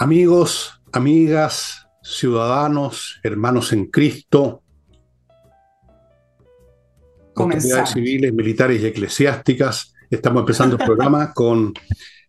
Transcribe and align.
Amigos, 0.00 0.80
amigas, 0.92 1.88
ciudadanos, 2.04 3.18
hermanos 3.24 3.72
en 3.72 3.86
Cristo, 3.86 4.62
autoridades 7.34 7.90
civiles, 7.90 8.32
militares 8.32 8.80
y 8.80 8.86
eclesiásticas, 8.86 9.92
estamos 10.08 10.42
empezando 10.42 10.76
el 10.76 10.84
programa 10.84 11.32
con 11.34 11.74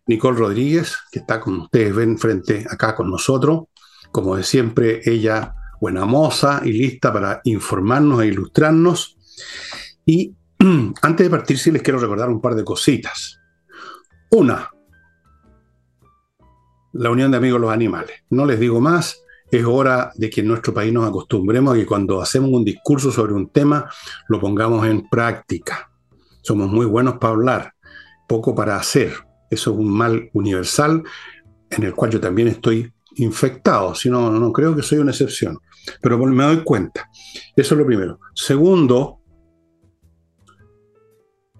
Nicole 0.06 0.36
Rodríguez, 0.36 0.96
que 1.12 1.20
está 1.20 1.38
con 1.38 1.60
ustedes, 1.60 1.94
ven 1.94 2.18
frente 2.18 2.66
acá 2.68 2.96
con 2.96 3.08
nosotros. 3.08 3.66
Como 4.10 4.34
de 4.34 4.42
siempre, 4.42 5.00
ella 5.04 5.54
buena 5.80 6.04
moza 6.04 6.62
y 6.64 6.72
lista 6.72 7.12
para 7.12 7.40
informarnos 7.44 8.20
e 8.20 8.26
ilustrarnos. 8.26 9.16
Y 10.04 10.34
antes 11.02 11.24
de 11.24 11.30
partir, 11.30 11.56
sí 11.56 11.70
les 11.70 11.82
quiero 11.82 12.00
recordar 12.00 12.30
un 12.30 12.40
par 12.40 12.56
de 12.56 12.64
cositas. 12.64 13.38
Una, 14.32 14.68
la 16.92 17.10
Unión 17.10 17.30
de 17.30 17.36
Amigos 17.36 17.60
los 17.60 17.72
Animales. 17.72 18.22
No 18.30 18.46
les 18.46 18.58
digo 18.58 18.80
más, 18.80 19.22
es 19.50 19.64
hora 19.64 20.12
de 20.14 20.30
que 20.30 20.40
en 20.40 20.48
nuestro 20.48 20.72
país 20.72 20.92
nos 20.92 21.08
acostumbremos 21.08 21.74
a 21.74 21.76
que 21.76 21.86
cuando 21.86 22.20
hacemos 22.20 22.50
un 22.50 22.64
discurso 22.64 23.10
sobre 23.10 23.34
un 23.34 23.48
tema, 23.48 23.90
lo 24.28 24.40
pongamos 24.40 24.86
en 24.86 25.08
práctica. 25.08 25.90
Somos 26.42 26.68
muy 26.68 26.86
buenos 26.86 27.18
para 27.18 27.34
hablar, 27.34 27.74
poco 28.28 28.54
para 28.54 28.76
hacer. 28.76 29.12
Eso 29.50 29.72
es 29.72 29.78
un 29.78 29.90
mal 29.90 30.30
universal 30.32 31.02
en 31.70 31.82
el 31.82 31.94
cual 31.94 32.10
yo 32.10 32.20
también 32.20 32.48
estoy 32.48 32.92
infectado, 33.16 33.94
si 33.94 34.08
no, 34.08 34.30
no 34.30 34.52
creo 34.52 34.74
que 34.74 34.82
soy 34.82 34.98
una 34.98 35.10
excepción. 35.10 35.58
Pero 36.00 36.18
me 36.18 36.44
doy 36.44 36.62
cuenta. 36.62 37.08
Eso 37.56 37.74
es 37.74 37.78
lo 37.78 37.86
primero. 37.86 38.20
Segundo, 38.34 39.20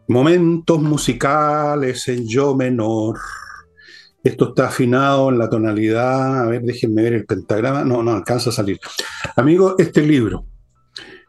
momentos 0.08 0.80
musicales 0.80 2.06
en 2.08 2.28
yo 2.28 2.54
menor. 2.54 3.18
Esto 4.22 4.50
está 4.50 4.68
afinado 4.68 5.30
en 5.30 5.38
la 5.38 5.48
tonalidad. 5.48 6.42
A 6.42 6.46
ver, 6.46 6.62
déjenme 6.62 7.02
ver 7.02 7.14
el 7.14 7.26
pentagrama. 7.26 7.84
No, 7.84 8.02
no 8.02 8.12
alcanza 8.12 8.50
a 8.50 8.52
salir. 8.52 8.78
Amigo, 9.36 9.76
este 9.78 10.02
libro 10.02 10.46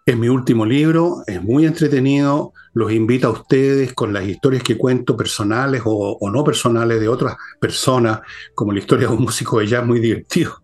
es 0.06 0.18
mi 0.18 0.30
último 0.30 0.66
libro, 0.66 1.24
es 1.28 1.42
muy 1.42 1.66
entretenido. 1.66 2.54
Los 2.74 2.92
invito 2.92 3.28
a 3.28 3.32
ustedes 3.32 3.94
con 3.94 4.14
las 4.14 4.26
historias 4.26 4.64
que 4.64 4.78
cuento, 4.78 5.16
personales 5.16 5.82
o, 5.86 6.18
no 6.32 6.44
personales, 6.44 7.00
de 7.00 7.08
otras 7.08 7.36
personas, 7.60 8.22
como 8.56 8.72
la 8.72 8.80
historia 8.80 9.08
de 9.08 9.14
un 9.14 9.24
músico 9.24 9.60
de 9.60 9.68
jazz 9.68 9.86
muy 9.86 10.00
divertido, 10.00 10.62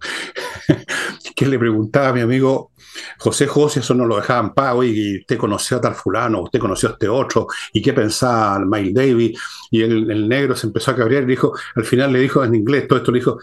que 1.35 1.45
le 1.45 1.59
preguntaba 1.59 2.09
a 2.09 2.13
mi 2.13 2.21
amigo 2.21 2.71
José 3.17 3.47
José, 3.47 3.79
eso 3.81 3.93
no 3.93 4.05
lo 4.05 4.17
dejaban 4.17 4.53
pago, 4.53 4.83
y 4.83 5.19
usted 5.19 5.37
conoció 5.37 5.77
a 5.77 5.81
tal 5.81 5.95
fulano, 5.95 6.43
usted 6.43 6.59
conoció 6.59 6.89
a 6.89 6.91
este 6.93 7.07
otro, 7.07 7.47
y 7.73 7.81
qué 7.81 7.93
pensaba 7.93 8.59
Miles 8.59 8.93
Davis, 8.93 9.39
y 9.71 9.81
el, 9.81 10.27
negro 10.27 10.55
se 10.55 10.67
empezó 10.67 10.91
a 10.91 10.95
cabrear 10.95 11.23
y 11.23 11.27
dijo, 11.27 11.53
al 11.75 11.85
final 11.85 12.13
le 12.13 12.19
dijo 12.19 12.43
en 12.43 12.55
inglés, 12.55 12.87
todo 12.87 12.99
esto 12.99 13.11
le 13.11 13.19
dijo, 13.19 13.39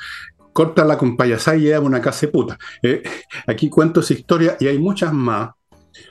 corta 0.52 0.84
la 0.84 0.96
con 0.96 1.16
y 1.18 1.60
lleva 1.60 1.80
una 1.80 2.00
casa 2.00 2.26
de 2.26 2.32
puta. 2.32 2.58
Eh, 2.82 3.02
aquí 3.46 3.68
cuento 3.68 4.00
esa 4.00 4.14
historia 4.14 4.56
y 4.60 4.68
hay 4.68 4.78
muchas 4.78 5.12
más, 5.12 5.50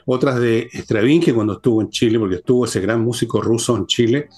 otras 0.06 0.38
de 0.40 0.68
Stravinsky 0.72 1.32
cuando 1.32 1.54
estuvo 1.54 1.80
en 1.80 1.90
Chile, 1.90 2.18
porque 2.18 2.36
estuvo 2.36 2.64
ese 2.64 2.80
gran 2.80 3.00
músico 3.00 3.40
ruso 3.40 3.76
en 3.76 3.86
Chile, 3.86 4.28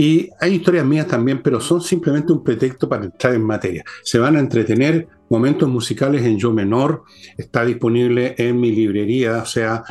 y 0.00 0.30
hay 0.40 0.54
historias 0.54 0.86
mías 0.86 1.06
también, 1.06 1.42
pero 1.42 1.60
son 1.60 1.82
simplemente 1.82 2.32
un 2.32 2.42
pretexto 2.42 2.88
para 2.88 3.04
entrar 3.04 3.34
en 3.34 3.44
materia. 3.44 3.84
Se 4.02 4.18
van 4.18 4.34
a 4.34 4.40
entretener 4.40 5.06
momentos 5.28 5.68
musicales 5.68 6.24
en 6.24 6.38
yo 6.38 6.54
menor. 6.54 7.02
Está 7.36 7.66
disponible 7.66 8.34
en 8.38 8.58
mi 8.58 8.72
librería, 8.72 9.42
o 9.42 9.44
sea, 9.44 9.84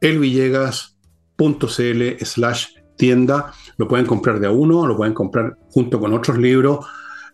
elvillegas.cl 0.00 2.24
slash 2.24 2.68
tienda. 2.96 3.52
Lo 3.76 3.86
pueden 3.86 4.06
comprar 4.06 4.40
de 4.40 4.46
a 4.46 4.50
uno, 4.50 4.86
lo 4.86 4.96
pueden 4.96 5.12
comprar 5.12 5.58
junto 5.68 6.00
con 6.00 6.14
otros 6.14 6.38
libros. 6.38 6.86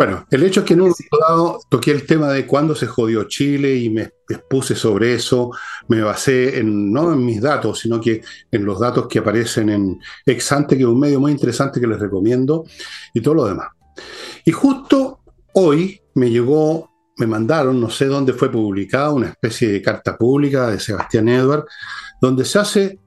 Bueno, 0.00 0.26
el 0.30 0.42
hecho 0.44 0.60
es 0.60 0.66
que 0.66 0.72
en 0.72 0.80
un 0.80 0.94
lado 1.20 1.60
toqué 1.68 1.90
el 1.90 2.06
tema 2.06 2.28
de 2.28 2.46
cuándo 2.46 2.74
se 2.74 2.86
jodió 2.86 3.24
Chile 3.24 3.76
y 3.76 3.90
me 3.90 4.12
expuse 4.30 4.74
sobre 4.74 5.12
eso, 5.12 5.50
me 5.88 6.00
basé 6.00 6.58
en, 6.58 6.90
no 6.90 7.12
en 7.12 7.22
mis 7.22 7.42
datos, 7.42 7.80
sino 7.80 8.00
que 8.00 8.22
en 8.50 8.64
los 8.64 8.80
datos 8.80 9.06
que 9.08 9.18
aparecen 9.18 9.68
en 9.68 10.00
Exante, 10.24 10.78
que 10.78 10.84
es 10.84 10.88
un 10.88 10.98
medio 10.98 11.20
muy 11.20 11.32
interesante 11.32 11.82
que 11.82 11.86
les 11.86 12.00
recomiendo, 12.00 12.64
y 13.12 13.20
todo 13.20 13.34
lo 13.34 13.44
demás. 13.44 13.68
Y 14.46 14.52
justo 14.52 15.20
hoy 15.52 16.00
me 16.14 16.30
llegó, 16.30 16.88
me 17.18 17.26
mandaron, 17.26 17.78
no 17.78 17.90
sé 17.90 18.06
dónde 18.06 18.32
fue 18.32 18.50
publicada, 18.50 19.10
una 19.10 19.28
especie 19.28 19.70
de 19.70 19.82
carta 19.82 20.16
pública 20.16 20.70
de 20.70 20.80
Sebastián 20.80 21.28
Edward, 21.28 21.66
donde 22.22 22.46
se 22.46 22.58
hace, 22.58 22.98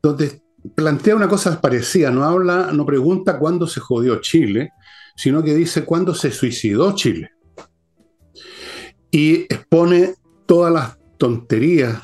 donde 0.00 0.40
plantea 0.74 1.14
una 1.14 1.28
cosa 1.28 1.60
parecida, 1.60 2.10
no 2.10 2.24
habla, 2.24 2.70
no 2.72 2.86
pregunta 2.86 3.38
cuándo 3.38 3.66
se 3.66 3.80
jodió 3.80 4.18
Chile, 4.22 4.70
sino 5.18 5.42
que 5.42 5.52
dice 5.52 5.84
cuándo 5.84 6.14
se 6.14 6.30
suicidó 6.30 6.94
Chile. 6.94 7.32
Y 9.10 9.52
expone 9.52 10.14
todas 10.46 10.72
las 10.72 10.96
tonterías, 11.18 12.00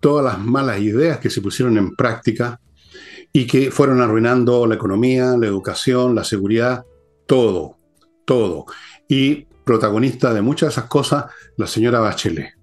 todas 0.00 0.24
las 0.24 0.38
malas 0.42 0.80
ideas 0.80 1.18
que 1.18 1.28
se 1.28 1.42
pusieron 1.42 1.76
en 1.76 1.94
práctica 1.94 2.58
y 3.30 3.46
que 3.46 3.70
fueron 3.70 4.00
arruinando 4.00 4.66
la 4.66 4.76
economía, 4.76 5.36
la 5.36 5.46
educación, 5.48 6.14
la 6.14 6.24
seguridad, 6.24 6.86
todo, 7.26 7.76
todo. 8.24 8.64
Y 9.06 9.44
protagonista 9.62 10.32
de 10.32 10.40
muchas 10.40 10.68
de 10.68 10.72
esas 10.72 10.84
cosas, 10.88 11.26
la 11.58 11.66
señora 11.66 12.00
Bachelet. 12.00 12.54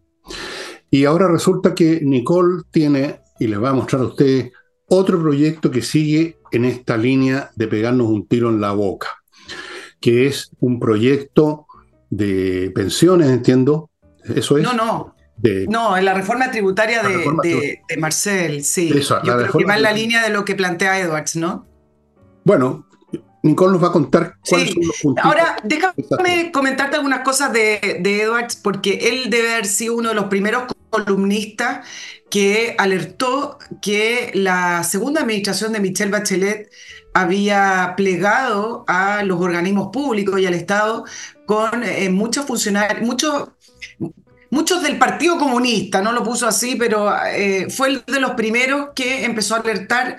Y 0.90 1.06
ahora 1.06 1.28
resulta 1.28 1.76
que 1.76 2.02
Nicole 2.02 2.64
tiene, 2.72 3.22
y 3.40 3.46
les 3.46 3.62
va 3.62 3.70
a 3.70 3.74
mostrar 3.74 4.02
a 4.02 4.06
ustedes, 4.06 4.52
otro 4.88 5.22
proyecto 5.22 5.70
que 5.70 5.84
sigue 5.84 6.40
en 6.52 6.66
esta 6.66 6.98
línea 6.98 7.52
de 7.56 7.68
pegarnos 7.68 8.08
un 8.08 8.28
tiro 8.28 8.50
en 8.50 8.60
la 8.60 8.72
boca 8.72 9.10
que 10.00 10.28
es 10.28 10.52
un 10.60 10.80
proyecto 10.80 11.68
de 12.10 12.72
pensiones, 12.74 13.30
entiendo. 13.30 13.90
¿Eso 14.24 14.58
es? 14.58 14.64
No, 14.64 14.74
no. 14.74 15.16
no, 15.70 15.98
en 15.98 16.06
la 16.06 16.14
reforma 16.14 16.52
tributaria 16.52 17.04
de, 17.04 17.82
Marcel, 17.98 18.64
sí. 18.64 18.90
Yo 18.90 19.38
creo 19.38 19.52
que 19.54 19.66
va 19.66 19.76
en 19.76 19.84
la 19.84 19.92
línea 19.92 20.24
de 20.24 20.30
lo 20.30 20.46
que 20.46 20.56
plantea 20.56 21.00
Edwards, 21.00 21.36
¿no? 21.36 21.66
Bueno, 22.44 22.88
Nicole 23.44 23.74
nos 23.74 23.84
va 23.84 23.88
a 23.88 23.92
contar 23.92 24.36
cuáles 24.48 24.74
son 24.74 24.84
los 24.86 25.00
puntos. 25.02 25.26
Ahora, 25.26 25.58
déjame 25.64 26.52
comentarte 26.52 26.98
algunas 26.98 27.22
cosas 27.22 27.52
de, 27.54 28.00
de, 28.02 28.22
Edwards, 28.22 28.56
porque 28.56 29.10
él 29.10 29.30
debe 29.30 29.54
haber 29.54 29.66
sido 29.66 29.96
uno 29.96 30.10
de 30.10 30.16
los 30.16 30.26
primeros 30.26 30.64
columnistas 30.90 31.86
que 32.30 32.76
alertó 32.78 33.60
que 33.82 34.32
la 34.34 34.84
segunda 34.84 35.22
administración 35.22 35.74
de 35.74 35.80
Michelle 35.80 36.12
Bachelet 36.12 36.70
había 37.14 37.94
plegado 37.98 38.86
a 38.88 39.24
los 39.24 39.40
organismos 39.42 39.90
públicos 39.92 40.40
y 40.40 40.46
al 40.46 40.54
Estado 40.54 41.06
con 41.46 41.84
eh, 41.84 42.10
muchos 42.10 42.46
funcionarios, 42.46 43.02
muchos, 43.02 43.50
muchos 44.52 44.84
del 44.84 44.98
Partido 45.00 45.38
Comunista, 45.38 46.02
no 46.02 46.12
lo 46.12 46.24
puso 46.24 46.48
así, 46.48 46.76
pero 46.76 47.12
eh, 47.26 47.70
fue 47.70 48.04
de 48.06 48.20
los 48.20 48.32
primeros 48.32 48.90
que 48.96 49.26
empezó 49.26 49.56
a 49.56 49.60
alertar 49.60 50.18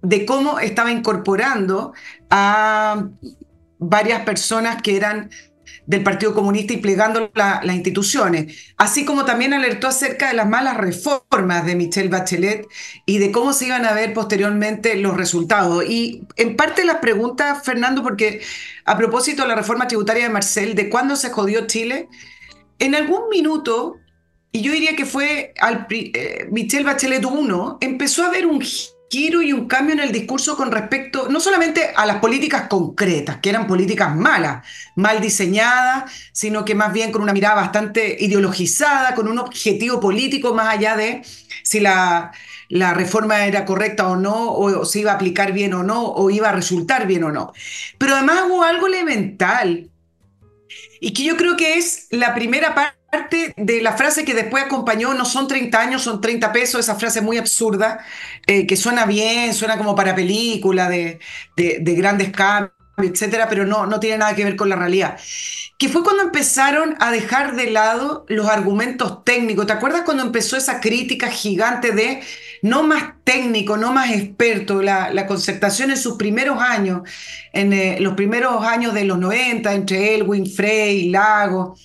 de 0.00 0.24
cómo 0.24 0.58
estaba 0.58 0.90
incorporando 0.90 1.92
a 2.30 3.08
varias 3.78 4.22
personas 4.22 4.80
que 4.82 4.96
eran 4.96 5.30
del 5.88 6.02
Partido 6.02 6.34
Comunista 6.34 6.74
y 6.74 6.76
plegando 6.76 7.32
las 7.34 7.74
instituciones, 7.74 8.74
así 8.76 9.06
como 9.06 9.24
también 9.24 9.54
alertó 9.54 9.86
acerca 9.86 10.28
de 10.28 10.34
las 10.34 10.46
malas 10.46 10.76
reformas 10.76 11.64
de 11.64 11.76
Michelle 11.76 12.10
Bachelet 12.10 12.68
y 13.06 13.16
de 13.16 13.32
cómo 13.32 13.54
se 13.54 13.68
iban 13.68 13.86
a 13.86 13.94
ver 13.94 14.12
posteriormente 14.12 14.96
los 14.96 15.16
resultados. 15.16 15.82
Y 15.88 16.24
en 16.36 16.56
parte 16.56 16.84
las 16.84 16.98
preguntas, 16.98 17.64
Fernando, 17.64 18.02
porque 18.02 18.42
a 18.84 18.98
propósito 18.98 19.42
de 19.42 19.48
la 19.48 19.54
reforma 19.54 19.88
tributaria 19.88 20.24
de 20.24 20.28
Marcel, 20.28 20.74
de 20.74 20.90
cuándo 20.90 21.16
se 21.16 21.30
jodió 21.30 21.66
Chile, 21.66 22.10
en 22.78 22.94
algún 22.94 23.30
minuto, 23.30 23.96
y 24.52 24.60
yo 24.60 24.72
diría 24.72 24.94
que 24.94 25.06
fue 25.06 25.54
al, 25.58 25.86
eh, 25.88 26.48
Michelle 26.50 26.84
Bachelet 26.84 27.24
1, 27.24 27.78
empezó 27.80 28.24
a 28.24 28.26
haber 28.26 28.44
un 28.44 28.62
giro 29.10 29.42
y 29.42 29.52
un 29.52 29.66
cambio 29.66 29.94
en 29.94 30.00
el 30.00 30.12
discurso 30.12 30.56
con 30.56 30.70
respecto 30.70 31.28
no 31.28 31.40
solamente 31.40 31.92
a 31.94 32.04
las 32.06 32.18
políticas 32.18 32.68
concretas, 32.68 33.38
que 33.38 33.50
eran 33.50 33.66
políticas 33.66 34.14
malas, 34.14 34.66
mal 34.96 35.20
diseñadas, 35.20 36.12
sino 36.32 36.64
que 36.64 36.74
más 36.74 36.92
bien 36.92 37.10
con 37.10 37.22
una 37.22 37.32
mirada 37.32 37.54
bastante 37.54 38.16
ideologizada, 38.20 39.14
con 39.14 39.28
un 39.28 39.38
objetivo 39.38 40.00
político 40.00 40.54
más 40.54 40.68
allá 40.68 40.96
de 40.96 41.22
si 41.62 41.80
la, 41.80 42.32
reforma 42.70 43.46
era 43.46 43.64
correcta 43.64 44.08
o 44.08 44.16
no, 44.16 44.52
o 44.52 44.84
si 44.84 45.00
iba 45.00 45.12
a 45.12 45.14
aplicar 45.14 45.52
bien 45.52 45.72
o 45.72 45.82
no, 45.82 46.04
o 46.04 46.30
iba 46.30 46.50
a 46.50 46.52
resultar 46.52 47.06
bien 47.06 47.24
o 47.24 47.32
no. 47.32 47.52
Pero 47.96 48.14
además 48.14 48.42
hubo 48.46 48.62
algo 48.62 48.86
elemental 48.86 49.90
y 51.00 51.12
que 51.12 51.24
yo 51.24 51.36
creo 51.36 51.56
que 51.56 51.78
es 51.78 52.08
la 52.10 52.34
primera 52.34 52.74
parte 52.74 52.97
de 53.56 53.82
la 53.82 53.96
frase 53.96 54.24
que 54.24 54.34
después 54.34 54.64
acompañó, 54.64 55.14
no 55.14 55.24
son 55.24 55.48
30 55.48 55.80
años, 55.80 56.02
son 56.02 56.20
30 56.20 56.52
pesos, 56.52 56.80
esa 56.80 56.96
frase 56.96 57.20
muy 57.20 57.38
absurda, 57.38 58.04
eh, 58.46 58.66
que 58.66 58.76
suena 58.76 59.06
bien, 59.06 59.54
suena 59.54 59.78
como 59.78 59.94
para 59.94 60.14
película 60.14 60.88
de, 60.88 61.18
de, 61.56 61.78
de 61.80 61.94
grandes 61.94 62.30
cambios, 62.30 62.72
etcétera, 62.98 63.48
pero 63.48 63.64
no, 63.64 63.86
no 63.86 63.98
tiene 64.00 64.18
nada 64.18 64.34
que 64.34 64.44
ver 64.44 64.56
con 64.56 64.68
la 64.68 64.76
realidad 64.76 65.18
que 65.78 65.88
fue 65.88 66.02
cuando 66.02 66.24
empezaron 66.24 66.96
a 66.98 67.12
dejar 67.12 67.54
de 67.54 67.70
lado 67.70 68.26
los 68.28 68.48
argumentos 68.48 69.24
técnicos. 69.24 69.66
¿Te 69.66 69.72
acuerdas 69.72 70.02
cuando 70.02 70.24
empezó 70.24 70.56
esa 70.56 70.80
crítica 70.80 71.28
gigante 71.28 71.92
de 71.92 72.20
no 72.62 72.82
más 72.82 73.12
técnico, 73.22 73.76
no 73.76 73.92
más 73.92 74.10
experto? 74.10 74.82
La, 74.82 75.26
concertación 75.28 75.92
en 75.92 75.96
sus 75.96 76.16
primeros 76.16 76.60
años, 76.60 77.02
en 77.52 77.72
eh, 77.72 77.98
los 78.00 78.14
primeros 78.14 78.64
años 78.64 78.92
de 78.92 79.04
los 79.04 79.18
90, 79.18 79.72
entre 79.72 80.16
Elwin, 80.16 80.46
Frey, 80.50 81.10
Lago, 81.10 81.76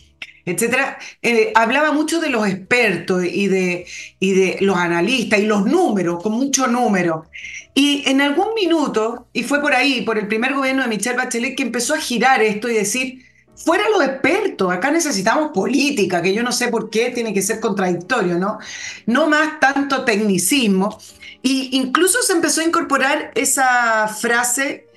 etcétera, 0.45 0.97
eh, 1.21 1.51
hablaba 1.55 1.91
mucho 1.91 2.19
de 2.19 2.29
los 2.29 2.47
expertos 2.47 3.23
y 3.23 3.47
de, 3.47 3.85
y 4.19 4.33
de 4.33 4.57
los 4.61 4.77
analistas 4.77 5.39
y 5.39 5.45
los 5.45 5.65
números, 5.65 6.21
con 6.21 6.33
mucho 6.33 6.67
número. 6.67 7.25
Y 7.73 8.03
en 8.07 8.21
algún 8.21 8.53
minuto, 8.53 9.27
y 9.33 9.43
fue 9.43 9.61
por 9.61 9.73
ahí, 9.73 10.01
por 10.01 10.17
el 10.17 10.27
primer 10.27 10.53
gobierno 10.53 10.83
de 10.83 10.89
Michelle 10.89 11.17
Bachelet, 11.17 11.55
que 11.55 11.63
empezó 11.63 11.95
a 11.95 11.99
girar 11.99 12.41
esto 12.41 12.69
y 12.69 12.73
decir, 12.73 13.25
fuera 13.55 13.89
los 13.89 14.03
expertos, 14.03 14.71
acá 14.71 14.91
necesitamos 14.91 15.51
política, 15.53 16.21
que 16.21 16.33
yo 16.33 16.43
no 16.43 16.51
sé 16.51 16.67
por 16.67 16.89
qué 16.89 17.11
tiene 17.11 17.33
que 17.33 17.41
ser 17.41 17.59
contradictorio, 17.59 18.37
¿no? 18.37 18.59
No 19.05 19.27
más 19.27 19.59
tanto 19.59 20.03
tecnicismo. 20.03 20.99
Y 21.41 21.69
incluso 21.73 22.21
se 22.21 22.33
empezó 22.33 22.61
a 22.61 22.65
incorporar 22.65 23.31
esa 23.35 24.07
frase, 24.07 24.87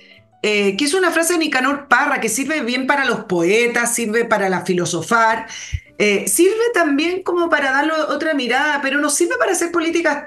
eh, 0.43 0.77
que 0.77 0.85
es 0.85 0.93
una 0.93 1.11
frase 1.11 1.33
de 1.33 1.39
Nicanor 1.39 1.87
Parra, 1.87 2.19
que 2.19 2.29
sirve 2.29 2.61
bien 2.61 2.87
para 2.87 3.05
los 3.05 3.25
poetas, 3.25 3.93
sirve 3.93 4.25
para 4.25 4.49
la 4.49 4.61
filosofar, 4.61 5.47
eh, 5.97 6.27
sirve 6.27 6.71
también 6.73 7.23
como 7.23 7.49
para 7.49 7.71
darle 7.71 7.93
otra 7.93 8.33
mirada, 8.33 8.79
pero 8.81 8.99
no 8.99 9.09
sirve 9.09 9.35
para 9.37 9.53
hacer 9.53 9.71
políticas 9.71 10.25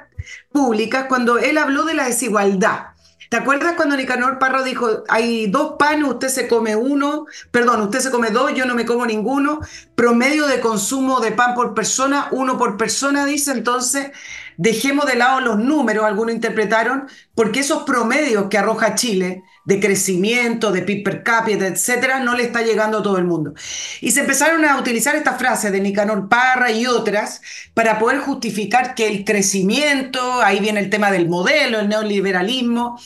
públicas 0.51 1.07
cuando 1.09 1.39
él 1.39 1.59
habló 1.59 1.85
de 1.85 1.95
la 1.95 2.07
desigualdad. 2.07 2.89
¿Te 3.31 3.37
acuerdas 3.37 3.75
cuando 3.75 3.97
Nicanor 3.97 4.41
Parro 4.41 4.65
dijo, 4.65 5.05
hay 5.09 5.47
dos 5.47 5.77
panes, 5.79 6.09
usted 6.09 6.27
se 6.27 6.49
come 6.49 6.75
uno, 6.75 7.27
perdón, 7.53 7.81
usted 7.83 8.01
se 8.01 8.11
come 8.11 8.31
dos, 8.31 8.53
yo 8.55 8.67
no 8.67 8.75
me 8.75 8.85
como 8.85 9.07
ninguno, 9.07 9.61
promedio 9.95 10.49
de 10.49 10.59
consumo 10.59 11.21
de 11.21 11.31
pan 11.31 11.55
por 11.55 11.73
persona, 11.73 12.27
uno 12.33 12.59
por 12.59 12.77
persona, 12.77 13.25
dice, 13.25 13.53
entonces 13.53 14.11
dejemos 14.57 15.07
de 15.07 15.15
lado 15.15 15.41
los 15.41 15.59
números, 15.61 16.05
algunos 16.07 16.35
interpretaron, 16.35 17.07
porque 17.37 17.61
esos 17.61 17.85
promedios 17.85 18.49
que 18.51 18.59
arroja 18.59 18.97
Chile 18.97 19.45
de 19.65 19.81
crecimiento, 19.81 20.73
de 20.73 20.83
PIB 20.83 21.05
per 21.05 21.23
cápita, 21.23 21.67
etcétera, 21.67 22.21
no 22.21 22.35
le 22.35 22.45
está 22.45 22.63
llegando 22.63 22.99
a 22.99 23.03
todo 23.03 23.19
el 23.19 23.25
mundo. 23.25 23.55
Y 24.01 24.11
se 24.11 24.21
empezaron 24.21 24.65
a 24.65 24.79
utilizar 24.79 25.17
esta 25.17 25.35
frase 25.35 25.71
de 25.71 25.81
Nicanor 25.81 26.29
Parra 26.29 26.71
y 26.71 26.87
otras 26.87 27.43
para 27.75 27.99
poder 27.99 28.21
justificar 28.21 28.95
que 28.95 29.09
el 29.09 29.25
crecimiento, 29.25 30.43
ahí 30.43 30.61
viene 30.61 30.81
el 30.81 30.91
tema 30.91 31.11
del 31.11 31.29
modelo, 31.29 31.81
el 31.81 31.89
neoliberalismo, 31.89 32.99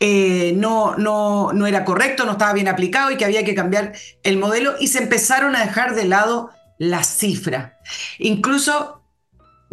eh, 0.00 0.52
no, 0.56 0.96
no, 0.96 1.52
no 1.52 1.66
era 1.66 1.84
correcto, 1.84 2.26
no 2.26 2.32
estaba 2.32 2.52
bien 2.52 2.68
aplicado 2.68 3.10
y 3.10 3.16
que 3.16 3.24
había 3.24 3.44
que 3.44 3.54
cambiar 3.54 3.92
el 4.22 4.36
modelo 4.36 4.74
y 4.78 4.88
se 4.88 4.98
empezaron 4.98 5.56
a 5.56 5.64
dejar 5.64 5.94
de 5.94 6.04
lado 6.04 6.50
la 6.78 7.04
cifra. 7.04 7.78
Incluso 8.18 9.03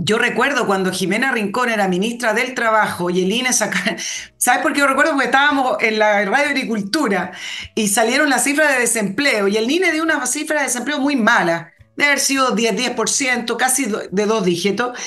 yo 0.04 0.18
recuerdo 0.18 0.66
cuando 0.66 0.92
Jimena 0.92 1.32
Rincón 1.32 1.70
era 1.70 1.88
ministra 1.88 2.34
del 2.34 2.56
Trabajo 2.56 3.12
y 3.12 3.22
el 3.24 3.32
INE 3.32 3.54
sacaron, 3.54 3.98
¿sabes 4.38 4.62
por 4.62 4.74
qué 4.74 4.80
yo 4.80 4.88
recuerdo? 4.88 5.12
Porque 5.12 5.26
estábamos 5.26 5.78
en 5.80 6.00
la 6.00 6.26
radio 6.26 6.50
agricultura 6.50 7.32
y 7.76 7.88
salieron 7.88 8.30
las 8.30 8.44
cifras 8.44 8.74
de 8.74 8.80
desempleo 8.80 9.48
y 9.48 9.58
el 9.58 9.70
INE 9.70 9.92
dio 9.92 10.02
una 10.02 10.26
cifra 10.26 10.60
de 10.60 10.68
desempleo 10.68 11.00
muy 11.00 11.16
mala 11.16 11.72
de 11.96 12.06
haber 12.06 12.20
sido 12.20 12.52
10, 12.52 12.96
10%, 12.96 13.58
casi 13.58 13.86
de 13.86 14.26
dos 14.26 14.44
dígitos. 14.44 14.98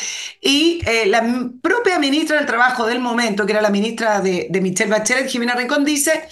Y 0.40 0.80
eh, 0.86 1.06
la 1.06 1.24
propia 1.60 1.98
ministra 1.98 2.36
del 2.36 2.46
Trabajo 2.46 2.86
del 2.86 3.00
momento, 3.00 3.46
que 3.46 3.52
era 3.52 3.62
la 3.62 3.70
ministra 3.70 4.20
de, 4.20 4.46
de 4.50 4.60
Michelle 4.60 4.90
Bachelet, 4.90 5.28
Jimena 5.28 5.54
Rincón, 5.54 5.84
dice, 5.84 6.28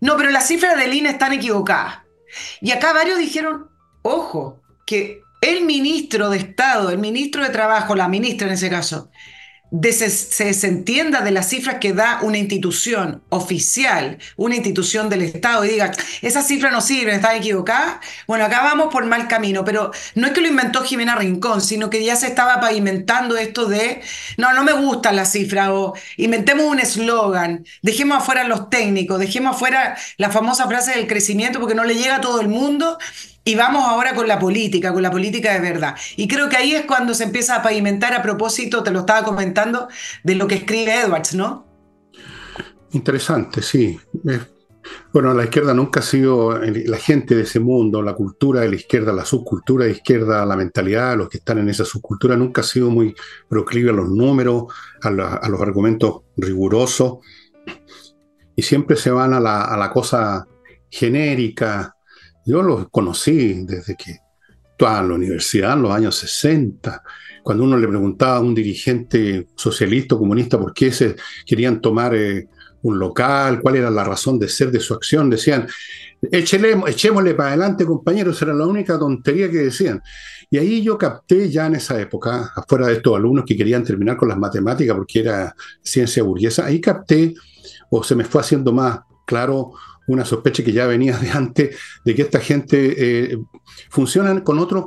no, 0.00 0.16
pero 0.16 0.30
las 0.30 0.46
cifras 0.46 0.76
del 0.76 0.94
INE 0.94 1.10
están 1.10 1.32
equivocadas. 1.32 2.02
Y 2.60 2.70
acá 2.70 2.92
varios 2.92 3.18
dijeron, 3.18 3.68
ojo, 4.02 4.60
que 4.86 5.22
el 5.46 5.64
ministro 5.64 6.30
de 6.30 6.38
Estado, 6.38 6.90
el 6.90 6.98
ministro 6.98 7.42
de 7.42 7.50
Trabajo, 7.50 7.94
la 7.94 8.08
ministra 8.08 8.48
en 8.48 8.54
ese 8.54 8.68
caso, 8.68 9.10
se 9.82 10.44
desentienda 10.44 11.20
de 11.22 11.32
las 11.32 11.48
cifras 11.48 11.76
que 11.80 11.92
da 11.92 12.20
una 12.22 12.38
institución 12.38 13.22
oficial, 13.30 14.18
una 14.36 14.54
institución 14.54 15.08
del 15.08 15.22
Estado, 15.22 15.64
y 15.64 15.70
diga, 15.70 15.92
esas 16.22 16.46
cifras 16.46 16.72
no 16.72 16.80
sirven, 16.80 17.16
están 17.16 17.36
equivocadas, 17.36 17.96
bueno, 18.26 18.44
acá 18.44 18.62
vamos 18.62 18.92
por 18.92 19.04
mal 19.06 19.26
camino, 19.28 19.64
pero 19.64 19.90
no 20.14 20.28
es 20.28 20.32
que 20.32 20.40
lo 20.40 20.48
inventó 20.48 20.82
Jimena 20.82 21.16
Rincón, 21.16 21.60
sino 21.60 21.90
que 21.90 22.04
ya 22.04 22.16
se 22.16 22.28
estaba 22.28 22.60
pavimentando 22.60 23.36
esto 23.36 23.66
de, 23.66 24.02
no, 24.36 24.52
no 24.52 24.62
me 24.62 24.72
gustan 24.72 25.16
las 25.16 25.32
cifras, 25.32 25.68
o 25.70 25.94
inventemos 26.16 26.64
un 26.64 26.78
eslogan, 26.78 27.64
dejemos 27.82 28.18
afuera 28.18 28.44
los 28.44 28.70
técnicos, 28.70 29.18
dejemos 29.18 29.56
afuera 29.56 29.96
la 30.16 30.30
famosa 30.30 30.66
frase 30.68 30.92
del 30.92 31.06
crecimiento 31.06 31.60
porque 31.60 31.74
no 31.74 31.84
le 31.84 31.96
llega 31.96 32.16
a 32.16 32.20
todo 32.20 32.40
el 32.40 32.48
mundo, 32.48 32.98
y 33.46 33.54
vamos 33.54 33.84
ahora 33.84 34.12
con 34.12 34.26
la 34.26 34.40
política, 34.40 34.92
con 34.92 35.02
la 35.02 35.10
política 35.10 35.54
de 35.54 35.60
verdad. 35.60 35.94
Y 36.16 36.26
creo 36.26 36.48
que 36.48 36.56
ahí 36.56 36.74
es 36.74 36.84
cuando 36.84 37.14
se 37.14 37.22
empieza 37.22 37.54
a 37.54 37.62
pavimentar 37.62 38.12
a 38.12 38.20
propósito, 38.20 38.82
te 38.82 38.90
lo 38.90 39.00
estaba 39.00 39.22
comentando, 39.22 39.86
de 40.24 40.34
lo 40.34 40.48
que 40.48 40.56
escribe 40.56 41.00
Edwards, 41.00 41.32
¿no? 41.36 41.64
Interesante, 42.90 43.62
sí. 43.62 44.00
Bueno, 45.12 45.32
la 45.32 45.44
izquierda 45.44 45.74
nunca 45.74 46.00
ha 46.00 46.02
sido 46.02 46.58
la 46.58 46.96
gente 46.96 47.36
de 47.36 47.42
ese 47.42 47.60
mundo, 47.60 48.02
la 48.02 48.14
cultura 48.14 48.62
de 48.62 48.68
la 48.68 48.74
izquierda, 48.74 49.12
la 49.12 49.24
subcultura 49.24 49.84
de 49.84 49.92
izquierda, 49.92 50.44
la 50.44 50.56
mentalidad, 50.56 51.16
los 51.16 51.28
que 51.28 51.38
están 51.38 51.58
en 51.58 51.68
esa 51.68 51.84
subcultura, 51.84 52.36
nunca 52.36 52.62
ha 52.62 52.64
sido 52.64 52.90
muy 52.90 53.14
proclive 53.48 53.90
a 53.90 53.94
los 53.94 54.08
números, 54.08 54.64
a, 55.02 55.10
los 55.10 55.60
argumentos 55.60 56.22
rigurosos, 56.36 57.18
y 58.56 58.62
siempre 58.62 58.96
se 58.96 59.12
van 59.12 59.34
a 59.34 59.38
la, 59.38 59.62
a 59.62 59.76
la 59.76 59.88
cosa 59.90 60.48
genérica, 60.90 61.95
yo 62.46 62.62
los 62.62 62.88
conocí 62.90 63.64
desde 63.64 63.96
que 63.96 64.20
estaba 64.70 65.00
en 65.00 65.08
la 65.08 65.14
universidad, 65.14 65.72
en 65.74 65.82
los 65.82 65.90
años 65.90 66.14
60, 66.16 67.02
cuando 67.42 67.64
uno 67.64 67.76
le 67.76 67.88
preguntaba 67.88 68.36
a 68.36 68.40
un 68.40 68.54
dirigente 68.54 69.48
socialista 69.54 70.14
o 70.14 70.18
comunista 70.18 70.58
por 70.58 70.72
qué 70.72 70.92
se 70.92 71.16
querían 71.44 71.80
tomar 71.80 72.14
eh, 72.14 72.48
un 72.82 72.98
local, 72.98 73.60
cuál 73.60 73.76
era 73.76 73.90
la 73.90 74.04
razón 74.04 74.38
de 74.38 74.48
ser 74.48 74.70
de 74.70 74.80
su 74.80 74.94
acción, 74.94 75.28
decían, 75.28 75.66
echémosle 76.22 77.34
para 77.34 77.50
adelante, 77.50 77.84
compañeros, 77.84 78.40
era 78.42 78.54
la 78.54 78.66
única 78.66 78.98
tontería 78.98 79.50
que 79.50 79.58
decían. 79.58 80.00
Y 80.48 80.58
ahí 80.58 80.82
yo 80.82 80.96
capté 80.96 81.50
ya 81.50 81.66
en 81.66 81.74
esa 81.76 82.00
época, 82.00 82.52
afuera 82.54 82.86
de 82.86 82.94
estos 82.94 83.16
alumnos 83.16 83.44
que 83.44 83.56
querían 83.56 83.82
terminar 83.82 84.16
con 84.16 84.28
las 84.28 84.38
matemáticas 84.38 84.96
porque 84.96 85.20
era 85.20 85.54
ciencia 85.82 86.22
burguesa, 86.22 86.66
ahí 86.66 86.80
capté, 86.80 87.34
o 87.90 88.04
se 88.04 88.14
me 88.14 88.24
fue 88.24 88.40
haciendo 88.40 88.72
más 88.72 89.00
claro, 89.24 89.72
una 90.08 90.24
sospecha 90.24 90.64
que 90.64 90.72
ya 90.72 90.86
venía 90.86 91.16
de 91.18 91.30
antes, 91.30 91.76
de 92.04 92.14
que 92.14 92.22
esta 92.22 92.40
gente 92.40 93.32
eh, 93.32 93.38
funciona 93.90 94.42
con 94.42 94.58
otros 94.58 94.86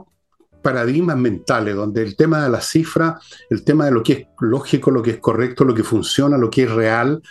paradigmas 0.62 1.18
mentales, 1.18 1.76
donde 1.76 2.04
el 2.04 2.16
tema 2.16 2.44
de 2.44 2.50
la 2.50 2.62
cifra, 2.62 3.20
el 3.50 3.64
tema 3.64 3.86
de 3.86 3.92
lo 3.92 4.04
que 4.04 4.14
es 4.14 4.28
lógico, 4.42 4.92
lo 4.92 5.02
que 5.02 5.12
es 5.12 5.20
correcto, 5.20 5.64
lo 5.64 5.74
que 5.74 5.84
funciona, 5.84 6.38
lo 6.38 6.50
que 6.50 6.64
es 6.64 6.72
real, 6.72 7.22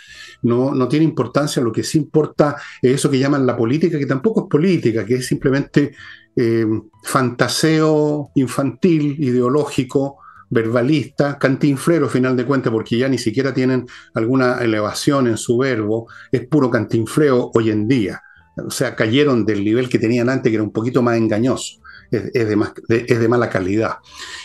no, 0.41 0.73
no 0.73 0.87
tiene 0.87 1.05
importancia, 1.05 1.61
lo 1.61 1.71
que 1.71 1.83
sí 1.83 1.97
importa 1.97 2.55
es 2.81 2.95
eso 2.95 3.09
que 3.09 3.19
llaman 3.19 3.45
la 3.45 3.55
política, 3.55 3.99
que 3.99 4.05
tampoco 4.05 4.41
es 4.41 4.47
política, 4.49 5.05
que 5.05 5.15
es 5.15 5.27
simplemente 5.27 5.91
eh, 6.35 6.65
fantaseo 7.03 8.31
infantil, 8.35 9.15
ideológico, 9.19 10.17
verbalista, 10.49 11.37
cantinflero, 11.37 12.09
final 12.09 12.35
de 12.35 12.45
cuentas, 12.45 12.71
porque 12.71 12.97
ya 12.97 13.07
ni 13.07 13.17
siquiera 13.17 13.53
tienen 13.53 13.85
alguna 14.13 14.59
elevación 14.59 15.27
en 15.27 15.37
su 15.37 15.57
verbo, 15.57 16.07
es 16.31 16.47
puro 16.47 16.69
cantinfleo 16.69 17.51
hoy 17.53 17.69
en 17.69 17.87
día. 17.87 18.21
O 18.57 18.71
sea, 18.71 18.95
cayeron 18.95 19.45
del 19.45 19.63
nivel 19.63 19.89
que 19.89 19.99
tenían 19.99 20.29
antes, 20.29 20.49
que 20.49 20.55
era 20.55 20.63
un 20.63 20.73
poquito 20.73 21.01
más 21.01 21.17
engañoso, 21.17 21.79
es, 22.11 22.33
de, 22.33 23.05
es 23.07 23.19
de, 23.19 23.27
mala 23.27 23.49
calidad. 23.49 23.97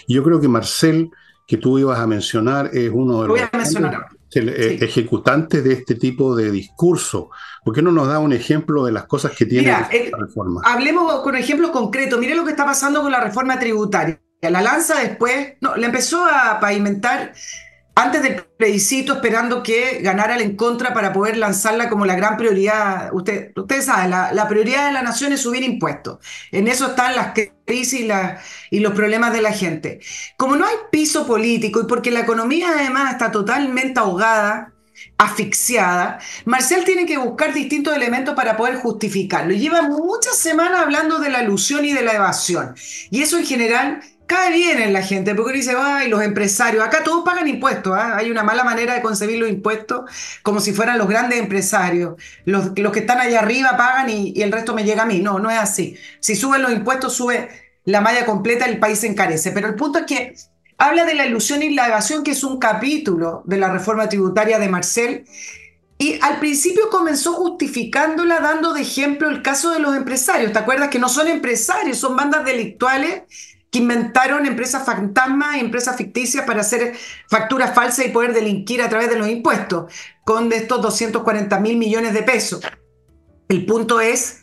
Y 0.07 0.15
yo 0.15 0.23
creo 0.23 0.41
que 0.41 0.49
Marcel, 0.49 1.11
que 1.47 1.57
tú 1.57 1.79
ibas 1.79 1.99
a 1.99 2.07
mencionar, 2.07 2.71
es 2.73 2.91
uno 2.93 3.23
de 3.23 3.29
los 3.29 3.41
eh, 4.37 4.79
ejecutantes 4.81 5.65
de 5.65 5.73
este 5.73 5.95
tipo 5.95 6.37
de 6.37 6.51
discurso. 6.51 7.31
¿Por 7.65 7.75
qué 7.75 7.83
no 7.83 7.93
nos 7.93 8.09
da 8.09 8.19
un 8.19 8.33
ejemplo 8.33 8.85
de 8.85 8.93
las 8.93 9.07
cosas 9.07 9.33
que 9.33 9.47
tiene 9.47 9.69
la 9.69 9.89
reforma? 10.19 10.61
Hablemos 10.65 11.21
con 11.23 11.35
ejemplos 11.35 11.71
concretos. 11.71 12.21
Mire 12.21 12.35
lo 12.35 12.45
que 12.45 12.51
está 12.51 12.65
pasando 12.65 13.03
con 13.03 13.11
la 13.11 13.21
reforma 13.21 13.59
tributaria. 13.59 14.21
La 14.51 14.63
lanza 14.63 15.01
después, 15.01 15.55
no, 15.61 15.77
le 15.77 15.87
empezó 15.87 16.25
a 16.27 16.59
pavimentar 16.61 17.33
antes 17.97 18.23
del 18.23 18.43
plebiscito 18.43 19.15
esperando 19.15 19.63
que 19.63 20.01
ganara 20.03 20.35
el 20.35 20.43
en 20.43 20.57
contra 20.57 20.93
para 20.93 21.13
poder 21.13 21.37
lanzarla 21.37 21.89
como 21.89 22.05
la 22.05 22.17
gran 22.17 22.37
prioridad. 22.37 23.11
Usted, 23.13 23.53
ustedes 23.57 23.85
saben, 23.85 24.11
la, 24.11 24.49
prioridad 24.49 24.87
de 24.87 24.93
la 24.93 25.03
nación 25.03 25.33
es 25.33 25.41
subir 25.41 25.63
impuestos. 25.63 26.19
En 26.51 26.67
eso 26.67 26.89
están 26.89 27.15
las 27.15 27.33
crisis 27.65 28.05
y, 28.71 28.81
los 28.81 28.95
problemas 28.95 29.33
de 29.33 29.43
la 29.43 29.53
gente. 29.53 30.01
Como 30.37 30.57
no 30.57 30.67
hay 30.67 30.75
piso 30.91 31.27
político 31.27 31.81
y 31.83 31.87
porque 31.87 32.11
la 32.11 32.21
economía 32.21 32.71
además 32.77 33.13
está 33.13 33.31
totalmente 33.31 34.01
ahogada, 34.01 34.73
asfixiada, 35.19 36.19
Marcel 36.45 36.85
tiene 36.85 37.07
que 37.07 37.19
buscar 37.19 37.53
distintos 37.53 37.95
elementos 37.95 38.35
para 38.35 38.57
poder 38.57 38.77
justificarlo. 38.77 39.55
Lleva 39.55 39.83
muchas 39.83 40.37
semanas 40.37 40.81
hablando 40.81 41.19
de 41.19 41.31
la 41.31 41.43
ilusión 41.43 41.85
y 41.85 41.93
de 41.93 42.03
la 42.03 42.15
evasión. 42.15 42.75
Y 43.11 43.23
eso 43.23 43.39
en 43.39 43.47
general 43.47 44.01
cae 44.26 44.52
bien 44.52 44.81
en 44.81 44.93
la 44.93 45.02
gente, 45.02 45.35
porque 45.35 45.52
dice, 45.52 45.75
ay, 45.76 46.09
los 46.09 46.23
empresarios, 46.23 46.83
acá 46.85 47.02
todos 47.04 47.25
pagan 47.25 47.47
impuestos, 47.47 47.93
¿ah? 47.97 48.16
hay 48.16 48.31
una 48.31 48.43
mala 48.43 48.64
manera 48.64 48.95
de 48.95 49.02
concebir 49.02 49.38
los 49.38 49.49
impuestos 49.49 50.11
como 50.43 50.61
si 50.61 50.73
fueran 50.73 50.99
los 50.99 51.09
grandes 51.09 51.38
empresarios, 51.38 52.14
los, 52.45 52.71
los 52.76 52.93
que 52.93 53.00
están 53.00 53.21
allá 53.21 53.40
arriba 53.40 53.76
pagan 53.76 54.09
y, 54.09 54.33
y, 54.35 54.43
el 54.43 54.52
resto 54.52 54.75
me 54.75 54.85
llega 54.85 55.02
a 55.02 55.07
mí, 55.07 55.21
no, 55.21 55.38
no 55.38 55.50
es 55.50 55.59
así. 55.59 55.97
Si 56.21 56.37
suben 56.37 56.62
los 56.62 56.73
impuestos, 56.73 57.14
sube 57.14 57.49
la 57.85 58.00
malla 58.00 58.25
completa, 58.25 58.64
el 58.64 58.78
país 58.78 59.00
se 59.00 59.09
encarece, 59.09 59.52
pero 59.52 59.69
el 59.69 59.75
punto 59.75 59.99
es 59.99 60.07
que 60.07 60.35
habla 60.78 61.04
de 61.04 61.14
la 61.14 61.26
ilusión 61.26 61.62
y 61.62 61.75
la 61.75 61.88
evasión, 61.88 62.25
que 62.25 62.33
es 62.33 62.45
un 62.45 62.59
capítulo 62.59 63.43
de 63.45 63.59
la 63.59 63.71
reforma 63.71 64.09
tributaria 64.09 64.59
de 64.59 64.69
Marcel, 64.69 65.25
y 65.97 66.19
al 66.23 66.40
principio 66.40 66.90
comenzó 66.90 67.35
justificándola 67.35 68.40
dando 68.40 68.73
de 68.73 68.83
ejemplo 68.83 69.31
el 69.31 69.43
caso 69.43 69.71
de 69.71 69.78
los 69.78 69.95
empresarios. 69.95 70.52
¿Te 70.52 70.59
acuerdas 70.59 70.88
que 70.88 70.99
no 70.99 71.09
son 71.09 71.28
empresarios, 71.28 71.99
son 71.99 72.16
bandas 72.16 72.45
delictuales 72.45 73.23
que 73.75 73.81
inventaron 73.81 74.47
empresas 74.47 74.87
fantasmas 74.87 75.57
y 75.57 75.61
empresas 75.61 75.97
ficticias 75.97 76.47
para 76.47 76.61
hacer 76.61 76.95
facturas 77.28 77.75
falsas 77.75 78.07
y 78.07 78.11
poder 78.11 78.33
delinquir 78.33 78.81
a 78.81 78.88
través 78.88 79.11
de 79.11 79.16
los 79.16 79.28
impuestos, 79.28 79.93
con 80.23 80.52
estos 80.52 80.81
240 80.81 81.59
mil 81.59 81.76
millones 81.76 82.14
de 82.14 82.23
pesos. 82.23 82.61
El 83.49 83.66
punto 83.66 84.00
es 84.00 84.43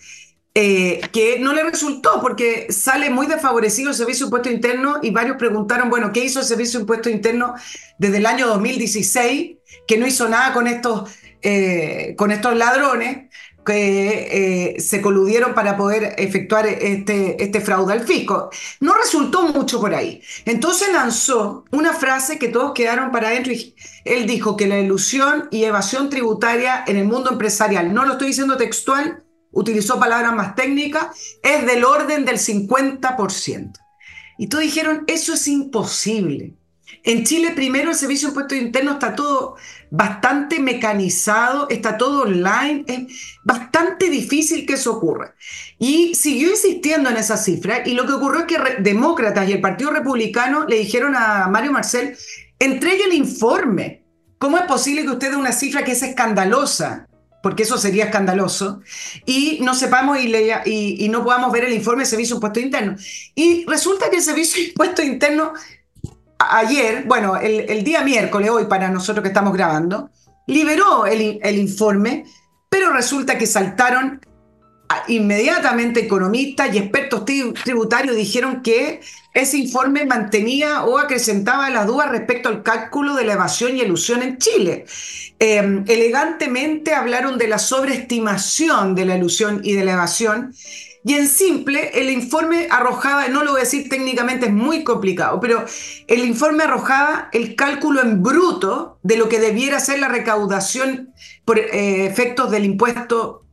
eh, 0.53 1.00
que 1.13 1.39
no 1.39 1.53
le 1.53 1.63
resultó 1.63 2.19
porque 2.19 2.67
sale 2.73 3.09
muy 3.09 3.25
desfavorecido 3.25 3.91
el 3.91 3.95
Servicio 3.95 4.25
de 4.25 4.27
Impuesto 4.27 4.50
Interno 4.50 5.00
y 5.01 5.11
varios 5.11 5.38
preguntaron, 5.38 5.89
bueno, 5.89 6.11
¿qué 6.11 6.25
hizo 6.25 6.41
el 6.41 6.45
Servicio 6.45 6.79
de 6.79 6.83
Impuesto 6.83 7.09
Interno 7.09 7.55
desde 8.00 8.17
el 8.17 8.25
año 8.25 8.47
2016? 8.47 9.59
Que 9.88 9.97
no 9.97 10.07
hizo 10.07 10.27
nada 10.27 10.51
con 10.51 10.67
estos, 10.67 11.09
eh, 11.41 12.15
con 12.17 12.31
estos 12.31 12.57
ladrones 12.57 13.29
que 13.65 14.75
eh, 14.75 14.80
se 14.80 15.01
coludieron 15.01 15.53
para 15.53 15.77
poder 15.77 16.15
efectuar 16.18 16.68
este, 16.68 17.44
este 17.44 17.62
fraude 17.62 17.94
al 17.94 18.01
fisco. 18.01 18.50
No 18.80 18.94
resultó 18.96 19.44
mucho 19.44 19.80
por 19.80 19.94
ahí. 19.94 20.22
Entonces 20.46 20.89
lanzó 20.91 21.65
una 21.72 21.94
frase 21.94 22.39
que 22.39 22.48
todos 22.48 22.74
quedaron 22.74 23.12
para 23.12 23.30
adentro 23.30 23.53
y 23.53 23.75
él 24.06 24.25
dijo 24.25 24.58
que 24.58 24.68
la 24.68 24.80
ilusión 24.80 25.48
y 25.51 25.63
evasión 25.63 26.10
tributaria 26.10 26.84
en 26.88 26.98
el 26.98 27.06
mundo 27.06 27.32
empresarial, 27.32 27.94
no 27.94 28.06
lo 28.06 28.13
estoy 28.13 28.27
diciendo 28.27 28.58
textual, 28.58 29.24
utilizó 29.51 30.00
palabras 30.00 30.34
más 30.34 30.56
técnicas, 30.56 31.08
es 31.44 31.65
del 31.65 31.84
orden 31.84 32.25
del 32.25 32.38
50%. 32.38 33.74
Y 34.38 34.48
todos 34.48 34.63
dijeron, 34.63 35.03
eso 35.08 35.34
es 35.34 35.48
imposible. 35.48 36.56
En 37.03 37.24
Chile, 37.24 37.51
primero, 37.55 37.89
el 37.89 37.96
Servicio 37.96 38.27
de 38.27 38.31
Impuestos 38.31 38.58
Internos 38.58 38.93
está 38.96 39.15
todo 39.15 39.55
bastante 39.89 40.60
mecanizado, 40.60 41.67
está 41.70 41.98
todo 41.98 42.24
online, 42.24 42.86
es 42.88 43.38
bastante 43.43 44.10
difícil 44.10 44.65
que 44.65 44.74
eso 44.74 44.93
ocurra. 44.93 45.34
Y 45.79 46.13
siguió 46.13 46.51
insistiendo 46.51 47.10
en 47.10 47.17
esa 47.17 47.38
cifra, 47.38 47.81
y 47.88 47.93
lo 47.93 48.05
que 48.05 48.13
ocurrió 48.13 48.41
es 48.41 48.46
que 48.46 48.81
demócratas 48.81 49.50
y 49.50 49.53
el 49.53 49.62
Partido 49.62 49.91
Republicano 49.91 50.65
le 50.67 50.77
dijeron 50.77 51.15
a 51.15 51.48
Mario 51.48 51.72
Marcel, 51.72 52.15
entregue 52.60 53.05
el 53.05 53.13
informe. 53.13 54.03
¿Cómo 54.38 54.58
es 54.58 54.63
posible 54.63 55.03
que 55.03 55.10
usted 55.10 55.31
dé 55.31 55.36
una 55.38 55.51
cifra 55.51 55.84
que 55.84 55.93
es 55.93 56.03
escandalosa? 56.03 57.08
porque 57.41 57.63
eso 57.63 57.77
sería 57.77 58.05
escandaloso, 58.05 58.81
y 59.25 59.58
no 59.62 59.74
sepamos 59.74 60.20
y, 60.20 61.10
no 61.10 61.24
podamos 61.24 61.51
ver 61.51 61.65
el 61.65 61.74
informe 61.74 62.03
de 62.03 62.10
Servicio 62.10 62.36
de 62.36 62.38
Impuestos 62.38 62.63
Internos. 62.63 63.31
Y 63.34 63.65
resulta 63.65 64.10
que 64.10 64.17
el 64.17 64.22
Servicio 64.22 64.62
de 64.62 64.70
Impuestos 64.70 65.05
Internos 65.05 65.60
ayer, 66.50 67.03
bueno, 67.05 67.38
el, 67.38 67.83
día 67.83 68.01
miércoles, 68.01 68.50
hoy 68.50 68.65
para 68.65 68.89
nosotros 68.89 69.24
que 69.24 69.29
estamos 69.29 69.53
grabando, 69.53 70.10
liberó 70.48 71.05
el, 71.05 71.57
informe, 71.57 72.25
pero 72.69 72.91
resulta 72.91 73.38
que 73.38 73.48
saltaron 73.48 74.21
inmediatamente 75.07 76.01
economistas 76.01 76.74
y 76.74 76.77
expertos 76.77 77.24
tributarios 77.63 78.15
dijeron 78.15 78.62
que 78.62 79.00
ese 79.33 79.57
informe 79.57 80.05
mantenía 80.05 80.83
o 80.83 80.98
acrecentaba 80.98 81.69
las 81.69 81.88
dudas 81.88 82.10
respecto 82.10 82.50
al 82.50 82.63
cálculo 82.63 83.15
de 83.15 83.24
la 83.24 83.33
evasión 83.33 83.77
y 83.77 83.81
elusión 83.81 84.21
en 84.21 84.38
Chile. 84.38 84.86
Em, 85.39 85.86
elegantemente 85.88 86.93
hablaron 86.93 87.38
de 87.38 87.48
la 87.48 87.57
sobreestimación 87.57 88.93
de 88.93 89.05
la 89.05 89.15
elusión 89.15 89.62
y 89.63 89.74
de 89.74 89.86
la 89.86 89.93
evasión 89.93 90.53
y 91.03 91.15
en 91.15 91.27
simple, 91.27 91.91
el 91.96 92.10
informe 92.10 92.67
arrojaba, 92.70 93.27
no 93.27 93.43
lo 93.43 93.51
voy 93.51 93.62
a 93.62 93.63
decir 93.63 93.89
técnicamente, 93.89 94.48
es 94.48 94.53
muy 94.53 94.84
complicado, 94.84 95.39
pero 95.39 95.65
el 96.08 96.25
informe 96.25 96.63
arrojaba 96.63 97.29
el 97.31 97.55
cálculo 97.55 98.01
en 98.01 98.22
bruto 98.22 99.00
de 99.01 99.17
lo 99.17 99.27
que 99.27 99.39
debiera 99.39 99.79
ser 99.79 100.00
la 100.00 100.10
recaudación 100.10 101.13
por 101.43 101.58
eh, 101.58 102.05
efectos 102.05 102.51
del 102.51 102.65
impuesto 102.65 103.46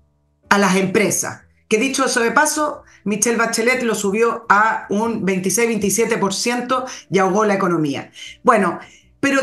a 0.50 0.58
las 0.58 0.76
empresas. 0.76 1.42
Que 1.68 1.78
dicho 1.78 2.04
eso 2.04 2.20
de 2.20 2.32
paso, 2.32 2.82
Michelle 3.04 3.36
Bachelet 3.36 3.82
lo 3.82 3.94
subió 3.94 4.44
a 4.50 4.86
un 4.90 5.26
26-27% 5.26 6.84
y 7.10 7.18
ahogó 7.18 7.46
la 7.46 7.54
economía. 7.54 8.10
Bueno, 8.42 8.78
pero 9.20 9.40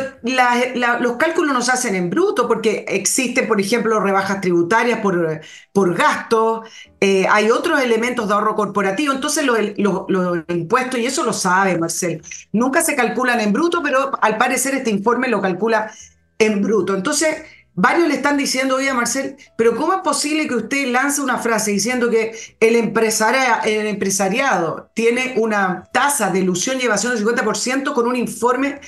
los 1.00 1.18
cálculos 1.18 1.54
no 1.54 1.62
se 1.62 1.72
hacen 1.72 1.96
en 1.96 2.10
bruto 2.10 2.48
porque 2.48 2.86
existen, 2.88 3.48
por 3.48 3.60
ejemplo, 3.60 4.00
rebajas 4.00 4.40
tributarias 4.40 5.00
por, 5.00 5.42
por 5.74 5.96
gasto, 5.96 6.64
eh, 7.02 7.28
hay 7.30 7.52
otros 7.52 7.82
elementos 7.82 8.28
de 8.28 8.34
ahorro 8.34 8.56
corporativo, 8.56 9.14
entonces 9.14 9.46
los, 9.46 10.44
impuestos, 10.48 11.00
y 11.00 11.06
eso 11.06 11.24
lo 11.24 11.34
sabe 11.34 11.78
Marcel, 11.78 12.22
nunca 12.54 12.82
se 12.82 12.96
calculan 12.96 13.42
en 13.42 13.52
bruto, 13.52 13.82
pero 13.84 14.12
al 14.22 14.38
parecer 14.38 14.76
este 14.76 14.92
informe 14.92 15.28
lo 15.28 15.42
calcula 15.42 15.92
en 16.40 16.62
bruto. 16.62 16.96
Entonces, 16.96 17.36
varios 17.74 18.08
le 18.08 18.16
están 18.16 18.38
diciendo 18.38 18.78
hoy 18.78 18.88
a 18.88 18.94
Marcel, 18.94 19.36
pero 19.58 19.76
¿cómo 19.76 19.94
es 19.94 20.00
posible 20.00 20.48
que 20.48 20.56
usted 20.56 20.88
lance 20.88 21.20
una 21.20 21.38
frase 21.38 21.72
diciendo 21.72 22.10
que 22.10 22.34
el, 22.62 22.76
el 22.76 23.88
empresariado 23.88 24.90
tiene 24.94 25.34
una 25.36 25.90
tasa 25.92 26.30
de 26.30 26.40
ilusión 26.40 26.80
y 26.80 26.86
evasión 26.86 27.14
del 27.14 27.26
50% 27.26 27.94
con 27.94 28.08
un 28.08 28.16
informe 28.16 28.80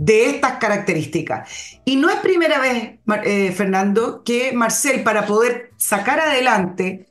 de 0.00 0.30
estas 0.30 0.52
características. 0.52 1.78
Y 1.84 1.96
no 1.96 2.08
es 2.08 2.16
primera 2.16 2.58
vez, 2.58 2.98
eh, 3.22 3.52
Fernando, 3.52 4.22
que 4.24 4.50
Marcel, 4.52 5.02
para 5.02 5.26
poder 5.26 5.72
sacar 5.76 6.18
adelante 6.20 7.06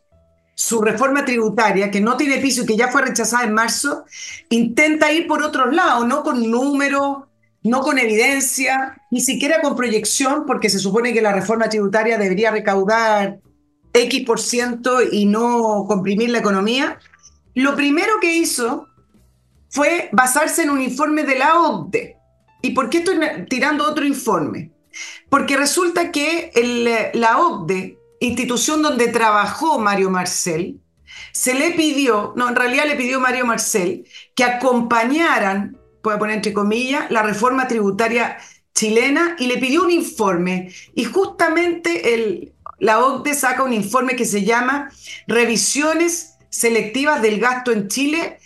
su 0.55 0.81
reforma 0.81 1.23
tributaria, 1.23 1.91
que 1.91 2.01
no 2.01 2.17
tiene 2.17 2.39
piso 2.39 2.63
y 2.63 2.65
que 2.65 2.75
ya 2.75 2.87
fue 2.87 3.03
rechazada 3.03 3.43
en 3.43 3.53
marzo, 3.53 4.05
intenta 4.49 5.11
ir 5.11 5.27
por 5.27 5.43
otros 5.43 5.71
lados, 5.71 6.07
no 6.07 6.23
con 6.23 6.49
números, 6.49 7.25
no 7.61 7.81
con 7.81 7.99
evidencia, 7.99 8.99
ni 9.11 9.21
siquiera 9.21 9.61
con 9.61 9.75
proyección, 9.75 10.47
porque 10.47 10.69
se 10.69 10.79
supone 10.79 11.13
que 11.13 11.21
la 11.21 11.31
reforma 11.31 11.69
tributaria 11.69 12.17
debería 12.17 12.49
recaudar 12.49 13.39
X 13.93 14.25
por 14.25 14.39
ciento 14.39 14.99
y 15.03 15.27
no 15.27 15.85
comprimir 15.87 16.31
la 16.31 16.39
economía. 16.39 16.97
Lo 17.53 17.75
primero 17.75 18.13
que 18.19 18.35
hizo 18.35 18.87
fue 19.69 20.09
basarse 20.11 20.63
en 20.63 20.71
un 20.71 20.81
informe 20.81 21.23
de 21.23 21.37
la 21.37 21.59
OCDE, 21.59 22.18
¿Y 22.61 22.71
por 22.71 22.89
qué 22.89 22.99
estoy 22.99 23.17
tirando 23.49 23.87
otro 23.87 24.05
informe? 24.05 24.71
Porque 25.29 25.57
resulta 25.57 26.11
que 26.11 27.11
la 27.13 27.39
OCDE, 27.39 27.97
institución 28.19 28.81
donde 28.81 29.07
trabajó 29.07 29.79
Mario 29.79 30.09
Marcel, 30.09 30.79
se 31.31 31.53
le 31.53 31.71
pidió, 31.71 32.33
no, 32.35 32.49
en 32.49 32.55
realidad 32.55 32.85
le 32.85 32.95
pidió 32.95 33.19
Mario 33.19 33.45
Marcel 33.45 34.05
que 34.35 34.43
acompañaran, 34.43 35.77
puedo 36.01 36.19
poner 36.19 36.35
entre 36.35 36.53
comillas, 36.53 37.09
la 37.11 37.23
reforma 37.23 37.67
tributaria 37.67 38.37
chilena 38.73 39.35
y 39.39 39.47
le 39.47 39.57
pidió 39.57 39.83
un 39.83 39.91
informe. 39.91 40.73
Y 40.95 41.05
justamente 41.05 42.51
la 42.79 42.99
OCDE 42.99 43.33
saca 43.33 43.63
un 43.63 43.73
informe 43.73 44.15
que 44.15 44.25
se 44.25 44.43
llama 44.43 44.91
Revisiones 45.27 46.35
selectivas 46.49 47.21
del 47.21 47.39
gasto 47.39 47.71
en 47.71 47.87
Chile, 47.87 48.39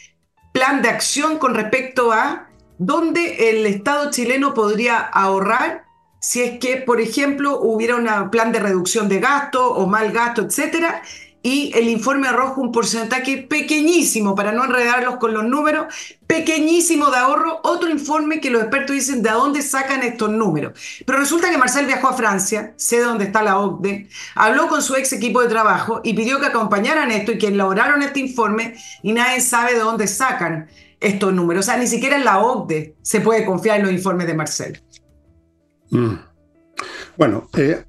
plan 0.52 0.82
de 0.82 0.90
acción 0.90 1.40
con 1.40 1.56
respecto 1.56 2.12
a 2.12 2.50
¿Dónde 2.86 3.50
el 3.50 3.66
Estado 3.66 4.12
chileno 4.12 4.54
podría 4.54 5.00
ahorrar 5.00 5.86
si 6.20 6.42
es 6.42 6.60
que, 6.60 6.76
por 6.76 7.00
ejemplo, 7.00 7.62
hubiera 7.62 7.96
un 7.96 8.30
plan 8.30 8.52
de 8.52 8.60
reducción 8.60 9.08
de 9.08 9.22
gasto 9.22 9.74
o 9.74 9.88
mal 9.88 10.12
gasto, 10.12 10.42
etcétera, 10.42 11.02
y 11.42 11.72
el 11.76 11.88
informe 11.88 12.28
arroja 12.28 12.60
un 12.60 12.74
porcentaje 12.74 13.38
pequeñísimo, 13.38 14.36
para 14.36 14.52
no 14.52 14.66
enredarlos 14.66 15.16
con 15.16 15.34
los 15.34 15.46
números, 15.46 15.94
pequeñísimo 16.28 17.10
de 17.10 17.18
ahorro, 17.18 17.62
otro 17.64 17.90
informe 17.90 18.42
que 18.42 18.50
los 18.50 18.64
expertos 18.64 18.98
dicen 18.98 19.24
de 19.24 19.30
dónde 19.30 19.62
sacan 19.62 20.04
estos 20.04 20.30
números. 20.30 20.78
Pero 21.06 21.20
resulta 21.20 21.50
que 21.50 21.58
Marcel 21.58 21.86
viajó 21.86 22.10
a 22.10 22.14
Francia, 22.14 22.74
sé 22.76 23.00
dónde 23.00 23.24
está 23.26 23.44
la 23.44 23.60
OCDE, 23.60 24.10
habló 24.36 24.68
con 24.68 24.82
su 24.82 24.96
ex 24.96 25.14
equipo 25.14 25.42
de 25.42 25.48
trabajo 25.48 26.02
y 26.04 26.14
pidió 26.14 26.42
que 26.42 26.48
acompañaran 26.48 27.12
esto 27.12 27.32
y 27.32 27.38
que 27.38 27.48
elaboraron 27.48 28.02
este 28.02 28.20
informe 28.20 28.76
y 29.02 29.14
nadie 29.14 29.40
sabe 29.40 29.74
de 29.74 29.80
dónde 29.80 30.08
sacan 30.08 30.68
estos 31.04 31.34
números. 31.34 31.66
O 31.66 31.70
sea, 31.70 31.78
ni 31.78 31.88
siquiera 31.88 32.16
en 32.16 32.26
la 32.26 32.40
OCDE 32.40 32.96
se 33.02 33.22
puede 33.22 33.46
confiar 33.46 33.80
en 33.80 33.84
los 33.84 33.92
informes 33.92 34.26
de 34.26 34.34
Marcel. 34.34 34.82
Mm. 35.92 36.14
Bueno, 37.18 37.50
eh, 37.58 37.84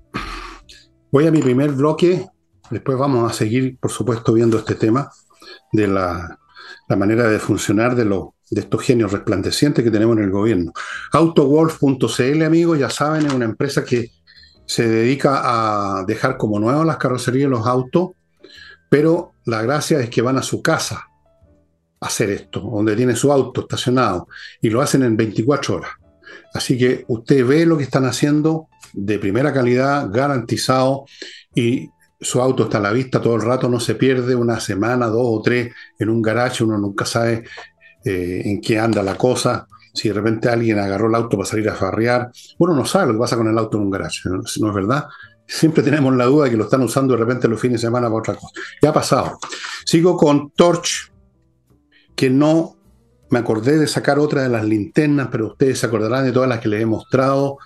voy 1.10 1.26
a 1.26 1.30
mi 1.30 1.40
primer 1.40 1.70
bloque, 1.70 2.26
después 2.70 2.98
vamos 2.98 3.30
a 3.30 3.34
seguir, 3.34 3.78
por 3.78 3.90
supuesto, 3.90 4.32
viendo 4.32 4.58
este 4.58 4.74
tema 4.74 5.10
de 5.72 5.86
la, 5.86 6.38
manera 6.88 7.28
de 7.28 7.38
funcionar 7.38 7.94
de, 7.94 8.04
de 8.04 8.60
estos 8.60 8.82
genios 8.82 9.12
resplandecientes 9.12 9.82
que 9.84 9.90
tenemos 9.90 10.16
en 10.18 10.24
el 10.24 10.30
gobierno. 10.30 10.72
Autowolf.cl, 11.12 12.42
amigos, 12.42 12.78
ya 12.78 12.90
saben, 12.90 13.26
es 13.26 13.32
una 13.32 13.46
empresa 13.46 13.84
que 13.84 14.10
se 14.66 14.88
dedica 14.88 15.42
a 15.44 16.04
dejar 16.04 16.36
como 16.36 16.58
nuevas 16.58 16.86
las 16.86 16.96
carrocerías 16.96 17.46
y 17.46 17.50
los 17.50 17.66
autos, 17.66 18.10
pero 18.90 19.32
la 19.44 19.62
gracia 19.62 20.00
es 20.00 20.10
que 20.10 20.22
van 20.22 20.36
a 20.36 20.42
su 20.42 20.62
casa 20.62 21.08
hacer 22.06 22.30
esto, 22.30 22.60
donde 22.60 22.96
tiene 22.96 23.16
su 23.16 23.32
auto 23.32 23.62
estacionado, 23.62 24.28
y 24.60 24.70
lo 24.70 24.80
hacen 24.80 25.02
en 25.02 25.16
24 25.16 25.76
horas. 25.76 25.90
Así 26.52 26.78
que 26.78 27.04
usted 27.08 27.44
ve 27.46 27.66
lo 27.66 27.76
que 27.76 27.84
están 27.84 28.04
haciendo 28.04 28.68
de 28.92 29.18
primera 29.18 29.52
calidad, 29.52 30.08
garantizado, 30.10 31.04
y 31.54 31.90
su 32.20 32.40
auto 32.40 32.64
está 32.64 32.78
a 32.78 32.82
la 32.82 32.92
vista 32.92 33.20
todo 33.20 33.36
el 33.36 33.42
rato, 33.42 33.68
no 33.68 33.80
se 33.80 33.94
pierde 33.94 34.34
una 34.34 34.60
semana, 34.60 35.06
dos 35.06 35.26
o 35.26 35.42
tres 35.42 35.72
en 35.98 36.08
un 36.08 36.22
garaje, 36.22 36.64
uno 36.64 36.78
nunca 36.78 37.04
sabe 37.04 37.44
eh, 38.04 38.42
en 38.44 38.60
qué 38.60 38.78
anda 38.78 39.02
la 39.02 39.16
cosa. 39.16 39.66
Si 39.92 40.08
de 40.08 40.14
repente 40.14 40.48
alguien 40.48 40.78
agarró 40.78 41.08
el 41.08 41.14
auto 41.14 41.36
para 41.36 41.48
salir 41.48 41.68
a 41.68 41.74
farrear, 41.74 42.30
uno 42.58 42.74
no 42.74 42.84
sabe 42.84 43.08
lo 43.08 43.12
que 43.14 43.18
pasa 43.20 43.36
con 43.36 43.48
el 43.48 43.58
auto 43.58 43.76
en 43.76 43.84
un 43.84 43.90
garaje, 43.90 44.20
¿no, 44.24 44.42
¿No 44.60 44.68
es 44.68 44.74
verdad? 44.74 45.06
Siempre 45.46 45.82
tenemos 45.82 46.14
la 46.16 46.24
duda 46.24 46.44
de 46.44 46.50
que 46.50 46.56
lo 46.56 46.64
están 46.64 46.82
usando 46.82 47.14
de 47.14 47.20
repente 47.20 47.48
los 47.48 47.60
fines 47.60 47.80
de 47.80 47.86
semana 47.86 48.06
para 48.06 48.18
otra 48.18 48.34
cosa. 48.34 48.48
Ya 48.80 48.88
ha 48.88 48.92
pasado. 48.92 49.38
Sigo 49.84 50.16
con 50.16 50.50
Torch, 50.50 51.12
que 52.14 52.30
no 52.30 52.76
me 53.30 53.38
acordé 53.38 53.78
de 53.78 53.86
sacar 53.86 54.18
otra 54.18 54.42
de 54.42 54.48
las 54.48 54.64
linternas, 54.64 55.28
pero 55.30 55.48
ustedes 55.48 55.80
se 55.80 55.86
acordarán 55.86 56.24
de 56.24 56.32
todas 56.32 56.48
las 56.48 56.60
que 56.60 56.68
les 56.68 56.82
he 56.82 56.86
mostrado. 56.86 57.58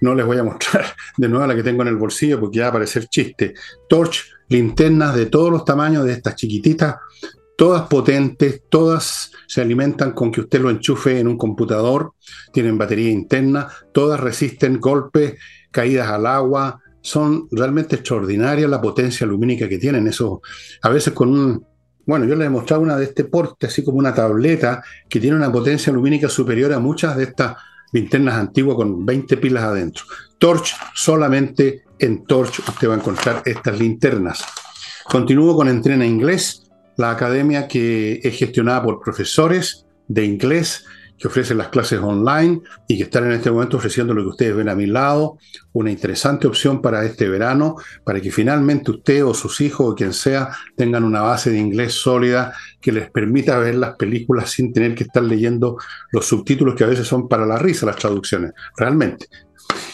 No 0.00 0.14
les 0.14 0.24
voy 0.26 0.38
a 0.38 0.42
mostrar 0.44 0.84
de 1.16 1.28
nuevo 1.28 1.46
la 1.46 1.54
que 1.54 1.62
tengo 1.62 1.82
en 1.82 1.88
el 1.88 1.96
bolsillo 1.96 2.38
porque 2.40 2.58
ya 2.58 2.64
va 2.64 2.68
a 2.70 2.72
parecer 2.74 3.06
chiste. 3.08 3.54
Torch, 3.88 4.24
linternas 4.48 5.14
de 5.16 5.26
todos 5.26 5.50
los 5.50 5.64
tamaños 5.64 6.04
de 6.04 6.12
estas 6.12 6.36
chiquititas, 6.36 6.96
todas 7.56 7.88
potentes, 7.88 8.62
todas 8.68 9.32
se 9.48 9.60
alimentan 9.60 10.12
con 10.12 10.30
que 10.30 10.42
usted 10.42 10.60
lo 10.60 10.70
enchufe 10.70 11.18
en 11.18 11.26
un 11.26 11.38
computador, 11.38 12.12
tienen 12.52 12.78
batería 12.78 13.10
interna, 13.10 13.68
todas 13.92 14.20
resisten 14.20 14.78
golpes, 14.78 15.34
caídas 15.70 16.08
al 16.08 16.26
agua, 16.26 16.80
son 17.00 17.48
realmente 17.50 17.96
extraordinarias 17.96 18.68
la 18.68 18.80
potencia 18.80 19.26
lumínica 19.26 19.68
que 19.68 19.78
tienen. 19.78 20.06
Eso, 20.06 20.42
a 20.82 20.88
veces 20.88 21.14
con 21.14 21.30
un, 21.30 21.66
bueno, 22.06 22.24
yo 22.24 22.36
les 22.36 22.46
he 22.46 22.50
mostrado 22.50 22.82
una 22.82 22.96
de 22.96 23.04
este 23.04 23.24
porte, 23.24 23.66
así 23.66 23.84
como 23.84 23.98
una 23.98 24.14
tableta, 24.14 24.82
que 25.08 25.20
tiene 25.20 25.36
una 25.36 25.50
potencia 25.50 25.92
lumínica 25.92 26.28
superior 26.28 26.72
a 26.72 26.78
muchas 26.78 27.16
de 27.16 27.24
estas 27.24 27.56
linternas 27.92 28.34
antiguas 28.34 28.76
con 28.76 29.04
20 29.04 29.36
pilas 29.36 29.64
adentro. 29.64 30.04
Torch, 30.38 30.74
solamente 30.94 31.84
en 31.98 32.24
Torch 32.24 32.60
usted 32.60 32.88
va 32.88 32.94
a 32.94 32.98
encontrar 32.98 33.42
estas 33.44 33.78
linternas. 33.78 34.44
Continúo 35.04 35.56
con 35.56 35.68
Entrena 35.68 36.06
Inglés, 36.06 36.70
la 36.96 37.10
academia 37.10 37.68
que 37.68 38.20
es 38.22 38.38
gestionada 38.38 38.82
por 38.82 39.00
profesores 39.00 39.86
de 40.08 40.24
inglés 40.24 40.84
que 41.18 41.28
ofrecen 41.28 41.58
las 41.58 41.68
clases 41.68 42.00
online 42.00 42.60
y 42.88 42.96
que 42.96 43.04
están 43.04 43.24
en 43.24 43.32
este 43.32 43.50
momento 43.50 43.76
ofreciendo 43.76 44.14
lo 44.14 44.22
que 44.22 44.28
ustedes 44.28 44.56
ven 44.56 44.68
a 44.68 44.74
mi 44.74 44.86
lado, 44.86 45.38
una 45.72 45.90
interesante 45.90 46.46
opción 46.46 46.82
para 46.82 47.04
este 47.04 47.28
verano, 47.28 47.76
para 48.04 48.20
que 48.20 48.30
finalmente 48.30 48.90
usted 48.90 49.24
o 49.24 49.34
sus 49.34 49.60
hijos 49.60 49.92
o 49.92 49.94
quien 49.94 50.12
sea 50.12 50.50
tengan 50.76 51.04
una 51.04 51.22
base 51.22 51.50
de 51.50 51.58
inglés 51.58 51.94
sólida 51.94 52.52
que 52.80 52.92
les 52.92 53.10
permita 53.10 53.58
ver 53.58 53.76
las 53.76 53.96
películas 53.96 54.50
sin 54.50 54.72
tener 54.72 54.94
que 54.94 55.04
estar 55.04 55.22
leyendo 55.22 55.76
los 56.12 56.26
subtítulos 56.26 56.74
que 56.74 56.84
a 56.84 56.88
veces 56.88 57.06
son 57.06 57.28
para 57.28 57.46
la 57.46 57.58
risa 57.58 57.86
las 57.86 57.96
traducciones, 57.96 58.52
realmente. 58.76 59.26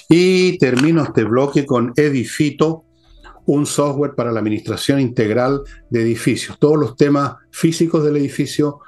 Y 0.09 0.59
termino 0.59 1.03
este 1.05 1.25
bloque 1.25 1.65
con 1.65 1.93
Edifito, 1.97 2.85
un 3.47 3.67
software 3.67 4.15
para 4.15 4.31
la 4.31 4.41
administración 4.41 5.01
integral 5.01 5.63
de 5.91 6.03
edificios. 6.03 6.59
Todos 6.59 6.79
los 6.79 6.97
temas 6.97 7.35
físicos 7.51 8.05
del 8.05 8.17
edificio, 8.17 8.81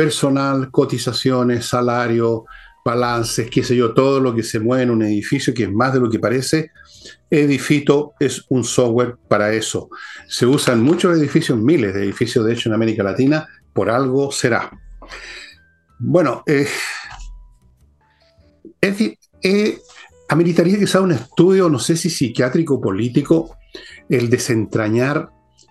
personal, 0.00 0.70
cotizaciones, 0.70 1.66
salario, 1.66 2.46
balances, 2.82 3.50
qué 3.50 3.62
sé 3.62 3.76
yo, 3.76 3.92
todo 3.92 4.18
lo 4.18 4.34
que 4.34 4.42
se 4.42 4.58
mueve 4.58 4.84
en 4.84 4.90
un 4.90 5.02
edificio, 5.02 5.52
que 5.52 5.64
es 5.64 5.70
más 5.70 5.92
de 5.92 6.00
lo 6.00 6.08
que 6.08 6.18
parece. 6.18 6.70
Edifito 7.28 8.14
es 8.18 8.46
un 8.48 8.64
software 8.64 9.18
para 9.28 9.52
eso. 9.52 9.90
Se 10.26 10.46
usa 10.46 10.72
en 10.72 10.80
muchos 10.80 11.18
edificios, 11.18 11.58
miles 11.58 11.92
de 11.92 12.04
edificios, 12.04 12.46
de 12.46 12.54
hecho, 12.54 12.70
en 12.70 12.76
América 12.76 13.02
Latina, 13.02 13.46
por 13.74 13.90
algo 13.90 14.32
será. 14.32 14.70
Bueno, 15.98 16.44
eh, 16.46 16.66
eh, 19.42 19.78
ameritaría 20.30 20.86
sea 20.86 21.02
un 21.02 21.12
estudio, 21.12 21.68
no 21.68 21.78
sé 21.78 21.94
si 21.94 22.08
psiquiátrico 22.08 22.76
o 22.76 22.80
político, 22.80 23.54
el 24.08 24.30
desentrañar 24.30 25.28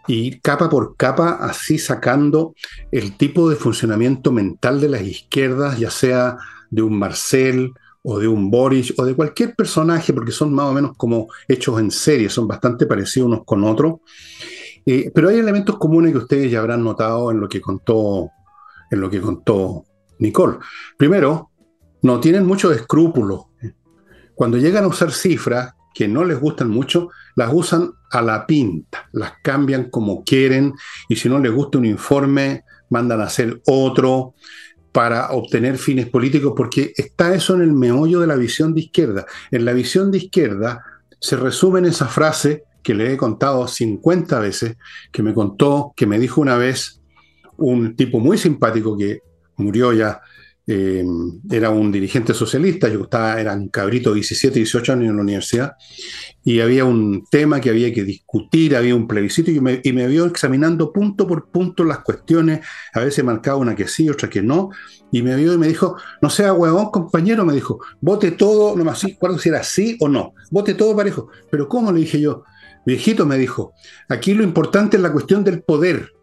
y 0.07 0.39
capa 0.39 0.69
por 0.69 0.95
capa, 0.95 1.37
así 1.41 1.77
sacando 1.77 2.55
el 2.91 3.15
tipo 3.17 3.49
de 3.49 3.55
funcionamiento 3.55 4.31
mental 4.31 4.81
de 4.81 4.89
las 4.89 5.01
izquierdas, 5.01 5.77
ya 5.77 5.91
sea 5.91 6.37
de 6.69 6.81
un 6.81 6.97
Marcel 6.97 7.73
o 8.01 8.19
de 8.19 8.27
un 8.27 8.49
Boris 8.49 8.93
o 8.97 9.05
de 9.05 9.15
cualquier 9.15 9.55
personaje, 9.55 10.13
porque 10.13 10.31
son 10.31 10.53
más 10.53 10.65
o 10.65 10.73
menos 10.73 10.95
como 10.97 11.27
hechos 11.47 11.79
en 11.79 11.91
serie, 11.91 12.29
son 12.29 12.47
bastante 12.47 12.85
parecidos 12.85 13.27
unos 13.27 13.45
con 13.45 13.63
otros. 13.63 13.97
Eh, 14.85 15.11
pero 15.13 15.29
hay 15.29 15.37
elementos 15.37 15.77
comunes 15.77 16.11
que 16.11 16.19
ustedes 16.19 16.51
ya 16.51 16.59
habrán 16.59 16.83
notado 16.83 17.31
en 17.31 17.39
lo 17.39 17.47
que 17.47 17.61
contó, 17.61 18.29
en 18.89 19.01
lo 19.01 19.09
que 19.09 19.21
contó 19.21 19.83
Nicole. 20.19 20.57
Primero, 20.97 21.51
no 22.01 22.19
tienen 22.19 22.45
muchos 22.45 22.75
escrúpulos. 22.75 23.45
Cuando 24.33 24.57
llegan 24.57 24.85
a 24.85 24.87
usar 24.87 25.11
cifras, 25.11 25.73
que 25.93 26.07
no 26.07 26.23
les 26.23 26.39
gustan 26.39 26.69
mucho, 26.69 27.09
las 27.35 27.51
usan 27.53 27.91
a 28.11 28.21
la 28.21 28.45
pinta, 28.45 29.09
las 29.11 29.33
cambian 29.43 29.89
como 29.89 30.23
quieren 30.23 30.73
y 31.07 31.15
si 31.15 31.29
no 31.29 31.39
les 31.39 31.51
gusta 31.51 31.77
un 31.77 31.85
informe, 31.85 32.63
mandan 32.89 33.21
a 33.21 33.25
hacer 33.25 33.61
otro 33.67 34.33
para 34.91 35.31
obtener 35.31 35.77
fines 35.77 36.09
políticos, 36.09 36.53
porque 36.55 36.93
está 36.95 37.33
eso 37.33 37.55
en 37.55 37.61
el 37.61 37.73
meollo 37.73 38.19
de 38.19 38.27
la 38.27 38.35
visión 38.35 38.73
de 38.73 38.81
izquierda. 38.81 39.25
En 39.51 39.65
la 39.65 39.73
visión 39.73 40.11
de 40.11 40.17
izquierda 40.17 40.83
se 41.19 41.37
resume 41.37 41.79
en 41.79 41.85
esa 41.85 42.07
frase 42.07 42.63
que 42.81 42.95
le 42.95 43.13
he 43.13 43.17
contado 43.17 43.67
50 43.67 44.39
veces, 44.39 44.77
que 45.11 45.21
me 45.21 45.33
contó, 45.33 45.93
que 45.95 46.07
me 46.07 46.17
dijo 46.17 46.41
una 46.41 46.57
vez 46.57 47.01
un 47.57 47.95
tipo 47.95 48.19
muy 48.19 48.37
simpático 48.37 48.97
que 48.97 49.19
murió 49.57 49.93
ya 49.93 50.21
eh, 50.71 51.03
era 51.49 51.71
un 51.71 51.91
dirigente 51.91 52.31
socialista, 52.35 52.87
yo 52.89 53.01
estaba, 53.01 53.41
era 53.41 53.53
un 53.53 53.69
cabrito 53.69 54.11
de 54.11 54.17
17, 54.17 54.59
18 54.59 54.93
años 54.93 55.09
en 55.09 55.15
la 55.15 55.23
universidad, 55.23 55.73
y 56.43 56.59
había 56.59 56.85
un 56.85 57.25
tema 57.31 57.59
que 57.59 57.71
había 57.71 57.91
que 57.91 58.03
discutir, 58.03 58.75
había 58.75 58.93
un 58.93 59.07
plebiscito, 59.07 59.49
y 59.49 59.59
me, 59.59 59.81
y 59.83 59.93
me 59.93 60.05
vio 60.05 60.27
examinando 60.27 60.93
punto 60.93 61.25
por 61.25 61.49
punto 61.49 61.83
las 61.83 62.01
cuestiones, 62.01 62.59
a 62.93 62.99
veces 62.99 63.25
marcaba 63.25 63.57
una 63.57 63.75
que 63.75 63.87
sí, 63.87 64.07
otra 64.09 64.29
que 64.29 64.43
no, 64.43 64.69
y 65.11 65.23
me 65.23 65.35
vio 65.35 65.53
y 65.53 65.57
me 65.57 65.67
dijo, 65.67 65.97
no 66.21 66.29
sea 66.29 66.53
huevón, 66.53 66.91
compañero, 66.91 67.45
me 67.45 67.53
dijo, 67.53 67.79
vote 67.99 68.29
todo, 68.29 68.75
no 68.75 68.83
más, 68.83 69.01
recuerdo 69.01 69.39
si 69.39 69.49
era 69.49 69.63
sí 69.63 69.97
o 69.99 70.07
no, 70.07 70.35
vote 70.51 70.75
todo 70.75 70.95
parejo. 70.95 71.29
Pero 71.49 71.67
¿cómo? 71.67 71.91
Le 71.91 72.01
dije 72.01 72.21
yo, 72.21 72.43
viejito 72.85 73.25
me 73.25 73.39
dijo, 73.39 73.73
aquí 74.07 74.35
lo 74.35 74.43
importante 74.43 74.97
es 74.97 75.03
la 75.03 75.11
cuestión 75.11 75.43
del 75.43 75.63
poder, 75.63 76.13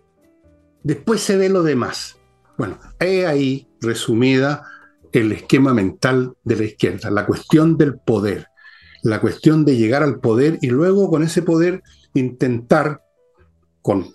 después 0.84 1.20
se 1.20 1.36
ve 1.36 1.48
lo 1.48 1.64
demás. 1.64 2.15
Bueno, 2.58 2.78
he 2.98 3.26
ahí 3.26 3.68
resumida 3.80 4.64
el 5.12 5.32
esquema 5.32 5.74
mental 5.74 6.34
de 6.44 6.56
la 6.56 6.64
izquierda, 6.64 7.10
la 7.10 7.26
cuestión 7.26 7.76
del 7.76 7.98
poder, 7.98 8.48
la 9.02 9.20
cuestión 9.20 9.64
de 9.64 9.76
llegar 9.76 10.02
al 10.02 10.20
poder 10.20 10.58
y 10.62 10.68
luego 10.68 11.10
con 11.10 11.22
ese 11.22 11.42
poder 11.42 11.82
intentar, 12.14 13.02
con 13.82 14.06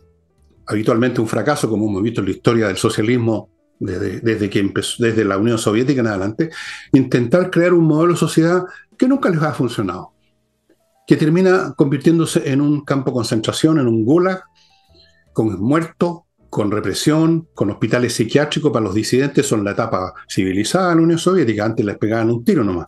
habitualmente 0.68 1.22
un 1.22 1.28
fracaso, 1.28 1.70
como 1.70 1.88
hemos 1.88 2.04
visto 2.04 2.22
en 2.22 2.28
la 2.28 2.32
historia 2.32 2.68
del 2.68 2.78
socialismo 2.78 3.50
desde, 3.80 4.20
desde 4.22 5.26
la 5.26 5.38
Unión 5.38 5.58
Soviética 5.58 6.02
en 6.02 6.08
adelante, 6.08 6.50
intentar 6.94 7.50
crear 7.50 7.74
un 7.74 7.86
modelo 7.86 8.14
de 8.14 8.20
sociedad 8.20 8.64
que 8.98 9.08
nunca 9.08 9.30
les 9.30 9.42
ha 9.42 9.54
funcionado, 9.54 10.14
que 11.08 11.18
termina 11.18 11.74
convirtiéndose 11.76 12.52
en 12.52 12.62
un 12.62 12.86
campo 12.86 13.10
de 13.12 13.16
concentración, 13.16 13.80
en 13.80 13.88
un 13.88 14.06
gulag, 14.06 14.44
con 15.34 15.60
muertos, 15.60 16.22
con 16.52 16.70
represión, 16.70 17.48
con 17.54 17.72
hospitales 17.72 18.14
psiquiátricos 18.14 18.74
para 18.74 18.84
los 18.84 18.94
disidentes, 18.94 19.46
son 19.46 19.64
la 19.64 19.72
etapa 19.72 20.14
civilizada 20.28 20.90
de 20.90 20.96
la 20.98 21.02
Unión 21.02 21.18
Soviética, 21.18 21.64
antes 21.64 21.86
les 21.86 21.98
pegaban 21.98 22.30
un 22.30 22.44
tiro 22.44 22.62
nomás. 22.62 22.88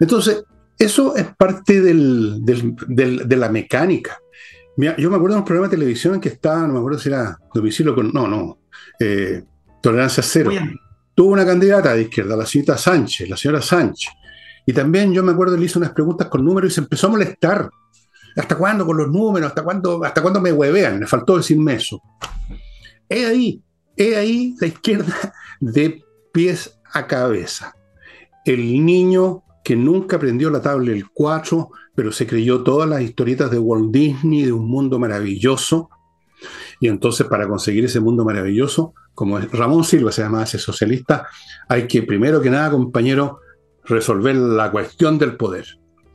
Entonces, 0.00 0.42
eso 0.76 1.14
es 1.14 1.26
parte 1.36 1.80
de 1.80 3.36
la 3.36 3.48
mecánica. 3.48 4.18
yo 4.76 5.08
me 5.08 5.16
acuerdo 5.16 5.36
de 5.36 5.40
un 5.42 5.44
programa 5.44 5.68
de 5.68 5.76
televisión 5.76 6.16
en 6.16 6.20
que 6.20 6.30
estaba, 6.30 6.66
no 6.66 6.72
me 6.72 6.78
acuerdo 6.80 6.98
si 6.98 7.10
era 7.10 7.38
domicilio 7.54 7.94
con, 7.94 8.10
no, 8.12 8.26
no, 8.26 8.58
eh, 8.98 9.44
tolerancia 9.80 10.24
cero. 10.24 10.50
Tuvo 11.14 11.34
una 11.34 11.46
candidata 11.46 11.94
de 11.94 12.02
izquierda, 12.02 12.34
la 12.34 12.44
señorita 12.44 12.76
Sánchez, 12.76 13.28
la 13.28 13.36
señora 13.36 13.62
Sánchez. 13.62 14.10
Y 14.66 14.72
también 14.72 15.12
yo 15.12 15.22
me 15.22 15.30
acuerdo, 15.30 15.56
le 15.56 15.66
hizo 15.66 15.78
unas 15.78 15.92
preguntas 15.92 16.26
con 16.26 16.44
números 16.44 16.72
y 16.72 16.74
se 16.74 16.80
empezó 16.80 17.06
a 17.06 17.10
molestar. 17.10 17.70
¿Hasta 18.36 18.56
cuándo 18.56 18.86
con 18.86 18.96
los 18.96 19.08
números? 19.08 19.48
¿Hasta 19.48 19.62
cuándo, 19.62 20.04
hasta 20.04 20.22
cuándo 20.22 20.40
me 20.40 20.52
huevean? 20.52 21.00
Me 21.00 21.06
faltó 21.06 21.36
decirme 21.36 21.74
eso. 21.74 22.00
He 23.08 23.26
ahí, 23.26 23.62
he 23.96 24.16
ahí 24.16 24.54
la 24.60 24.66
izquierda 24.66 25.34
de 25.60 26.02
pies 26.32 26.78
a 26.92 27.06
cabeza. 27.06 27.76
El 28.44 28.84
niño 28.84 29.42
que 29.64 29.76
nunca 29.76 30.16
aprendió 30.16 30.50
la 30.50 30.60
tabla 30.60 30.90
del 30.90 31.08
4, 31.10 31.70
pero 31.94 32.10
se 32.10 32.26
creyó 32.26 32.62
todas 32.62 32.88
las 32.88 33.02
historietas 33.02 33.50
de 33.50 33.58
Walt 33.58 33.92
Disney 33.92 34.42
de 34.42 34.52
un 34.52 34.68
mundo 34.68 34.98
maravilloso. 34.98 35.90
Y 36.80 36.88
entonces 36.88 37.26
para 37.26 37.46
conseguir 37.46 37.84
ese 37.84 38.00
mundo 38.00 38.24
maravilloso, 38.24 38.94
como 39.14 39.38
Ramón 39.38 39.84
Silva 39.84 40.10
se 40.10 40.22
llama 40.22 40.42
ese 40.42 40.58
socialista, 40.58 41.28
hay 41.68 41.86
que 41.86 42.02
primero 42.02 42.40
que 42.40 42.50
nada, 42.50 42.70
compañero, 42.70 43.40
resolver 43.84 44.34
la 44.34 44.70
cuestión 44.70 45.18
del 45.18 45.36
poder. 45.36 45.66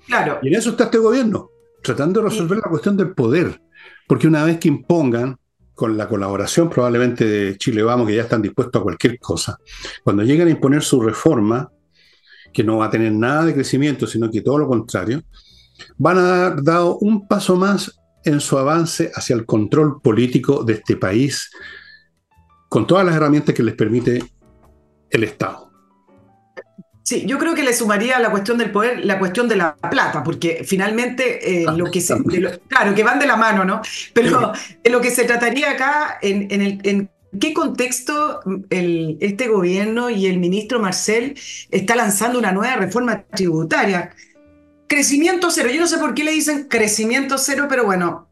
Claro. 0.08 0.39
Y 0.41 0.47
en 0.47 0.56
eso 0.56 0.71
está 0.71 0.86
este 0.86 0.97
gobierno, 0.97 1.49
tratando 1.81 2.21
de 2.21 2.29
resolver 2.29 2.57
la 2.57 2.69
cuestión 2.69 2.97
del 2.97 3.13
poder. 3.13 3.61
Porque 4.07 4.27
una 4.27 4.43
vez 4.43 4.59
que 4.59 4.67
impongan, 4.67 5.37
con 5.77 5.95
la 5.95 6.07
colaboración 6.07 6.71
probablemente 6.71 7.23
de 7.23 7.55
Chile 7.55 7.83
Vamos, 7.83 8.07
que 8.07 8.15
ya 8.15 8.23
están 8.23 8.41
dispuestos 8.41 8.79
a 8.79 8.83
cualquier 8.83 9.19
cosa, 9.19 9.59
cuando 10.03 10.23
lleguen 10.23 10.47
a 10.47 10.51
imponer 10.51 10.81
su 10.81 10.99
reforma, 10.99 11.71
que 12.51 12.63
no 12.63 12.77
va 12.77 12.85
a 12.85 12.89
tener 12.89 13.11
nada 13.11 13.45
de 13.45 13.53
crecimiento, 13.53 14.07
sino 14.07 14.31
que 14.31 14.41
todo 14.41 14.57
lo 14.57 14.67
contrario, 14.67 15.21
van 15.99 16.17
a 16.17 16.21
dar 16.23 16.63
dado 16.63 16.97
un 16.97 17.27
paso 17.27 17.55
más 17.55 17.95
en 18.25 18.39
su 18.39 18.57
avance 18.57 19.11
hacia 19.13 19.35
el 19.35 19.45
control 19.45 20.01
político 20.01 20.63
de 20.63 20.73
este 20.73 20.97
país, 20.97 21.51
con 22.69 22.87
todas 22.87 23.05
las 23.05 23.15
herramientas 23.15 23.53
que 23.53 23.61
les 23.61 23.75
permite 23.75 24.23
el 25.11 25.23
Estado. 25.23 25.66
Sí, 27.08 27.24
yo 27.26 27.38
creo 27.38 27.56
que 27.56 27.63
le 27.63 27.74
sumaría 27.74 28.17
a 28.17 28.20
la 28.20 28.30
cuestión 28.30 28.58
del 28.58 28.70
poder 28.70 29.06
la 29.06 29.17
cuestión 29.17 29.48
de 29.48 29.56
la 29.56 29.78
plata, 29.78 30.26
porque 30.26 30.65
finalmente 30.65 31.62
eh, 31.62 31.65
ah, 31.65 31.72
lo 31.72 31.89
que 31.89 32.02
se, 32.02 32.13
claro, 32.67 32.93
que 32.93 33.02
van 33.02 33.17
de 33.17 33.26
la 33.26 33.38
mano, 33.38 33.63
¿no? 33.63 33.82
Pero 34.13 34.52
lo 34.84 35.00
que 35.00 35.10
se 35.10 35.24
trataría 35.24 35.72
acá, 35.72 36.17
en, 36.22 36.52
el, 36.52 36.82
en 36.84 37.10
qué 37.39 37.54
contexto 37.54 38.41
el, 38.70 39.17
este 39.22 39.48
gobierno 39.48 40.10
y 40.10 40.26
el 40.26 40.38
ministro 40.38 40.82
Marcel 40.82 41.39
está 41.72 41.96
lanzando 41.96 42.39
una 42.39 42.52
nueva 42.52 42.76
reforma 42.76 43.24
tributaria. 43.24 44.12
Crecimiento 44.88 45.50
cero, 45.50 45.70
yo 45.74 45.80
no 45.80 45.88
sé 45.88 46.00
por 46.00 46.13
qué 46.13 46.26
le 46.26 46.32
dicen 46.32 46.67
crecimiento 46.67 47.38
cero, 47.38 47.67
pero 47.70 47.86
bueno, 47.86 48.28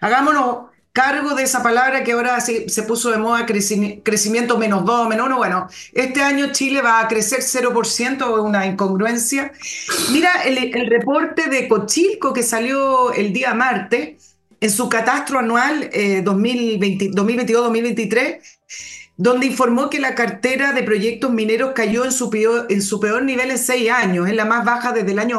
hagámonos 0.00 0.69
cargo 0.92 1.34
de 1.34 1.44
esa 1.44 1.62
palabra 1.62 2.04
que 2.04 2.12
ahora 2.12 2.38
se, 2.40 2.68
se 2.68 2.82
puso 2.82 3.10
de 3.10 3.16
moda, 3.18 3.46
crecimiento 3.46 4.58
menos 4.58 4.84
2, 4.84 5.08
menos 5.08 5.26
1. 5.26 5.36
Bueno, 5.36 5.68
este 5.92 6.22
año 6.22 6.52
Chile 6.52 6.82
va 6.82 7.00
a 7.00 7.08
crecer 7.08 7.40
0%, 7.40 8.42
una 8.42 8.66
incongruencia. 8.66 9.52
Mira 10.12 10.42
el, 10.42 10.70
reporte 10.90 11.48
de 11.48 11.68
Cochilco 11.68 12.32
que 12.32 12.42
salió 12.42 13.12
el 13.12 13.32
día 13.32 13.54
martes 13.54 14.34
en 14.60 14.70
su 14.70 14.88
catastro 14.88 15.38
anual 15.38 15.88
2022-2023 15.90 18.18
eh, 18.18 18.40
donde 19.16 19.46
informó 19.46 19.88
que 19.90 20.00
la 20.00 20.14
cartera 20.14 20.72
de 20.72 20.82
proyectos 20.82 21.30
mineros 21.30 21.72
cayó 21.74 22.06
en 22.06 22.12
su 22.12 22.30
peor, 22.30 22.66
en 22.70 22.80
su 22.80 23.00
peor 23.00 23.22
nivel 23.22 23.50
en 23.50 23.58
seis 23.58 23.90
años, 23.90 24.26
es 24.26 24.34
la 24.34 24.46
más 24.46 24.64
baja 24.64 24.92
desde 24.92 25.12
el 25.12 25.18
año 25.18 25.36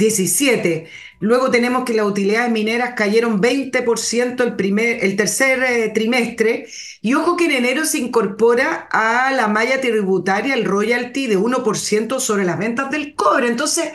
2017. 0.00 0.88
Luego 1.20 1.50
tenemos 1.50 1.84
que 1.84 1.92
las 1.92 2.06
utilidades 2.06 2.50
mineras 2.50 2.94
cayeron 2.96 3.40
20% 3.42 4.42
el, 4.42 4.56
primer, 4.56 5.04
el 5.04 5.16
tercer 5.16 5.62
eh, 5.62 5.90
trimestre. 5.90 6.66
Y 7.02 7.14
ojo 7.14 7.36
que 7.36 7.44
en 7.44 7.52
enero 7.52 7.84
se 7.84 7.98
incorpora 7.98 8.88
a 8.90 9.30
la 9.32 9.48
malla 9.48 9.80
tributaria 9.80 10.54
el 10.54 10.64
royalty 10.64 11.26
de 11.26 11.38
1% 11.38 12.20
sobre 12.20 12.44
las 12.44 12.58
ventas 12.58 12.90
del 12.90 13.14
cobre. 13.14 13.48
Entonces, 13.48 13.90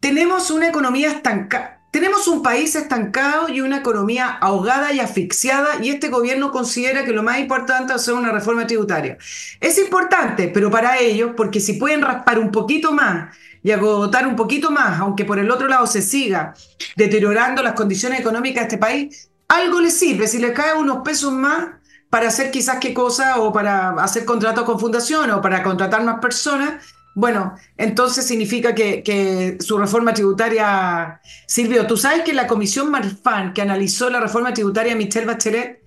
tenemos 0.00 0.50
una 0.50 0.68
economía 0.68 1.10
estancada 1.10 1.76
tenemos 1.96 2.28
un 2.28 2.42
país 2.42 2.76
estancado 2.76 3.48
y 3.48 3.62
una 3.62 3.78
economía 3.78 4.26
ahogada 4.28 4.92
y 4.92 5.00
asfixiada 5.00 5.82
y 5.82 5.88
este 5.88 6.10
gobierno 6.10 6.52
considera 6.52 7.06
que 7.06 7.12
lo 7.12 7.22
más 7.22 7.38
importante 7.38 7.94
es 7.94 8.02
hacer 8.02 8.12
una 8.12 8.32
reforma 8.32 8.66
tributaria. 8.66 9.16
Es 9.62 9.78
importante, 9.78 10.48
pero 10.48 10.70
para 10.70 10.98
ellos, 10.98 11.30
porque 11.34 11.58
si 11.58 11.72
pueden 11.72 12.02
raspar 12.02 12.38
un 12.38 12.50
poquito 12.50 12.92
más 12.92 13.34
y 13.66 13.72
agotar 13.72 14.28
un 14.28 14.36
poquito 14.36 14.70
más, 14.70 15.00
aunque 15.00 15.24
por 15.24 15.40
el 15.40 15.50
otro 15.50 15.66
lado 15.66 15.88
se 15.88 16.00
siga 16.00 16.54
deteriorando 16.94 17.64
las 17.64 17.72
condiciones 17.72 18.20
económicas 18.20 18.62
de 18.62 18.68
este 18.68 18.78
país, 18.78 19.28
algo 19.48 19.80
les 19.80 19.92
sirve. 19.92 20.28
Si 20.28 20.38
les 20.38 20.52
caen 20.52 20.78
unos 20.78 20.98
pesos 20.98 21.32
más 21.32 21.70
para 22.08 22.28
hacer 22.28 22.52
quizás 22.52 22.78
qué 22.78 22.94
cosa 22.94 23.40
o 23.40 23.52
para 23.52 23.90
hacer 23.94 24.24
contratos 24.24 24.62
con 24.62 24.78
fundación 24.78 25.32
o 25.32 25.42
para 25.42 25.64
contratar 25.64 26.04
más 26.04 26.20
personas, 26.20 26.74
bueno, 27.16 27.56
entonces 27.76 28.24
significa 28.24 28.72
que, 28.72 29.58
su 29.58 29.78
reforma 29.78 30.14
tributaria 30.14 31.20
sirvió. 31.48 31.88
Tú 31.88 31.96
sabes 31.96 32.22
que 32.22 32.34
la 32.34 32.46
comisión 32.46 32.92
Marfan, 32.92 33.52
que 33.52 33.62
analizó 33.62 34.08
la 34.10 34.20
reforma 34.20 34.54
tributaria 34.54 34.92
de 34.92 34.98
Michelle 34.98 35.26
Bachelet, 35.26 35.82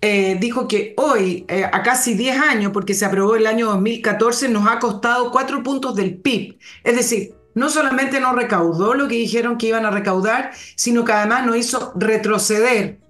eh, 0.00 0.36
dijo 0.40 0.68
que 0.68 0.94
hoy, 0.96 1.44
eh, 1.48 1.64
a 1.64 1.82
casi 1.82 2.14
10 2.14 2.40
años, 2.40 2.72
porque 2.72 2.94
se 2.94 3.04
aprobó 3.04 3.36
el 3.36 3.46
año 3.46 3.66
2014, 3.66 4.48
nos 4.48 4.68
ha 4.68 4.78
costado 4.78 5.30
4 5.30 5.62
puntos 5.62 5.94
del 5.96 6.16
PIB. 6.18 6.58
Es 6.84 6.96
decir, 6.96 7.34
no 7.54 7.70
solamente 7.70 8.20
no 8.20 8.34
recaudó 8.34 8.94
lo 8.94 9.08
que 9.08 9.14
dijeron 9.16 9.56
que 9.56 9.68
iban 9.68 9.86
a 9.86 9.90
recaudar, 9.90 10.52
sino 10.76 11.04
que 11.04 11.12
además 11.12 11.46
nos 11.46 11.56
hizo 11.56 11.92
retroceder 11.96 13.00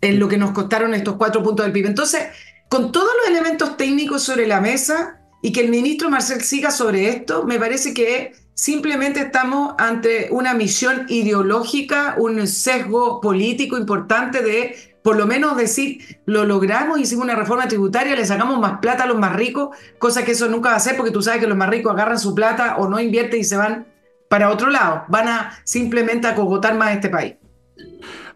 en 0.00 0.18
lo 0.18 0.28
que 0.28 0.36
nos 0.36 0.52
costaron 0.52 0.94
estos 0.94 1.16
4 1.16 1.42
puntos 1.42 1.64
del 1.64 1.72
PIB. 1.72 1.86
Entonces, 1.86 2.26
con 2.68 2.92
todos 2.92 3.10
los 3.20 3.28
elementos 3.28 3.76
técnicos 3.76 4.22
sobre 4.22 4.46
la 4.46 4.60
mesa, 4.60 5.20
y 5.42 5.52
que 5.52 5.60
el 5.60 5.68
ministro 5.68 6.10
Marcel 6.10 6.42
siga 6.42 6.72
sobre 6.72 7.08
esto, 7.08 7.44
me 7.44 7.58
parece 7.58 7.94
que 7.94 8.32
simplemente 8.54 9.20
estamos 9.20 9.74
ante 9.78 10.28
una 10.32 10.54
misión 10.54 11.06
ideológica, 11.08 12.16
un 12.18 12.46
sesgo 12.48 13.20
político 13.20 13.78
importante 13.78 14.42
de 14.42 14.95
por 15.06 15.16
lo 15.16 15.24
menos 15.24 15.56
decir, 15.56 16.18
lo 16.26 16.44
logramos, 16.44 16.98
hicimos 16.98 17.26
una 17.26 17.36
reforma 17.36 17.68
tributaria, 17.68 18.16
le 18.16 18.26
sacamos 18.26 18.58
más 18.58 18.80
plata 18.80 19.04
a 19.04 19.06
los 19.06 19.16
más 19.16 19.36
ricos, 19.36 19.68
cosa 19.98 20.24
que 20.24 20.32
eso 20.32 20.48
nunca 20.48 20.70
va 20.70 20.74
a 20.74 20.78
hacer 20.78 20.96
porque 20.96 21.12
tú 21.12 21.22
sabes 21.22 21.40
que 21.40 21.46
los 21.46 21.56
más 21.56 21.70
ricos 21.70 21.92
agarran 21.92 22.18
su 22.18 22.34
plata 22.34 22.74
o 22.78 22.88
no 22.88 22.98
invierten 22.98 23.38
y 23.38 23.44
se 23.44 23.56
van 23.56 23.86
para 24.28 24.50
otro 24.50 24.68
lado, 24.68 25.04
van 25.06 25.28
a 25.28 25.60
simplemente 25.62 26.26
acogotar 26.26 26.76
más 26.76 26.92
este 26.92 27.08
país. 27.08 27.36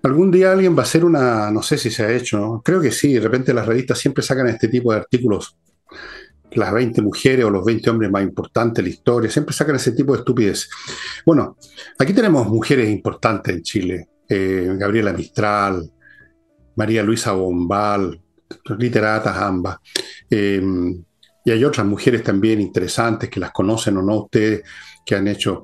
Algún 0.05 0.31
día 0.31 0.53
alguien 0.53 0.77
va 0.77 0.83
a 0.83 0.85
hacer 0.85 1.05
una, 1.05 1.51
no 1.51 1.61
sé 1.61 1.77
si 1.77 1.91
se 1.91 2.05
ha 2.05 2.13
hecho, 2.13 2.63
creo 2.65 2.81
que 2.81 2.93
sí, 2.93 3.15
de 3.15 3.21
repente 3.21 3.53
las 3.53 3.67
revistas 3.67 3.99
siempre 3.99 4.23
sacan 4.23 4.47
este 4.47 4.69
tipo 4.69 4.93
de 4.93 5.01
artículos 5.01 5.59
las 6.53 6.73
20 6.73 7.03
mujeres 7.03 7.45
o 7.47 7.51
los 7.51 7.65
20 7.65 7.91
hombres 7.91 8.13
más 8.13 8.23
importantes 8.23 8.77
de 8.77 8.83
la 8.89 8.95
historia, 8.95 9.29
siempre 9.29 9.53
sacan 9.57 9.75
ese 9.75 9.91
tipo 9.91 10.13
de 10.13 10.21
estupidez. 10.21 10.71
Bueno, 11.27 11.57
aquí 11.99 12.13
tenemos 12.13 12.47
mujeres 12.47 12.89
importantes 12.89 13.57
en 13.57 13.63
Chile, 13.63 14.09
eh, 14.29 14.73
Gabriela 14.79 15.13
Mistral, 15.13 15.91
María 16.81 17.03
Luisa 17.03 17.33
Bombal, 17.33 18.19
literatas 18.79 19.37
ambas, 19.37 19.77
eh, 20.31 20.63
y 21.45 21.51
hay 21.51 21.63
otras 21.63 21.87
mujeres 21.87 22.23
también 22.23 22.59
interesantes 22.59 23.29
que 23.29 23.39
las 23.39 23.51
conocen 23.51 23.99
o 23.99 24.03
no 24.03 24.23
ustedes, 24.23 24.63
que 25.05 25.15
han 25.15 25.29
hecho. 25.29 25.63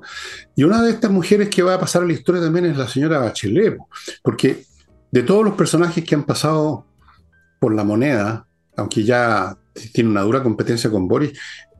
Y 0.55 0.63
una 0.63 0.83
de 0.83 0.91
estas 0.91 1.09
mujeres 1.09 1.49
que 1.49 1.63
va 1.63 1.73
a 1.73 1.79
pasar 1.79 2.03
a 2.03 2.05
la 2.05 2.13
historia 2.13 2.39
también 2.39 2.65
es 2.65 2.77
la 2.77 2.87
señora 2.87 3.17
Bachelet, 3.17 3.79
porque 4.21 4.63
de 5.11 5.23
todos 5.23 5.43
los 5.43 5.55
personajes 5.55 6.03
que 6.03 6.13
han 6.13 6.23
pasado 6.23 6.85
por 7.59 7.73
la 7.73 7.83
moneda, 7.83 8.45
aunque 8.75 9.03
ya 9.03 9.57
tiene 9.93 10.11
una 10.11 10.21
dura 10.21 10.43
competencia 10.43 10.91
con 10.91 11.07
Boris, 11.07 11.31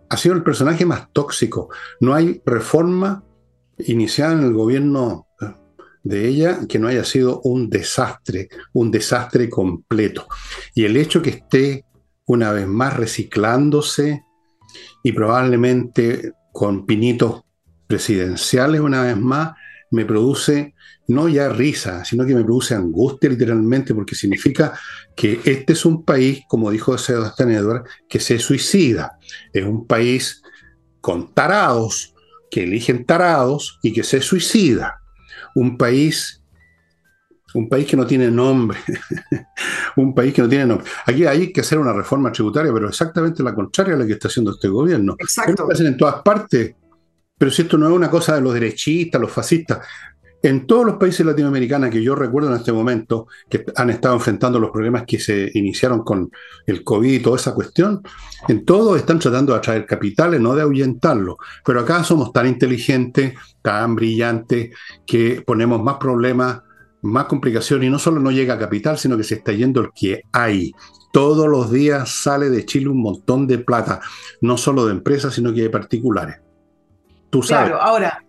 ha 0.09 0.17
sido 0.17 0.33
el 0.33 0.41
personaje 0.41 0.83
más 0.83 1.13
tóxico. 1.13 1.69
No 1.99 2.15
hay 2.15 2.41
reforma 2.43 3.23
iniciada 3.77 4.33
en 4.33 4.45
el 4.45 4.53
gobierno 4.53 5.26
de 6.07 6.27
ella 6.27 6.59
que 6.67 6.79
no 6.79 6.87
haya 6.87 7.03
sido 7.03 7.41
un 7.41 7.69
desastre, 7.69 8.49
un 8.73 8.91
desastre 8.91 9.49
completo. 9.49 10.27
Y 10.73 10.85
el 10.85 10.97
hecho 10.97 11.21
que 11.21 11.31
esté 11.31 11.85
una 12.25 12.51
vez 12.51 12.67
más 12.67 12.95
reciclándose 12.95 14.23
y 15.03 15.11
probablemente 15.11 16.33
con 16.51 16.85
pinitos 16.85 17.43
presidenciales 17.87 18.81
una 18.81 19.01
vez 19.03 19.17
más, 19.17 19.55
me 19.91 20.05
produce 20.05 20.73
no 21.07 21.29
ya 21.29 21.47
risa, 21.49 22.03
sino 22.03 22.25
que 22.25 22.35
me 22.35 22.43
produce 22.43 22.75
angustia 22.75 23.29
literalmente, 23.29 23.93
porque 23.93 24.15
significa 24.15 24.77
que 25.15 25.39
este 25.45 25.73
es 25.73 25.85
un 25.85 26.03
país, 26.03 26.41
como 26.49 26.69
dijo 26.69 26.97
Sebastián 26.97 27.51
Edward, 27.51 27.85
que 28.09 28.19
se 28.19 28.39
suicida. 28.39 29.17
Es 29.53 29.63
un 29.63 29.87
país 29.87 30.41
con 30.99 31.33
tarados, 31.33 32.13
que 32.51 32.63
eligen 32.63 33.05
tarados 33.05 33.79
y 33.81 33.93
que 33.93 34.03
se 34.03 34.21
suicida. 34.21 34.99
Un 35.57 35.77
país, 35.77 36.43
un 37.53 37.67
país 37.67 37.87
que 37.87 37.97
no 37.97 38.05
tiene 38.05 38.29
nombre. 38.29 38.77
un 39.97 40.13
país 40.13 40.33
que 40.33 40.41
no 40.41 40.49
tiene 40.49 40.65
nombre. 40.65 40.87
Aquí 41.05 41.25
hay 41.25 41.51
que 41.51 41.61
hacer 41.61 41.79
una 41.79 41.93
reforma 41.93 42.31
tributaria, 42.31 42.71
pero 42.71 42.87
exactamente 42.87 43.41
la 43.41 43.55
contraria 43.55 43.95
a 43.95 43.97
la 43.97 44.05
que 44.05 44.13
está 44.13 44.27
haciendo 44.27 44.51
este 44.51 44.67
gobierno. 44.67 45.15
Exacto. 45.17 45.65
Lo 45.65 45.73
hacen 45.73 45.87
en 45.87 45.97
todas 45.97 46.21
partes. 46.21 46.75
Pero 47.37 47.51
si 47.51 47.63
esto 47.63 47.77
no 47.77 47.87
es 47.87 47.93
una 47.93 48.09
cosa 48.09 48.35
de 48.35 48.41
los 48.41 48.53
derechistas, 48.53 49.21
los 49.21 49.31
fascistas, 49.31 49.79
en 50.43 50.67
todos 50.67 50.85
los 50.85 50.95
países 50.97 51.25
latinoamericanos 51.25 51.89
que 51.89 52.03
yo 52.03 52.15
recuerdo 52.15 52.49
en 52.49 52.57
este 52.57 52.71
momento, 52.71 53.27
que 53.49 53.65
han 53.75 53.89
estado 53.89 54.15
enfrentando 54.15 54.59
los 54.59 54.69
problemas 54.69 55.03
que 55.05 55.19
se 55.19 55.49
iniciaron 55.53 56.03
con 56.03 56.29
el 56.65 56.83
COVID 56.83 57.11
y 57.11 57.19
toda 57.19 57.37
esa 57.37 57.53
cuestión, 57.53 58.01
en 58.47 58.63
todos 58.63 58.97
están 58.97 59.19
tratando 59.19 59.53
de 59.53 59.59
atraer 59.59 59.85
capitales, 59.85 60.39
no 60.39 60.55
de 60.55 60.61
ahuyentarlo. 60.61 61.37
Pero 61.65 61.79
acá 61.81 62.03
somos 62.03 62.31
tan 62.31 62.47
inteligentes, 62.47 63.33
tan 63.61 63.95
brillantes, 63.95 64.75
que 65.05 65.43
ponemos 65.45 65.81
más 65.81 65.97
problemas, 65.97 66.61
más 67.01 67.25
complicaciones, 67.25 67.87
y 67.87 67.89
no 67.89 67.99
solo 67.99 68.19
no 68.19 68.31
llega 68.31 68.59
capital, 68.59 68.97
sino 68.97 69.17
que 69.17 69.23
se 69.23 69.35
está 69.35 69.53
yendo 69.53 69.81
el 69.81 69.89
que 69.95 70.21
hay. 70.31 70.71
Todos 71.11 71.47
los 71.47 71.71
días 71.71 72.09
sale 72.09 72.49
de 72.49 72.65
Chile 72.65 72.89
un 72.89 73.01
montón 73.01 73.47
de 73.47 73.57
plata, 73.57 74.01
no 74.41 74.55
solo 74.57 74.85
de 74.85 74.91
empresas, 74.91 75.33
sino 75.33 75.51
que 75.51 75.63
de 75.63 75.69
particulares. 75.69 76.37
Tú 77.29 77.41
sabes. 77.41 77.69
Claro, 77.69 77.81
ahora, 77.81 78.23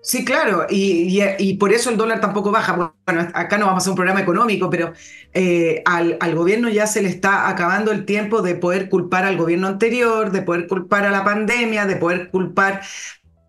Sí, 0.00 0.24
claro, 0.24 0.66
y, 0.70 1.54
por 1.58 1.72
eso 1.72 1.90
el 1.90 1.96
dólar 1.96 2.20
tampoco 2.20 2.50
baja. 2.50 2.94
Bueno, 3.04 3.28
acá 3.34 3.58
no 3.58 3.66
vamos 3.66 3.80
a 3.80 3.82
hacer 3.82 3.90
un 3.90 3.96
programa 3.96 4.20
económico, 4.20 4.70
pero 4.70 4.92
eh, 5.34 5.82
al, 5.84 6.16
gobierno 6.34 6.68
ya 6.68 6.86
se 6.86 7.02
le 7.02 7.08
está 7.08 7.48
acabando 7.48 7.90
el 7.92 8.04
tiempo 8.06 8.40
de 8.40 8.54
poder 8.54 8.88
culpar 8.88 9.24
al 9.24 9.36
gobierno 9.36 9.66
anterior, 9.66 10.30
de 10.30 10.42
poder 10.42 10.66
culpar 10.66 11.04
a 11.04 11.10
la 11.10 11.24
pandemia, 11.24 11.84
de 11.84 11.96
poder 11.96 12.30
culpar 12.30 12.80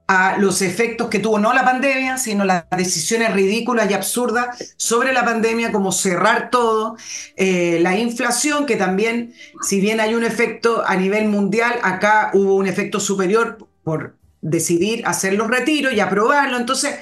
a 0.08 0.38
los 0.40 0.64
efectos 0.64 1.08
que 1.08 1.20
tuvo 1.20 1.38
no 1.38 1.54
la 1.54 1.64
pandemia, 1.64 2.18
sino 2.18 2.44
las 2.44 2.66
decisiones 2.76 3.32
ridículas 3.32 3.90
y 3.92 3.94
absurdas 3.94 4.74
sobre 4.76 5.14
la 5.14 5.24
pandemia, 5.24 5.72
como 5.72 5.92
cerrar 5.92 6.50
todo, 6.50 6.98
eh, 7.38 7.78
la 7.82 7.96
inflación, 7.96 8.66
que 8.66 8.76
también, 8.76 9.34
si 9.62 9.80
bien 9.80 10.00
hay 10.00 10.16
un 10.16 10.24
efecto 10.24 10.84
a 10.86 10.96
nivel 10.96 11.30
mundial, 11.30 11.76
acá 11.84 12.32
hubo 12.34 12.56
un 12.56 12.66
efecto 12.66 13.00
superior 13.00 13.60
por 13.84 14.19
decidir 14.42 15.04
hacer 15.06 15.34
los 15.34 15.48
retiros 15.48 15.94
y 15.94 16.00
aprobarlo. 16.00 16.58
Entonces, 16.58 16.96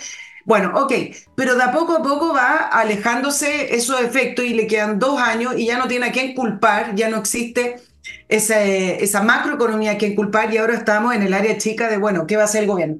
bueno, 0.45 0.71
ok, 0.76 0.93
pero 1.36 1.56
de 1.56 1.63
a 1.63 1.71
poco 1.71 1.97
a 1.97 2.04
poco 2.04 2.34
va 2.34 2.56
alejándose 2.56 3.76
esos 3.76 4.00
efectos 4.02 4.45
y 4.45 4.54
le 4.54 4.65
quedan 4.65 4.97
dos 4.97 5.19
años 5.19 5.56
y 5.58 5.65
ya 5.65 5.78
no 5.78 5.88
tiene 5.88 6.08
a 6.08 6.12
quién 6.12 6.34
culpar, 6.34 6.95
ya 6.95 7.10
no 7.10 7.17
existe 7.17 7.82
esa, 8.30 8.63
esa 8.63 9.21
macroeconomía 9.23 9.91
a 9.91 9.97
quien 9.97 10.15
culpar 10.15 10.54
y 10.54 10.58
ahora 10.58 10.76
estamos 10.76 11.13
en 11.13 11.23
el 11.23 11.34
área 11.34 11.58
chica 11.58 11.89
de, 11.89 11.97
bueno, 11.97 12.26
¿qué 12.28 12.38
va 12.38 12.43
a 12.43 12.45
hacer 12.45 12.63
el 12.63 12.69
gobierno? 12.69 12.97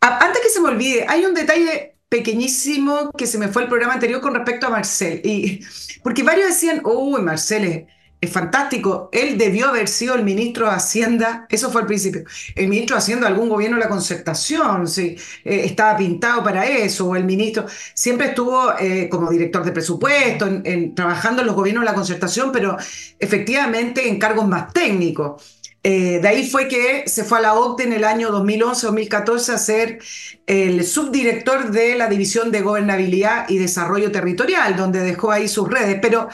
antes 0.00 0.42
que 0.42 0.48
se 0.48 0.60
me 0.60 0.68
olvide, 0.68 1.06
hay 1.08 1.24
un 1.24 1.32
detalle 1.32 1.96
pequeñísimo 2.08 3.10
que 3.16 3.26
se 3.26 3.38
me 3.38 3.48
fue 3.48 3.62
el 3.62 3.68
programa 3.68 3.94
anterior 3.94 4.20
con 4.20 4.34
respecto 4.34 4.66
a 4.66 4.70
Marcel, 4.70 5.22
y, 5.24 5.60
porque 6.02 6.22
varios 6.22 6.48
decían, 6.48 6.82
uy, 6.84 7.22
Marcel 7.22 7.86
es 8.22 8.30
fantástico. 8.30 9.10
Él 9.12 9.36
debió 9.36 9.66
haber 9.66 9.88
sido 9.88 10.14
el 10.14 10.22
ministro 10.22 10.66
de 10.66 10.76
Hacienda, 10.76 11.44
eso 11.50 11.72
fue 11.72 11.80
al 11.80 11.88
principio, 11.88 12.22
el 12.54 12.68
ministro 12.68 12.94
de 12.94 12.98
Hacienda 13.00 13.26
de 13.26 13.32
algún 13.32 13.48
gobierno 13.48 13.76
de 13.76 13.82
la 13.82 13.88
concertación, 13.88 14.86
sí, 14.86 15.16
eh, 15.44 15.62
estaba 15.64 15.96
pintado 15.98 16.42
para 16.44 16.64
eso, 16.64 17.08
o 17.08 17.16
el 17.16 17.24
ministro 17.24 17.66
siempre 17.94 18.28
estuvo 18.28 18.78
eh, 18.78 19.08
como 19.10 19.28
director 19.28 19.64
de 19.64 19.72
presupuesto, 19.72 20.46
en, 20.46 20.94
trabajando 20.94 21.42
en 21.42 21.48
los 21.48 21.56
gobiernos 21.56 21.82
de 21.82 21.90
la 21.90 21.96
concertación, 21.96 22.52
pero 22.52 22.76
efectivamente 23.18 24.08
en 24.08 24.20
cargos 24.20 24.46
más 24.46 24.72
técnicos. 24.72 25.58
Eh, 25.84 26.20
de 26.22 26.28
ahí 26.28 26.48
fue 26.48 26.68
que 26.68 27.08
se 27.08 27.24
fue 27.24 27.38
a 27.38 27.40
la 27.40 27.54
OCDE 27.54 27.82
en 27.82 27.92
el 27.92 28.04
año 28.04 28.30
2011-2014 28.30 29.52
a 29.52 29.58
ser 29.58 29.98
el 30.46 30.84
subdirector 30.84 31.72
de 31.72 31.96
la 31.96 32.06
División 32.06 32.52
de 32.52 32.60
Gobernabilidad 32.60 33.48
y 33.48 33.58
Desarrollo 33.58 34.12
Territorial, 34.12 34.76
donde 34.76 35.00
dejó 35.00 35.32
ahí 35.32 35.48
sus 35.48 35.68
redes. 35.68 35.98
Pero 36.00 36.28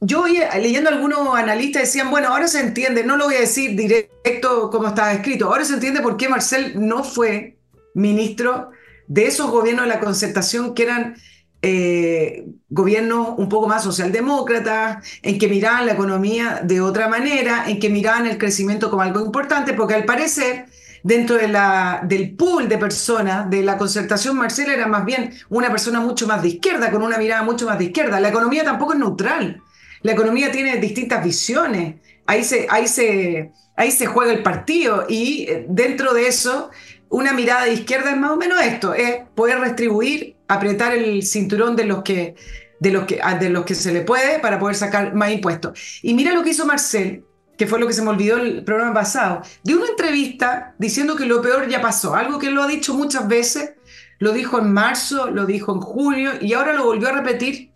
yo 0.00 0.24
leyendo 0.26 0.90
algunos 0.90 1.36
analistas 1.36 1.82
decían, 1.82 2.10
bueno, 2.10 2.28
ahora 2.28 2.48
se 2.48 2.60
entiende, 2.60 3.04
no 3.04 3.16
lo 3.16 3.26
voy 3.26 3.36
a 3.36 3.40
decir 3.40 3.76
directo 3.76 4.70
como 4.70 4.88
estaba 4.88 5.12
escrito, 5.12 5.46
ahora 5.46 5.64
se 5.64 5.74
entiende 5.74 6.00
por 6.00 6.16
qué 6.16 6.28
Marcel 6.28 6.74
no 6.76 7.02
fue 7.02 7.56
ministro 7.94 8.70
de 9.08 9.26
esos 9.26 9.50
gobiernos 9.50 9.86
de 9.86 9.94
la 9.94 10.00
concertación 10.00 10.74
que 10.74 10.82
eran 10.82 11.16
eh, 11.62 12.44
gobiernos 12.68 13.30
un 13.38 13.48
poco 13.48 13.66
más 13.66 13.82
socialdemócratas, 13.82 15.04
en 15.22 15.38
que 15.38 15.48
miraban 15.48 15.86
la 15.86 15.92
economía 15.92 16.60
de 16.62 16.80
otra 16.80 17.08
manera, 17.08 17.64
en 17.66 17.80
que 17.80 17.88
miraban 17.88 18.26
el 18.26 18.38
crecimiento 18.38 18.90
como 18.90 19.02
algo 19.02 19.20
importante, 19.20 19.72
porque 19.72 19.94
al 19.94 20.04
parecer 20.04 20.66
dentro 21.02 21.36
de 21.36 21.48
la, 21.48 22.02
del 22.04 22.36
pool 22.36 22.68
de 22.68 22.78
personas 22.78 23.48
de 23.48 23.62
la 23.62 23.78
concertación, 23.78 24.36
Marcel 24.36 24.70
era 24.70 24.86
más 24.86 25.04
bien 25.04 25.32
una 25.48 25.70
persona 25.70 26.00
mucho 26.00 26.26
más 26.26 26.42
de 26.42 26.48
izquierda, 26.48 26.90
con 26.90 27.02
una 27.02 27.18
mirada 27.18 27.42
mucho 27.42 27.66
más 27.66 27.78
de 27.78 27.86
izquierda. 27.86 28.20
La 28.20 28.28
economía 28.28 28.64
tampoco 28.64 28.92
es 28.92 28.98
neutral. 28.98 29.62
La 30.06 30.12
economía 30.12 30.52
tiene 30.52 30.76
distintas 30.76 31.24
visiones, 31.24 31.96
ahí 32.26 32.44
se, 32.44 32.68
ahí 32.70 32.86
se, 32.86 33.50
ahí 33.74 33.90
se 33.90 34.06
juega 34.06 34.32
el 34.32 34.44
partido 34.44 35.04
y 35.08 35.48
eh, 35.48 35.66
dentro 35.68 36.14
de 36.14 36.28
eso 36.28 36.70
una 37.08 37.32
mirada 37.32 37.64
de 37.64 37.72
izquierda 37.72 38.12
es 38.12 38.16
más 38.16 38.30
o 38.30 38.36
menos 38.36 38.62
esto, 38.62 38.94
es 38.94 39.22
poder 39.34 39.58
restribuir, 39.58 40.36
apretar 40.46 40.94
el 40.94 41.24
cinturón 41.24 41.74
de 41.74 41.86
los 41.86 42.04
que, 42.04 42.36
de 42.78 42.92
los 42.92 43.04
que, 43.04 43.20
de 43.40 43.48
los 43.48 43.64
que 43.64 43.74
se 43.74 43.92
le 43.92 44.02
puede 44.02 44.38
para 44.38 44.60
poder 44.60 44.76
sacar 44.76 45.12
más 45.12 45.32
impuestos. 45.32 45.98
Y 46.02 46.14
mira 46.14 46.32
lo 46.32 46.44
que 46.44 46.50
hizo 46.50 46.66
Marcel, 46.66 47.24
que 47.58 47.66
fue 47.66 47.80
lo 47.80 47.88
que 47.88 47.92
se 47.92 48.02
me 48.02 48.10
olvidó 48.10 48.36
el 48.36 48.62
programa 48.62 48.94
pasado, 48.94 49.42
de 49.64 49.74
una 49.74 49.88
entrevista 49.88 50.76
diciendo 50.78 51.16
que 51.16 51.26
lo 51.26 51.42
peor 51.42 51.68
ya 51.68 51.80
pasó, 51.80 52.14
algo 52.14 52.38
que 52.38 52.52
lo 52.52 52.62
ha 52.62 52.68
dicho 52.68 52.94
muchas 52.94 53.26
veces, 53.26 53.72
lo 54.20 54.30
dijo 54.30 54.60
en 54.60 54.72
marzo, 54.72 55.32
lo 55.32 55.46
dijo 55.46 55.74
en 55.74 55.80
junio 55.80 56.30
y 56.40 56.52
ahora 56.52 56.74
lo 56.74 56.84
volvió 56.84 57.08
a 57.08 57.12
repetir 57.12 57.72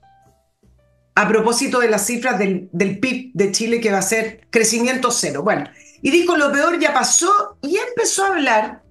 a 1.20 1.28
propósito 1.28 1.80
de 1.80 1.90
las 1.90 2.06
cifras 2.06 2.38
del, 2.38 2.70
PIB 2.72 3.32
de 3.34 3.52
Chile 3.52 3.78
que 3.78 3.92
va 3.92 3.98
a 3.98 4.02
ser 4.02 4.46
crecimiento 4.48 5.10
cero. 5.10 5.42
Bueno, 5.42 5.64
y 6.00 6.10
dijo 6.10 6.34
lo 6.34 6.50
peor 6.50 6.80
ya 6.80 6.94
pasó 6.94 7.58
y 7.60 7.76
empezó 7.76 8.24
a 8.24 8.28
hablar 8.28 8.82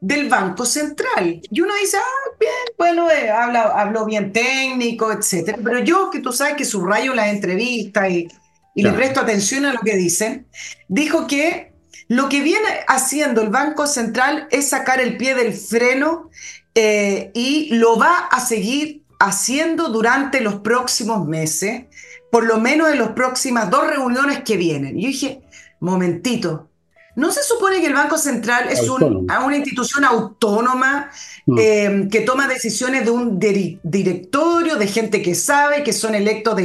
del 0.00 0.30
Banco 0.30 0.64
Central. 0.64 1.42
Y 1.50 1.60
uno 1.60 1.74
dice, 1.78 1.98
ah, 1.98 2.30
bien, 2.40 2.50
bueno, 2.78 3.10
eh, 3.10 3.28
habla, 3.28 3.64
habló 3.76 4.06
bien 4.06 4.32
técnico, 4.32 5.12
etcétera. 5.12 5.58
Pero 5.62 5.80
yo, 5.80 6.10
que 6.10 6.20
tú 6.20 6.32
sabes 6.32 6.54
que 6.54 6.64
subrayo 6.64 7.12
las 7.12 7.28
entrevistas 7.28 8.10
y, 8.10 8.26
y 8.74 8.82
le 8.82 8.92
presto 8.92 9.20
atención 9.20 9.66
a 9.66 9.74
lo 9.74 9.80
que 9.80 9.96
dicen, 9.96 10.46
dijo 10.88 11.26
que 11.26 11.74
lo 12.08 12.30
que 12.30 12.40
viene 12.40 12.68
haciendo 12.88 13.42
el 13.42 13.50
Banco 13.50 13.86
Central 13.86 14.48
es 14.50 14.70
sacar 14.70 14.98
el 14.98 15.18
pie 15.18 15.34
del 15.34 15.52
freno 15.52 16.30
eh, 16.74 17.30
y 17.34 17.74
lo 17.74 17.98
va 17.98 18.28
a 18.30 18.40
seguir 18.40 19.03
haciendo 19.26 19.88
durante 19.88 20.40
los 20.40 20.56
próximos 20.56 21.26
meses, 21.26 21.84
por 22.30 22.44
lo 22.44 22.58
menos 22.58 22.90
en 22.90 22.98
las 22.98 23.10
próximas 23.10 23.70
dos 23.70 23.86
reuniones 23.86 24.42
que 24.42 24.56
vienen. 24.56 24.98
Y 24.98 25.02
yo 25.02 25.08
dije, 25.08 25.42
momentito, 25.80 26.68
¿no 27.16 27.30
se 27.30 27.42
supone 27.42 27.80
que 27.80 27.86
el 27.86 27.92
Banco 27.92 28.18
Central 28.18 28.68
es 28.68 28.88
una 28.88 29.56
institución 29.56 30.04
autónoma 30.04 31.10
eh, 31.58 32.08
que 32.10 32.20
toma 32.22 32.48
decisiones 32.48 33.04
de 33.04 33.10
un 33.10 33.38
directorio, 33.38 34.76
de 34.76 34.86
gente 34.86 35.22
que 35.22 35.34
sabe, 35.34 35.82
que 35.82 35.92
son 35.92 36.14
electos 36.14 36.60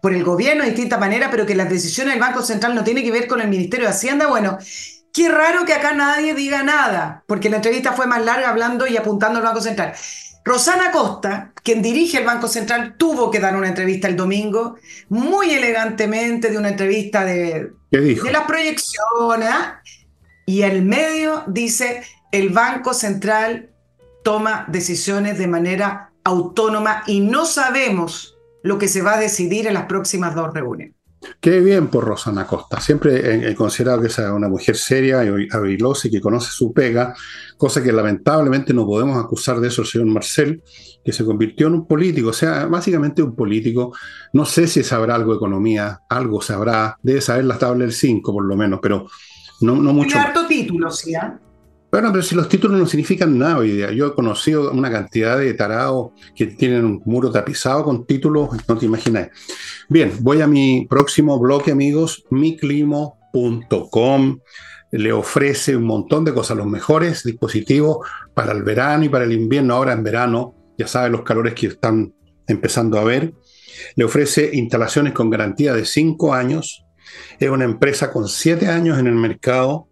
por 0.00 0.12
el 0.12 0.24
gobierno 0.24 0.64
de 0.64 0.70
distinta 0.70 0.98
manera, 0.98 1.30
pero 1.30 1.46
que 1.46 1.54
las 1.54 1.70
decisiones 1.70 2.14
del 2.14 2.20
Banco 2.20 2.42
Central 2.42 2.74
no 2.74 2.84
tienen 2.84 3.04
que 3.04 3.12
ver 3.12 3.26
con 3.26 3.40
el 3.40 3.48
Ministerio 3.48 3.86
de 3.86 3.92
Hacienda? 3.92 4.26
Bueno, 4.26 4.58
qué 5.12 5.28
raro 5.30 5.64
que 5.64 5.72
acá 5.72 5.94
nadie 5.94 6.34
diga 6.34 6.62
nada, 6.62 7.24
porque 7.26 7.48
la 7.48 7.56
entrevista 7.56 7.92
fue 7.92 8.06
más 8.06 8.22
larga 8.22 8.50
hablando 8.50 8.86
y 8.86 8.96
apuntando 8.96 9.38
al 9.38 9.44
Banco 9.44 9.62
Central. 9.62 9.94
Rosana 10.46 10.92
Costa, 10.92 11.52
quien 11.64 11.82
dirige 11.82 12.18
el 12.18 12.24
Banco 12.24 12.46
Central, 12.46 12.94
tuvo 12.96 13.32
que 13.32 13.40
dar 13.40 13.56
una 13.56 13.66
entrevista 13.66 14.06
el 14.06 14.14
domingo, 14.14 14.76
muy 15.08 15.50
elegantemente, 15.50 16.50
de 16.50 16.56
una 16.56 16.68
entrevista 16.68 17.24
de, 17.24 17.72
de 17.90 18.32
las 18.32 18.44
proyecciones, 18.44 19.48
¿ah? 19.50 19.82
y 20.46 20.62
el 20.62 20.84
medio 20.84 21.42
dice, 21.48 22.04
el 22.30 22.50
Banco 22.50 22.94
Central 22.94 23.70
toma 24.22 24.66
decisiones 24.68 25.36
de 25.36 25.48
manera 25.48 26.12
autónoma 26.22 27.02
y 27.08 27.18
no 27.18 27.44
sabemos 27.44 28.38
lo 28.62 28.78
que 28.78 28.86
se 28.86 29.02
va 29.02 29.14
a 29.14 29.20
decidir 29.20 29.66
en 29.66 29.74
las 29.74 29.86
próximas 29.86 30.36
dos 30.36 30.54
reuniones. 30.54 30.95
Qué 31.40 31.60
bien 31.60 31.88
por 31.88 32.04
Rosana 32.04 32.46
Costa. 32.46 32.80
Siempre 32.80 33.50
he, 33.50 33.54
considerado 33.54 34.00
que 34.00 34.08
es 34.08 34.18
una 34.18 34.48
mujer 34.48 34.76
seria 34.76 35.24
y 35.24 35.48
habilosa 35.50 36.08
y 36.08 36.10
que 36.10 36.20
conoce 36.20 36.50
su 36.50 36.72
pega, 36.72 37.14
cosa 37.56 37.82
que 37.82 37.92
lamentablemente 37.92 38.72
no 38.72 38.86
podemos 38.86 39.22
acusar 39.22 39.60
de 39.60 39.68
eso 39.68 39.82
al 39.82 39.88
señor 39.88 40.08
Marcel, 40.08 40.62
que 41.04 41.12
se 41.12 41.24
convirtió 41.24 41.68
en 41.68 41.74
un 41.74 41.86
político, 41.86 42.30
o 42.30 42.32
sea, 42.32 42.66
básicamente 42.66 43.22
un 43.22 43.34
político. 43.34 43.94
No 44.32 44.44
sé 44.44 44.66
si 44.66 44.82
sabrá 44.82 45.14
algo 45.14 45.32
de 45.32 45.36
economía, 45.36 46.00
algo 46.08 46.40
sabrá, 46.40 46.98
debe 47.02 47.20
saber 47.20 47.44
la 47.44 47.58
tabla 47.58 47.84
del 47.84 47.92
5 47.92 48.32
por 48.32 48.44
lo 48.44 48.56
menos, 48.56 48.80
pero 48.82 49.06
no, 49.60 49.76
no 49.76 49.92
mucho. 49.92 50.10
Tiene 50.10 50.26
harto 50.26 50.46
título, 50.46 50.90
sí, 50.90 51.14
¿ah? 51.14 51.38
Bueno, 51.90 52.10
pero 52.10 52.22
si 52.22 52.34
los 52.34 52.48
títulos 52.48 52.78
no 52.78 52.86
significan 52.86 53.38
nada 53.38 53.58
hoy 53.58 53.70
día. 53.70 53.92
Yo 53.92 54.08
he 54.08 54.14
conocido 54.14 54.72
una 54.72 54.90
cantidad 54.90 55.38
de 55.38 55.54
tarados 55.54 56.10
que 56.34 56.46
tienen 56.46 56.84
un 56.84 57.00
muro 57.04 57.30
tapizado 57.30 57.84
con 57.84 58.04
títulos, 58.06 58.50
no 58.68 58.76
te 58.76 58.86
imaginas. 58.86 59.28
Bien, 59.88 60.12
voy 60.20 60.40
a 60.40 60.48
mi 60.48 60.86
próximo 60.90 61.38
bloque, 61.38 61.70
amigos, 61.70 62.24
miclimo.com. 62.30 63.20
Le 64.90 65.12
ofrece 65.12 65.76
un 65.76 65.84
montón 65.84 66.24
de 66.24 66.34
cosas, 66.34 66.56
los 66.56 66.66
mejores 66.66 67.22
dispositivos 67.22 67.98
para 68.34 68.52
el 68.52 68.64
verano 68.64 69.04
y 69.04 69.08
para 69.08 69.24
el 69.24 69.32
invierno. 69.32 69.74
Ahora 69.74 69.92
en 69.92 70.02
verano, 70.02 70.54
ya 70.76 70.88
saben 70.88 71.12
los 71.12 71.22
calores 71.22 71.54
que 71.54 71.68
están 71.68 72.12
empezando 72.48 72.98
a 72.98 73.04
ver. 73.04 73.32
Le 73.94 74.04
ofrece 74.04 74.50
instalaciones 74.52 75.12
con 75.12 75.30
garantía 75.30 75.72
de 75.72 75.84
5 75.84 76.34
años. 76.34 76.84
Es 77.38 77.48
una 77.48 77.64
empresa 77.64 78.10
con 78.10 78.26
7 78.26 78.66
años 78.66 78.98
en 78.98 79.06
el 79.06 79.14
mercado 79.14 79.88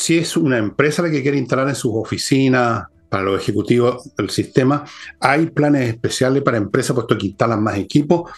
si 0.00 0.18
es 0.18 0.36
una 0.36 0.56
empresa 0.56 1.02
la 1.02 1.10
que 1.10 1.22
quiere 1.22 1.36
instalar 1.36 1.68
en 1.68 1.74
sus 1.74 1.92
oficinas, 1.94 2.84
para 3.10 3.24
los 3.24 3.42
ejecutivos 3.42 4.14
del 4.16 4.30
sistema, 4.30 4.84
hay 5.18 5.46
planes 5.46 5.88
especiales 5.88 6.42
para 6.42 6.56
empresas, 6.56 6.94
puesto 6.94 7.18
que 7.18 7.26
instalan 7.26 7.62
más 7.62 7.76
equipos. 7.76 8.30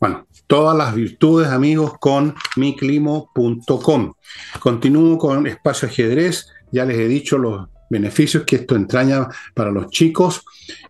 Bueno, 0.00 0.26
todas 0.46 0.76
las 0.76 0.94
virtudes, 0.94 1.48
amigos, 1.48 1.92
con 2.00 2.34
miclimo.com. 2.56 4.14
Continúo 4.58 5.18
con 5.18 5.46
Espacio 5.46 5.86
Ajedrez. 5.86 6.48
Ya 6.72 6.86
les 6.86 6.98
he 6.98 7.06
dicho 7.06 7.36
los 7.36 7.68
beneficios 7.90 8.44
que 8.44 8.56
esto 8.56 8.74
entraña 8.74 9.28
para 9.54 9.70
los 9.70 9.90
chicos. 9.90 10.42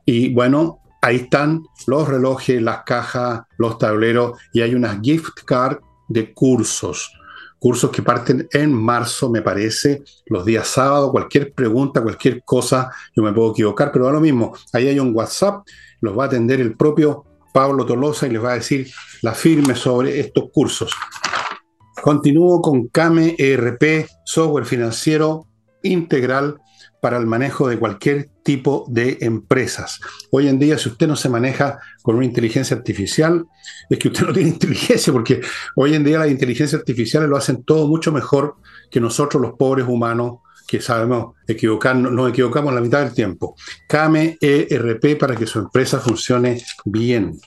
Y 0.05 0.33
bueno, 0.33 0.79
ahí 1.02 1.16
están 1.16 1.64
los 1.88 2.09
relojes, 2.09 2.62
las 2.62 2.85
cajas, 2.85 3.42
los 3.59 3.76
tableros 3.76 4.38
y 4.52 4.61
hay 4.61 4.74
unas 4.74 5.00
gift 5.02 5.40
cards 5.44 5.81
de 6.09 6.33
cursos 6.33 7.11
cursos 7.59 7.90
que 7.90 8.03
parten 8.03 8.49
en 8.53 8.73
marzo, 8.73 9.31
me 9.31 9.42
parece, 9.42 10.03
los 10.27 10.45
días 10.45 10.69
sábados, 10.69 11.11
cualquier 11.11 11.53
pregunta, 11.53 12.03
cualquier 12.03 12.42
cosa, 12.45 12.90
yo 13.14 13.23
me 13.23 13.33
puedo 13.33 13.53
equivocar, 13.53 13.90
pero 13.92 14.07
da 14.07 14.12
lo 14.12 14.21
mismo, 14.21 14.55
ahí 14.73 14.88
hay 14.88 14.99
un 14.99 15.14
WhatsApp, 15.14 15.66
los 16.01 16.16
va 16.16 16.25
a 16.25 16.27
atender 16.27 16.61
el 16.61 16.77
propio 16.77 17.25
Pablo 17.53 17.87
Tolosa 17.87 18.27
y 18.27 18.31
les 18.31 18.45
va 18.45 18.53
a 18.53 18.57
decir 18.57 18.90
la 19.23 19.33
firme 19.33 19.75
sobre 19.75 20.21
estos 20.21 20.51
cursos. 20.53 20.92
Continúo 22.03 22.61
con 22.61 22.88
CAME 22.88 23.35
ERP, 23.38 24.07
software 24.25 24.66
financiero 24.66 25.47
integral 25.83 26.59
para 27.00 27.18
el 27.18 27.26
manejo 27.26 27.68
de 27.68 27.78
cualquier 27.78 28.30
tipo 28.42 28.85
de 28.88 29.18
empresas. 29.20 30.00
Hoy 30.30 30.48
en 30.48 30.59
día, 30.59 30.78
si 30.78 30.88
usted 30.88 31.06
no 31.06 31.16
se 31.16 31.28
maneja 31.28 31.78
con 32.02 32.16
una 32.16 32.24
inteligencia 32.24 32.76
artificial, 32.76 33.44
es 33.90 33.98
que 33.98 34.09
usted 34.09 34.26
no 34.26 34.32
tiene 34.32 34.48
inteligencia, 34.56 35.12
porque 35.12 35.40
hoy 35.74 35.94
en 35.94 36.04
día 36.04 36.18
las 36.18 36.30
inteligencias 36.30 36.80
artificiales 36.80 37.28
lo 37.28 37.37
hacen 37.37 37.64
todo 37.64 37.87
mucho 37.87 38.12
mejor 38.12 38.56
que 38.90 39.00
nosotros 39.00 39.42
los 39.42 39.54
pobres 39.54 39.87
humanos 39.87 40.38
que 40.66 40.80
sabemos 40.80 41.35
equivocarnos, 41.46 42.11
nos 42.12 42.30
equivocamos 42.30 42.74
la 42.74 42.80
mitad 42.80 43.04
del 43.04 43.14
tiempo. 43.14 43.54
CAME 43.88 44.37
ERP 44.40 45.18
para 45.18 45.37
que 45.37 45.46
su 45.46 45.61
empresa 45.61 46.00
funcione 46.00 46.61
bien. 46.85 47.38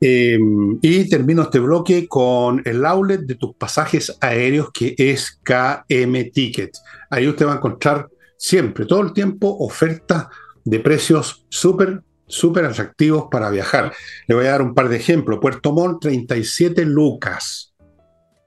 Eh, 0.00 0.38
y 0.82 1.08
termino 1.08 1.42
este 1.42 1.58
bloque 1.58 2.06
con 2.06 2.60
el 2.66 2.84
outlet 2.84 3.22
de 3.22 3.36
tus 3.36 3.54
pasajes 3.56 4.14
aéreos 4.20 4.70
que 4.70 4.94
es 4.98 5.40
KM 5.42 6.30
Tickets. 6.30 6.82
Ahí 7.14 7.28
usted 7.28 7.46
va 7.46 7.52
a 7.52 7.56
encontrar 7.56 8.08
siempre, 8.36 8.86
todo 8.86 9.00
el 9.00 9.12
tiempo, 9.12 9.56
ofertas 9.60 10.26
de 10.64 10.80
precios 10.80 11.46
súper, 11.48 12.02
súper 12.26 12.64
atractivos 12.64 13.26
para 13.30 13.50
viajar. 13.50 13.92
Le 14.26 14.34
voy 14.34 14.46
a 14.46 14.50
dar 14.50 14.62
un 14.62 14.74
par 14.74 14.88
de 14.88 14.96
ejemplos. 14.96 15.38
Puerto 15.40 15.72
Montt, 15.72 16.02
37 16.02 16.84
lucas. 16.84 17.72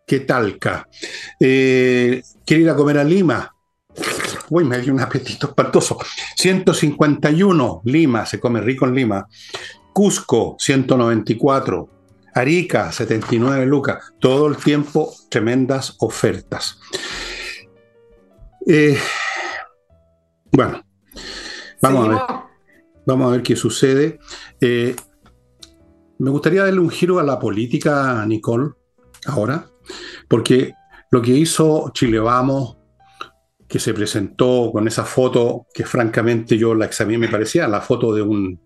¿Qué 0.06 0.20
talca? 0.20 0.86
Eh, 1.40 2.22
¿Quiere 2.46 2.64
ir 2.64 2.70
a 2.70 2.76
comer 2.76 2.98
a 2.98 3.06
Lima? 3.06 3.56
Uy, 4.50 4.66
me 4.66 4.82
dio 4.82 4.92
un 4.92 5.00
apetito 5.00 5.48
espantoso. 5.48 5.98
151, 6.36 7.84
Lima, 7.86 8.26
se 8.26 8.38
come 8.38 8.60
rico 8.60 8.86
en 8.86 8.96
Lima. 8.96 9.26
Cusco, 9.94 10.58
194. 10.60 11.90
Arica, 12.34 12.92
79 12.92 13.66
lucas. 13.66 14.12
Todo 14.20 14.48
el 14.48 14.58
tiempo 14.58 15.14
tremendas 15.30 15.96
ofertas. 16.00 16.82
Eh, 18.70 18.98
bueno, 20.52 20.84
vamos 21.82 22.06
a 22.06 22.10
ver. 22.10 22.20
Vamos 23.06 23.28
a 23.28 23.32
ver 23.32 23.44
qué 23.44 23.56
sucede. 23.56 24.20
Eh, 24.60 24.94
me 26.20 26.30
gustaría 26.30 26.66
darle 26.66 26.82
un 26.82 26.90
giro 26.90 27.20
a 27.20 27.24
la 27.24 27.40
política, 27.40 28.26
Nicole, 28.26 28.72
ahora, 29.26 29.70
porque 30.28 30.74
lo 31.12 31.22
que 31.22 31.32
hizo 31.32 31.92
Chile 31.94 32.20
Vamos, 32.20 32.78
que 33.70 33.80
se 33.80 33.94
presentó 33.94 34.70
con 34.74 34.86
esa 34.86 35.06
foto 35.06 35.68
que 35.74 35.86
francamente 35.86 36.58
yo 36.58 36.76
la 36.76 36.86
examiné, 36.86 37.20
me 37.20 37.30
parecía 37.30 37.70
la 37.70 37.80
foto 37.80 38.14
de 38.14 38.22
un, 38.22 38.60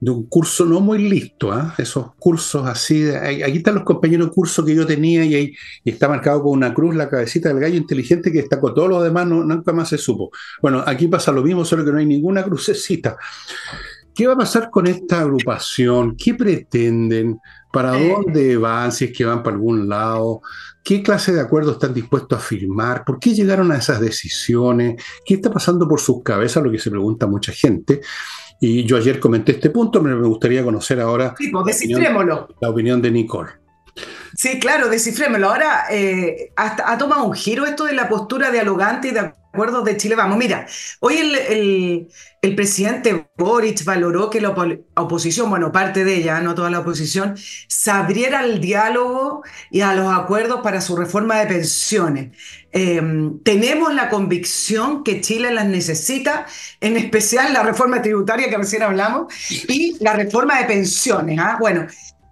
de 0.00 0.10
un 0.10 0.26
curso 0.26 0.64
no 0.64 0.80
muy 0.80 0.98
listo, 0.98 1.50
¿ah? 1.50 1.74
esos 1.76 2.14
cursos 2.16 2.66
así, 2.66 3.08
aquí 3.10 3.58
están 3.58 3.74
los 3.74 3.84
compañeros 3.84 4.28
de 4.28 4.32
curso 4.32 4.64
que 4.64 4.74
yo 4.74 4.86
tenía 4.86 5.24
y, 5.24 5.34
ahí, 5.34 5.54
está 5.84 6.08
marcado 6.08 6.42
con 6.42 6.52
una 6.52 6.72
cruz 6.72 6.94
la 6.94 7.08
cabecita 7.08 7.48
del 7.48 7.58
gallo 7.58 7.76
inteligente 7.76 8.30
que 8.30 8.38
está 8.38 8.60
con 8.60 8.74
todo 8.74 8.88
lo 8.88 9.02
demás, 9.02 9.26
nunca 9.26 9.72
más 9.72 9.88
se 9.88 9.98
supo. 9.98 10.30
Bueno, 10.62 10.84
aquí 10.86 11.08
pasa 11.08 11.32
lo 11.32 11.42
mismo, 11.42 11.64
solo 11.64 11.84
que 11.84 11.90
no 11.90 11.98
hay 11.98 12.06
ninguna 12.06 12.44
crucecita. 12.44 13.16
¿Qué 14.14 14.26
va 14.26 14.32
a 14.32 14.38
pasar 14.38 14.70
con 14.70 14.88
esta 14.88 15.20
agrupación? 15.20 16.16
¿Qué 16.16 16.34
pretenden? 16.34 17.38
¿Para 17.72 17.92
dónde 17.92 18.56
van? 18.56 18.90
Si 18.90 19.04
es 19.04 19.12
que 19.16 19.24
van 19.24 19.44
para 19.44 19.54
algún 19.54 19.88
lado. 19.88 20.40
¿Qué 20.82 21.02
clase 21.04 21.32
de 21.32 21.40
acuerdo 21.40 21.72
están 21.72 21.94
dispuestos 21.94 22.36
a 22.36 22.42
firmar? 22.42 23.04
¿Por 23.04 23.20
qué 23.20 23.32
llegaron 23.32 23.70
a 23.70 23.76
esas 23.76 24.00
decisiones? 24.00 25.00
¿Qué 25.24 25.34
está 25.34 25.52
pasando 25.52 25.86
por 25.86 26.00
sus 26.00 26.22
cabezas? 26.24 26.64
Lo 26.64 26.70
que 26.70 26.80
se 26.80 26.90
pregunta 26.90 27.28
mucha 27.28 27.52
gente. 27.52 28.00
Y 28.60 28.84
yo 28.84 28.96
ayer 28.96 29.20
comenté 29.20 29.52
este 29.52 29.70
punto, 29.70 30.02
pero 30.02 30.16
me 30.16 30.26
gustaría 30.26 30.64
conocer 30.64 31.00
ahora 31.00 31.34
sí, 31.38 31.50
pues, 31.50 31.88
la, 32.60 32.70
opinión, 32.70 33.00
de 33.00 33.10
Nicole. 33.10 33.50
Sí, 34.36 34.58
claro, 34.60 34.88
descifrémoslo. 34.88 35.48
Ahora 35.48 35.86
eh, 35.90 36.52
ha 36.56 36.98
tomado 36.98 37.24
un 37.24 37.34
giro 37.34 37.66
esto 37.66 37.84
de 37.84 37.94
la 37.94 38.08
postura 38.08 38.50
dialogante 38.50 39.08
y 39.08 39.10
de 39.12 39.32
acuerdos 39.52 39.84
de 39.84 39.96
Chile 39.96 40.14
Vamos. 40.14 40.38
Mira, 40.38 40.66
hoy 41.00 41.16
el, 41.16 42.08
el, 42.42 42.54
presidente 42.54 43.28
Boric 43.36 43.82
valoró 43.84 44.30
que 44.30 44.40
la 44.40 44.54
oposición, 44.94 45.50
bueno, 45.50 45.72
parte 45.72 46.04
de 46.04 46.16
ella, 46.16 46.40
no 46.40 46.54
toda 46.54 46.70
la 46.70 46.80
oposición, 46.80 47.34
se 47.66 47.90
abriera 47.90 48.40
al 48.40 48.60
diálogo 48.60 49.42
y 49.70 49.80
a 49.80 49.94
los 49.94 50.12
acuerdos 50.14 50.60
para 50.62 50.80
su 50.80 50.96
reforma 50.96 51.40
de 51.40 51.46
pensiones. 51.46 52.36
Em, 52.70 53.40
tenemos 53.42 53.94
la 53.94 54.10
convicción 54.10 55.02
que 55.02 55.20
Chile 55.20 55.50
las 55.52 55.66
necesita, 55.66 56.46
en 56.80 56.96
especial 56.96 57.52
la 57.52 57.62
reforma 57.62 58.02
tributaria 58.02 58.50
que 58.50 58.58
recién 58.58 58.82
hablamos 58.82 59.32
y 59.68 59.96
la 60.00 60.12
reforma 60.12 60.58
de 60.60 60.66
pensiones. 60.66 61.38
¿ah? 61.40 61.56
Bueno, 61.58 61.86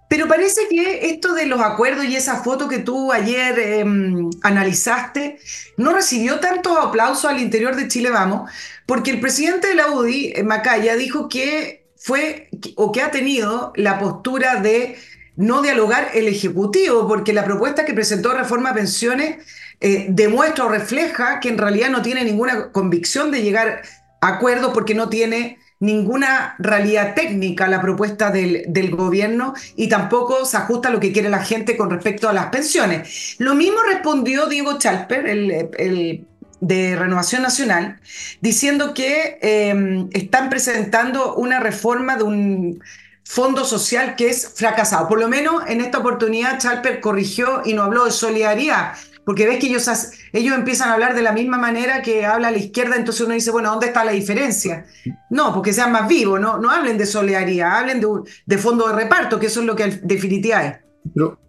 pero 0.09 0.27
parece 0.27 0.61
que 0.69 1.09
esto 1.09 1.33
de 1.33 1.45
los 1.45 1.61
acuerdos 1.61 2.05
y 2.05 2.15
esa 2.15 2.43
foto 2.43 2.67
que 2.67 2.79
tú 2.79 3.11
ayer 3.11 3.59
em, 3.59 4.29
analizaste 4.41 5.39
no 5.75 5.93
recibió 5.93 6.39
tantos 6.39 6.77
aplausos 6.77 7.25
al 7.25 7.39
interior 7.39 7.75
de 7.75 7.87
Chile 7.87 8.09
Vamos, 8.09 8.49
porque 8.85 9.11
el 9.11 9.19
presidente 9.19 9.67
de 9.67 9.75
la 9.75 9.91
UDI, 9.91 10.33
eh, 10.35 10.43
Macaya, 10.43 10.95
dijo 10.95 11.27
que 11.27 11.87
fue 11.97 12.49
o 12.75 12.91
que 12.91 13.01
ha 13.01 13.11
tenido 13.11 13.73
la 13.75 13.99
postura 13.99 14.61
de 14.61 14.97
no 15.35 15.61
dialogar 15.61 16.09
el 16.13 16.27
Ejecutivo, 16.27 17.07
porque 17.07 17.33
la 17.33 17.45
propuesta 17.45 17.85
que 17.85 17.93
presentó 17.93 18.33
Reforma 18.33 18.73
Pensiones 18.73 19.45
eh, 19.79 20.07
demuestra 20.09 20.65
o 20.65 20.69
refleja 20.69 21.39
que 21.39 21.49
en 21.49 21.57
realidad 21.57 21.89
no 21.89 22.01
tiene 22.01 22.23
ninguna 22.23 22.71
convicción 22.71 23.29
de 23.29 23.43
llegar 23.43 23.83
a 24.21 24.27
acuerdos 24.27 24.71
porque 24.73 24.95
no 24.95 25.09
tiene 25.09 25.59
ninguna 25.79 26.55
realidad 26.57 27.13
técnica 27.13 27.67
la 27.67 27.81
propuesta 27.81 28.31
del, 28.31 28.63
del, 28.67 28.91
gobierno 28.91 29.53
y 29.75 29.87
tampoco 29.89 30.45
se 30.45 30.57
ajusta 30.57 30.89
a 30.89 30.91
lo 30.91 30.99
que 30.99 31.11
quiere 31.11 31.29
la 31.29 31.43
gente 31.43 31.77
con 31.77 31.89
respecto 31.89 32.27
a 32.27 32.33
las 32.33 32.47
pensiones. 32.47 33.35
Lo 33.37 33.53
mismo 33.53 33.77
respondió 33.83 34.47
Diego 34.47 34.79
Chalper, 34.79 35.27
el, 35.27 36.25
de 36.59 36.95
Renovación 36.95 37.43
Nacional, 37.43 37.99
diciendo 38.41 38.95
que 38.95 39.37
em, 39.41 40.09
están 40.11 40.49
presentando 40.49 41.35
una 41.35 41.59
reforma 41.59 42.17
de 42.17 42.23
un 42.23 42.83
fondo 43.23 43.65
social 43.65 44.15
que 44.15 44.29
es 44.29 44.53
fracasado. 44.55 45.07
Por 45.07 45.19
lo 45.19 45.27
menos 45.27 45.63
en 45.67 45.81
esta 45.81 45.97
oportunidad 45.97 46.59
Chalper 46.59 47.01
corrigió 47.01 47.61
y 47.65 47.73
no 47.73 47.83
habló 47.83 48.05
de 48.05 48.11
solidaridad, 48.11 48.93
porque 49.27 49.45
ves 49.45 49.59
que 49.59 49.67
ellos, 49.67 49.85
ellos 50.31 50.55
empiezan 50.55 50.87
a 50.87 50.93
hablar 50.93 51.13
de 51.13 51.21
la 51.21 51.33
misma 51.33 51.57
manera 51.57 52.01
que 52.01 52.25
habla 52.25 52.49
la 52.49 52.59
izquierda, 52.59 52.95
entonces 52.95 53.25
uno 53.25 53.33
dice, 53.33 53.51
bueno, 53.51 53.71
¿dónde 53.71 53.87
está 53.87 54.05
la 54.05 54.13
diferencia? 54.13 54.85
No, 55.29 55.53
porque 55.53 55.73
sean 55.73 55.91
más 55.91 56.07
vivos, 56.07 56.39
no, 56.39 56.57
no 56.59 56.71
hablen 56.71 56.97
de 56.97 57.05
solidaridad, 57.05 57.79
hablen 57.79 57.99
de, 57.99 58.07
de 58.45 58.57
fondo 58.57 58.87
de 58.87 58.93
reparto, 58.93 59.37
que 59.37 59.47
eso 59.47 59.59
es 59.59 59.65
lo 59.65 59.75
que 59.75 59.83
en 59.83 60.07
definitiva 60.07 60.63
es. 60.63 60.77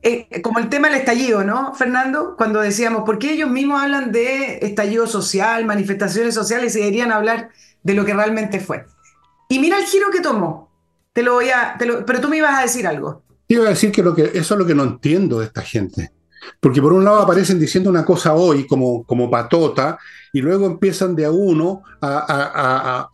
Eh, 0.02 0.42
como 0.42 0.58
el 0.58 0.68
tema 0.68 0.88
del 0.88 0.98
estallido, 0.98 1.44
¿no, 1.44 1.72
Fernando? 1.72 2.34
Cuando 2.36 2.60
decíamos, 2.60 3.04
¿por 3.04 3.16
qué 3.16 3.34
ellos 3.34 3.48
mismos 3.48 3.80
hablan 3.80 4.10
de 4.10 4.58
estallido 4.60 5.06
social, 5.06 5.64
manifestaciones 5.64 6.34
sociales 6.34 6.74
y 6.74 6.80
deberían 6.80 7.12
hablar 7.12 7.50
de 7.84 7.94
lo 7.94 8.04
que 8.04 8.12
realmente 8.12 8.58
fue? 8.58 8.86
Y 9.48 9.60
mira 9.60 9.78
el 9.78 9.84
giro 9.84 10.10
que 10.10 10.20
tomó. 10.20 10.68
Te 11.12 11.22
lo 11.22 11.34
voy 11.34 11.50
a. 11.50 11.76
pero 11.78 12.20
tú 12.20 12.28
me 12.28 12.38
ibas 12.38 12.58
a 12.58 12.62
decir 12.62 12.88
algo. 12.88 13.22
Iba 13.46 13.66
a 13.66 13.68
decir 13.68 13.92
que, 13.92 14.02
lo 14.02 14.16
que 14.16 14.32
eso 14.34 14.54
es 14.54 14.58
lo 14.58 14.66
que 14.66 14.74
no 14.74 14.82
entiendo 14.82 15.38
de 15.38 15.46
esta 15.46 15.62
gente. 15.62 16.10
Porque 16.60 16.82
por 16.82 16.92
un 16.92 17.04
lado 17.04 17.18
aparecen 17.18 17.58
diciendo 17.58 17.90
una 17.90 18.04
cosa 18.04 18.34
hoy 18.34 18.66
como, 18.66 19.04
como 19.04 19.30
patota 19.30 19.98
y 20.32 20.40
luego 20.40 20.66
empiezan 20.66 21.14
de 21.14 21.24
a 21.24 21.30
uno 21.30 21.82
a, 22.00 23.08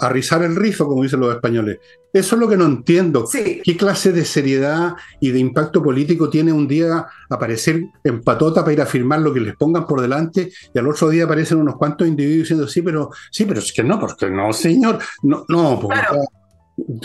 a, 0.00 0.08
rizar 0.08 0.42
el 0.42 0.56
rizo, 0.56 0.86
como 0.86 1.02
dicen 1.02 1.20
los 1.20 1.34
españoles. 1.34 1.78
Eso 2.12 2.36
es 2.36 2.40
lo 2.40 2.48
que 2.48 2.56
no 2.56 2.64
entiendo. 2.64 3.24
¿Qué 3.30 3.76
clase 3.76 4.12
de 4.12 4.24
seriedad 4.24 4.94
y 5.20 5.32
de 5.32 5.40
impacto 5.40 5.82
político 5.82 6.30
tiene 6.30 6.52
un 6.52 6.68
día 6.68 7.06
aparecer 7.28 7.82
en 8.04 8.22
patota 8.22 8.60
para 8.60 8.72
ir 8.72 8.80
a 8.80 8.86
firmar 8.86 9.20
lo 9.20 9.34
que 9.34 9.40
les 9.40 9.56
pongan 9.56 9.84
por 9.86 10.00
delante 10.00 10.52
y 10.72 10.78
al 10.78 10.86
otro 10.86 11.08
día 11.08 11.24
aparecen 11.24 11.58
unos 11.58 11.76
cuantos 11.76 12.06
individuos 12.06 12.44
diciendo 12.44 12.68
sí, 12.68 12.82
pero 12.82 13.10
sí, 13.32 13.44
pero 13.44 13.58
es 13.58 13.72
que 13.72 13.82
no, 13.82 13.98
porque 13.98 14.30
no, 14.30 14.52
señor. 14.52 15.00
No, 15.24 15.44
no, 15.48 15.80
porque, 15.80 16.00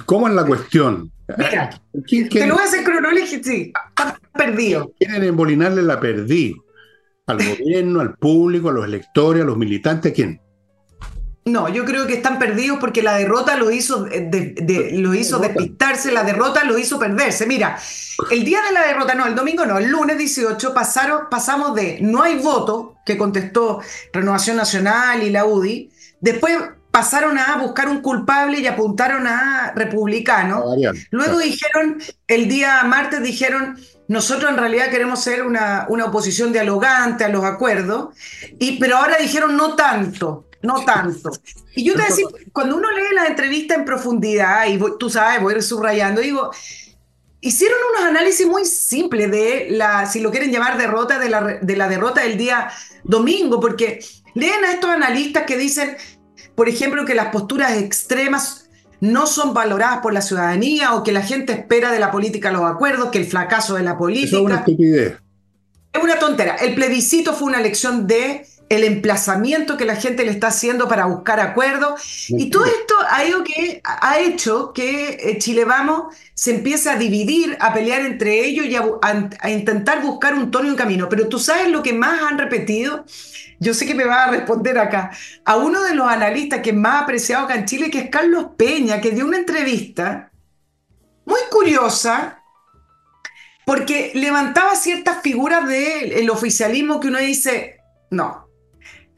¿cómo 0.05 0.27
es 0.27 0.33
la 0.33 0.45
cuestión? 0.45 1.11
Mira, 1.37 1.69
te 2.09 2.47
lo 2.47 2.55
voy 2.55 2.63
a 2.63 2.67
hacer 2.67 2.83
cronológico, 2.83 3.43
sí, 3.43 3.71
perdido. 4.33 4.91
Quieren 4.97 5.23
embolinarle 5.23 5.83
la 5.83 5.99
perdí 5.99 6.55
al 7.27 7.37
gobierno, 7.37 8.01
al 8.01 8.15
público, 8.15 8.69
a 8.69 8.73
los 8.73 8.85
electores, 8.85 9.43
a 9.43 9.45
los 9.45 9.57
militantes, 9.57 10.11
¿a 10.11 10.15
quién? 10.15 10.41
No, 11.45 11.69
yo 11.69 11.85
creo 11.85 12.05
que 12.05 12.13
están 12.13 12.37
perdidos 12.37 12.79
porque 12.79 13.01
la 13.01 13.17
derrota 13.17 13.55
lo 13.55 13.71
hizo, 13.71 14.03
de, 14.03 14.91
lo 14.93 15.13
hizo 15.13 15.39
despistarse, 15.39 16.11
la 16.11 16.23
derrota 16.23 16.63
lo 16.63 16.77
hizo 16.77 16.99
perderse. 16.99 17.45
Mira, 17.45 17.79
el 18.29 18.43
día 18.43 18.61
de 18.61 18.71
la 18.71 18.85
derrota, 18.85 19.15
no, 19.15 19.25
el 19.25 19.35
domingo 19.35 19.65
no, 19.65 19.77
el 19.77 19.89
lunes 19.89 20.17
18 20.17 20.73
pasaron, 20.73 21.23
pasamos 21.29 21.75
de 21.75 21.99
no 22.01 22.23
hay 22.23 22.39
voto, 22.39 22.95
que 23.05 23.17
contestó 23.17 23.81
Renovación 24.13 24.57
Nacional 24.57 25.23
y 25.23 25.29
la 25.31 25.45
UDI, 25.45 25.89
después 26.19 26.55
pasaron 26.91 27.37
a 27.37 27.57
buscar 27.57 27.87
un 27.87 28.01
culpable 28.01 28.59
y 28.59 28.67
apuntaron 28.67 29.27
a 29.27 29.73
republicano. 29.75 30.63
Luego 31.11 31.39
dijeron, 31.39 32.01
el 32.27 32.47
día 32.47 32.83
martes 32.83 33.21
dijeron, 33.21 33.77
nosotros 34.07 34.49
en 34.49 34.57
realidad 34.57 34.89
queremos 34.89 35.21
ser 35.21 35.43
una, 35.43 35.85
una 35.89 36.05
oposición 36.05 36.51
dialogante 36.51 37.23
a 37.23 37.29
los 37.29 37.43
acuerdos, 37.43 38.15
y, 38.57 38.79
pero 38.79 38.97
ahora 38.97 39.17
dijeron 39.17 39.55
no 39.55 39.75
tanto, 39.75 40.47
no 40.63 40.83
tanto. 40.83 41.31
Y 41.75 41.83
yo 41.83 41.93
te 41.93 42.03
decía, 42.03 42.25
cuando 42.51 42.75
uno 42.75 42.89
lee 42.91 43.13
la 43.13 43.27
entrevista 43.27 43.75
en 43.75 43.85
profundidad, 43.85 44.65
y 44.67 44.79
tú 44.97 45.09
sabes, 45.09 45.41
voy 45.41 45.53
a 45.53 45.57
ir 45.57 45.63
subrayando, 45.63 46.21
digo, 46.21 46.49
hicieron 47.39 47.77
unos 47.93 48.09
análisis 48.09 48.47
muy 48.47 48.65
simples 48.65 49.29
de 49.29 49.67
la, 49.69 50.07
si 50.07 50.19
lo 50.21 50.31
quieren 50.31 50.51
llamar 50.51 50.77
derrota, 50.77 51.19
de 51.19 51.29
la, 51.29 51.41
de 51.61 51.75
la 51.77 51.87
derrota 51.87 52.21
del 52.21 52.37
día 52.37 52.69
domingo, 53.03 53.59
porque 53.59 54.03
leen 54.33 54.65
a 54.65 54.71
estos 54.71 54.89
analistas 54.89 55.43
que 55.43 55.55
dicen, 55.55 55.95
por 56.59 56.67
ejemplo, 56.67 57.05
que 57.05 57.15
las 57.15 57.27
posturas 57.27 57.77
extremas 57.77 58.69
no 58.99 59.27
son 59.27 59.53
valoradas 59.53 59.99
por 59.99 60.11
la 60.11 60.21
ciudadanía 60.21 60.93
o 60.93 61.03
que 61.03 61.13
la 61.13 61.21
gente 61.21 61.53
espera 61.53 61.89
de 61.89 61.99
la 61.99 62.11
política 62.11 62.51
los 62.51 62.69
acuerdos, 62.69 63.11
que 63.11 63.17
el 63.17 63.25
fracaso 63.25 63.75
de 63.75 63.83
la 63.83 63.97
política. 63.97 64.35
es 64.35 64.43
una 64.43 64.55
estupidez. 64.57 65.17
Es 65.93 66.03
una 66.03 66.19
tontera. 66.19 66.55
El 66.57 66.75
plebiscito 66.75 67.31
fue 67.31 67.47
una 67.47 67.61
elección 67.61 68.07
de 68.07 68.45
el 68.69 68.83
emplazamiento 68.83 69.77
que 69.77 69.85
la 69.85 69.95
gente 69.95 70.23
le 70.23 70.31
está 70.31 70.47
haciendo 70.47 70.87
para 70.87 71.05
buscar 71.05 71.39
acuerdos. 71.39 72.29
Y 72.29 72.51
todo 72.51 72.65
esto 72.65 72.95
ha, 73.09 73.21
que, 73.43 73.81
ha 73.83 74.19
hecho 74.19 74.71
que 74.73 75.17
eh, 75.19 75.37
Chile 75.39 75.65
Vamos 75.65 76.15
se 76.35 76.51
empiece 76.55 76.89
a 76.89 76.95
dividir, 76.95 77.57
a 77.59 77.73
pelear 77.73 78.01
entre 78.03 78.45
ellos 78.45 78.67
y 78.67 78.75
a, 78.75 79.49
intentar 79.49 80.01
buscar 80.01 80.35
un 80.35 80.51
tono 80.51 80.67
y 80.67 80.71
un 80.71 80.77
camino. 80.77 81.09
Pero 81.09 81.27
tú 81.27 81.39
sabes 81.39 81.69
lo 81.69 81.81
que 81.81 81.93
más 81.93 82.21
han 82.21 82.37
repetido. 82.37 83.05
Yo 83.59 83.73
sé 83.73 83.87
que 83.87 83.95
me 83.95 84.05
va 84.05 84.25
a 84.25 84.31
responder 84.31 84.77
acá. 84.77 85.11
A 85.43 85.57
uno 85.57 85.81
de 85.81 85.95
los 85.95 86.07
analistas 86.07 86.61
que 86.61 86.71
más 86.71 87.03
apreciado 87.03 87.45
acá 87.45 87.55
en 87.55 87.65
Chile, 87.65 87.89
que 87.89 87.99
es 87.99 88.09
Carlos 88.09 88.51
Peña, 88.55 89.01
que 89.01 89.11
dio 89.11 89.25
una 89.25 89.37
entrevista 89.37 90.31
muy 91.25 91.39
curiosa, 91.51 92.43
porque 93.65 94.11
levantaba 94.13 94.75
ciertas 94.75 95.21
figuras 95.21 95.67
del 95.67 96.29
oficialismo 96.29 96.99
que 96.99 97.07
uno 97.07 97.19
dice, 97.19 97.81
no, 98.09 98.48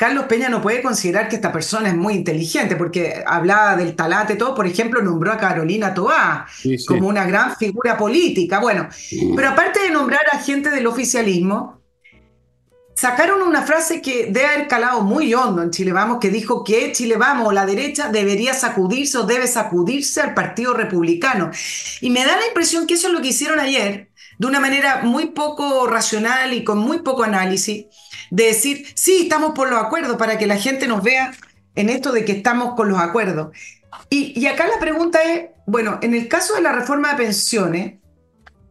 Carlos 0.01 0.25
Peña 0.25 0.49
no 0.49 0.63
puede 0.63 0.81
considerar 0.81 1.29
que 1.29 1.35
esta 1.35 1.51
persona 1.51 1.89
es 1.89 1.95
muy 1.95 2.15
inteligente, 2.15 2.75
porque 2.75 3.23
hablaba 3.23 3.75
del 3.75 3.95
talate, 3.95 4.35
todo, 4.35 4.55
por 4.55 4.65
ejemplo, 4.65 4.99
nombró 5.03 5.31
a 5.31 5.37
Carolina 5.37 5.93
Toá 5.93 6.47
como 6.87 7.07
una 7.07 7.23
gran 7.23 7.55
figura 7.55 7.95
política. 7.97 8.57
Bueno, 8.57 8.89
pero 9.35 9.49
aparte 9.49 9.79
de 9.79 9.91
nombrar 9.91 10.23
a 10.31 10.39
gente 10.39 10.71
del 10.71 10.87
oficialismo, 10.87 11.83
sacaron 12.95 13.43
una 13.43 13.61
frase 13.61 14.01
que 14.01 14.31
debe 14.31 14.47
haber 14.47 14.67
calado 14.67 15.01
muy 15.01 15.35
hondo 15.35 15.61
en 15.61 15.69
Chile 15.69 15.93
Vamos, 15.93 16.17
que 16.19 16.31
dijo 16.31 16.63
que 16.63 16.91
Chile 16.93 17.17
Vamos 17.17 17.49
o 17.49 17.51
la 17.51 17.67
derecha 17.67 18.09
debería 18.09 18.55
sacudirse 18.55 19.19
o 19.19 19.23
debe 19.27 19.45
sacudirse 19.45 20.19
al 20.19 20.33
Partido 20.33 20.73
Republicano. 20.73 21.51
Y 21.99 22.09
me 22.09 22.25
da 22.25 22.37
la 22.37 22.47
impresión 22.47 22.87
que 22.87 22.95
eso 22.95 23.05
es 23.05 23.13
lo 23.13 23.21
que 23.21 23.27
hicieron 23.27 23.59
ayer, 23.59 24.09
de 24.39 24.47
una 24.47 24.59
manera 24.59 25.01
muy 25.03 25.27
poco 25.27 25.85
racional 25.85 26.55
y 26.55 26.63
con 26.63 26.79
muy 26.79 27.03
poco 27.03 27.21
análisis 27.21 27.85
de 28.31 28.45
decir, 28.45 28.87
sí, 28.95 29.23
estamos 29.23 29.51
por 29.51 29.69
los 29.69 29.79
acuerdos, 29.79 30.15
para 30.17 30.39
que 30.39 30.47
la 30.47 30.55
gente 30.55 30.87
nos 30.87 31.03
vea 31.03 31.33
en 31.75 31.89
esto 31.89 32.11
de 32.11 32.25
que 32.25 32.31
estamos 32.31 32.73
con 32.75 32.89
los 32.89 32.97
acuerdos. 32.97 33.49
Y, 34.09 34.45
acá 34.47 34.67
la 34.67 34.79
pregunta 34.79 35.21
es, 35.23 35.49
bueno, 35.67 35.99
en 36.01 36.15
el 36.15 36.27
caso 36.27 36.55
de 36.55 36.61
la 36.61 36.71
reforma 36.71 37.11
de 37.11 37.23
pensiones, 37.23 37.99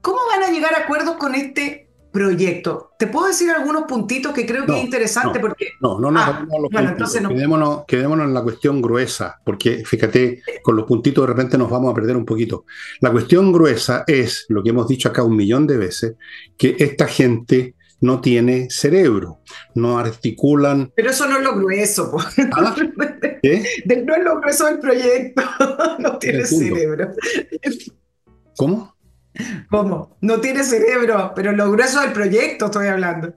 ¿cómo 0.00 0.18
van 0.28 0.42
a 0.42 0.52
llegar 0.52 0.74
a 0.74 0.84
acuerdos 0.84 1.16
con 1.16 1.34
este 1.34 1.88
proyecto? 2.10 2.92
Te 2.98 3.06
puedo 3.06 3.26
decir 3.26 3.50
algunos 3.50 3.84
puntitos 3.84 4.32
que 4.32 4.46
creo 4.46 4.64
que 4.64 4.78
es 4.78 4.84
interesante 4.84 5.38
porque... 5.40 5.68
No, 5.80 6.00
no, 6.00 6.10
no, 6.10 6.20
ah, 6.20 6.46
no, 6.48 6.68
bueno, 6.72 6.88
entonces 6.88 7.20
no. 7.20 7.28
Quedémonos, 7.28 7.84
quedémonos, 7.86 8.26
en 8.28 8.34
la 8.34 8.42
cuestión 8.42 8.80
gruesa, 8.80 9.40
porque 9.44 9.84
fíjate, 9.84 10.42
con 10.62 10.74
los 10.74 10.86
puntitos 10.86 11.22
de 11.22 11.28
repente 11.34 11.58
nos 11.58 11.70
vamos 11.70 11.92
a 11.92 11.94
perder 11.94 12.16
un 12.16 12.24
poquito. 12.24 12.64
La 13.00 13.12
cuestión 13.12 13.52
gruesa 13.52 14.04
es, 14.06 14.46
lo 14.48 14.62
que 14.62 14.70
hemos 14.70 14.88
dicho 14.88 15.10
acá 15.10 15.22
un 15.22 15.36
millón 15.36 15.66
de 15.66 15.76
veces, 15.76 16.14
que 16.56 16.76
esta 16.78 17.06
gente 17.06 17.74
no 18.00 18.20
tiene 18.20 18.68
cerebro, 18.70 19.40
no 19.74 19.98
articulan. 19.98 20.92
Pero 20.96 21.10
eso 21.10 21.26
no 21.28 21.36
es 21.38 21.44
lo 21.44 21.56
grueso, 21.56 22.16
¿Ah? 22.52 22.74
No 24.04 24.14
es 24.14 24.24
lo 24.24 24.40
grueso 24.40 24.66
del 24.66 24.78
proyecto, 24.78 25.42
no 25.98 26.18
tiene 26.18 26.44
cerebro. 26.44 27.12
¿Cómo? 28.56 28.94
¿Cómo? 29.70 30.16
No 30.20 30.40
tiene 30.40 30.64
cerebro, 30.64 31.32
pero 31.34 31.52
lo 31.52 31.70
grueso 31.70 32.00
del 32.00 32.12
proyecto 32.12 32.66
estoy 32.66 32.88
hablando. 32.88 33.32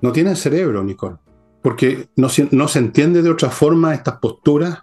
No 0.00 0.12
tiene 0.12 0.36
cerebro, 0.36 0.82
Nicole, 0.82 1.16
porque 1.62 2.08
no, 2.16 2.28
no 2.50 2.68
se 2.68 2.78
entiende 2.78 3.22
de 3.22 3.30
otra 3.30 3.50
forma 3.50 3.94
estas 3.94 4.18
posturas 4.18 4.82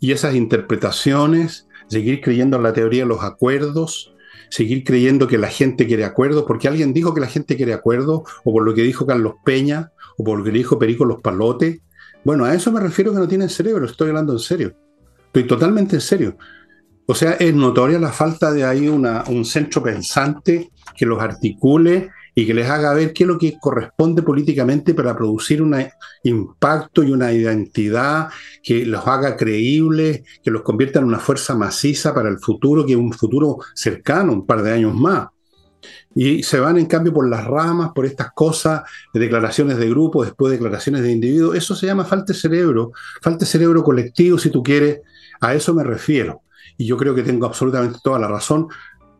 y 0.00 0.12
esas 0.12 0.34
interpretaciones, 0.34 1.68
seguir 1.88 2.20
creyendo 2.20 2.56
en 2.56 2.64
la 2.64 2.72
teoría 2.72 3.02
de 3.02 3.08
los 3.08 3.22
acuerdos, 3.22 4.14
seguir 4.50 4.84
creyendo 4.84 5.26
que 5.26 5.38
la 5.38 5.48
gente 5.48 5.86
quiere 5.86 6.04
acuerdos, 6.04 6.44
porque 6.46 6.68
alguien 6.68 6.92
dijo 6.92 7.14
que 7.14 7.20
la 7.20 7.26
gente 7.26 7.56
quiere 7.56 7.72
acuerdos, 7.72 8.22
o 8.44 8.52
por 8.52 8.64
lo 8.64 8.74
que 8.74 8.82
dijo 8.82 9.06
Carlos 9.06 9.34
Peña, 9.44 9.92
o 10.18 10.24
por 10.24 10.38
lo 10.38 10.44
que 10.44 10.50
dijo 10.50 10.78
Perico 10.78 11.04
Los 11.04 11.22
Palotes. 11.22 11.80
Bueno, 12.24 12.44
a 12.44 12.54
eso 12.54 12.70
me 12.70 12.80
refiero 12.80 13.12
que 13.12 13.18
no 13.18 13.28
tienen 13.28 13.48
cerebro, 13.48 13.86
estoy 13.86 14.08
hablando 14.08 14.32
en 14.32 14.38
serio. 14.40 14.74
Estoy 15.26 15.46
totalmente 15.46 15.96
en 15.96 16.02
serio. 16.02 16.36
O 17.06 17.14
sea, 17.14 17.32
es 17.32 17.54
notoria 17.54 17.98
la 17.98 18.12
falta 18.12 18.52
de 18.52 18.64
ahí 18.64 18.88
una, 18.88 19.24
un 19.28 19.44
centro 19.44 19.82
pensante 19.82 20.70
que 20.96 21.06
los 21.06 21.20
articule 21.20 22.10
y 22.40 22.46
que 22.46 22.54
les 22.54 22.70
haga 22.70 22.94
ver 22.94 23.12
qué 23.12 23.24
es 23.24 23.28
lo 23.28 23.36
que 23.36 23.58
corresponde 23.60 24.22
políticamente 24.22 24.94
para 24.94 25.14
producir 25.14 25.60
un 25.60 25.76
impacto 26.22 27.02
y 27.02 27.10
una 27.10 27.32
identidad 27.32 28.30
que 28.62 28.86
los 28.86 29.06
haga 29.06 29.36
creíbles, 29.36 30.22
que 30.42 30.50
los 30.50 30.62
convierta 30.62 31.00
en 31.00 31.04
una 31.04 31.18
fuerza 31.18 31.54
maciza 31.54 32.14
para 32.14 32.30
el 32.30 32.38
futuro, 32.38 32.86
que 32.86 32.92
es 32.92 32.98
un 32.98 33.12
futuro 33.12 33.58
cercano, 33.74 34.32
un 34.32 34.46
par 34.46 34.62
de 34.62 34.72
años 34.72 34.94
más. 34.94 35.28
Y 36.14 36.42
se 36.42 36.58
van 36.60 36.78
en 36.78 36.86
cambio 36.86 37.12
por 37.12 37.28
las 37.28 37.44
ramas, 37.44 37.90
por 37.94 38.06
estas 38.06 38.32
cosas, 38.32 38.84
de 39.12 39.20
declaraciones 39.20 39.76
de 39.76 39.90
grupo, 39.90 40.24
después 40.24 40.50
declaraciones 40.50 41.02
de 41.02 41.12
individuo. 41.12 41.52
Eso 41.52 41.74
se 41.74 41.88
llama 41.88 42.06
falta 42.06 42.32
de 42.32 42.38
cerebro, 42.38 42.92
falta 43.20 43.40
de 43.40 43.50
cerebro 43.50 43.84
colectivo, 43.84 44.38
si 44.38 44.48
tú 44.48 44.62
quieres. 44.62 45.00
A 45.42 45.54
eso 45.54 45.74
me 45.74 45.84
refiero. 45.84 46.40
Y 46.78 46.86
yo 46.86 46.96
creo 46.96 47.14
que 47.14 47.22
tengo 47.22 47.44
absolutamente 47.44 47.98
toda 48.02 48.18
la 48.18 48.28
razón. 48.28 48.68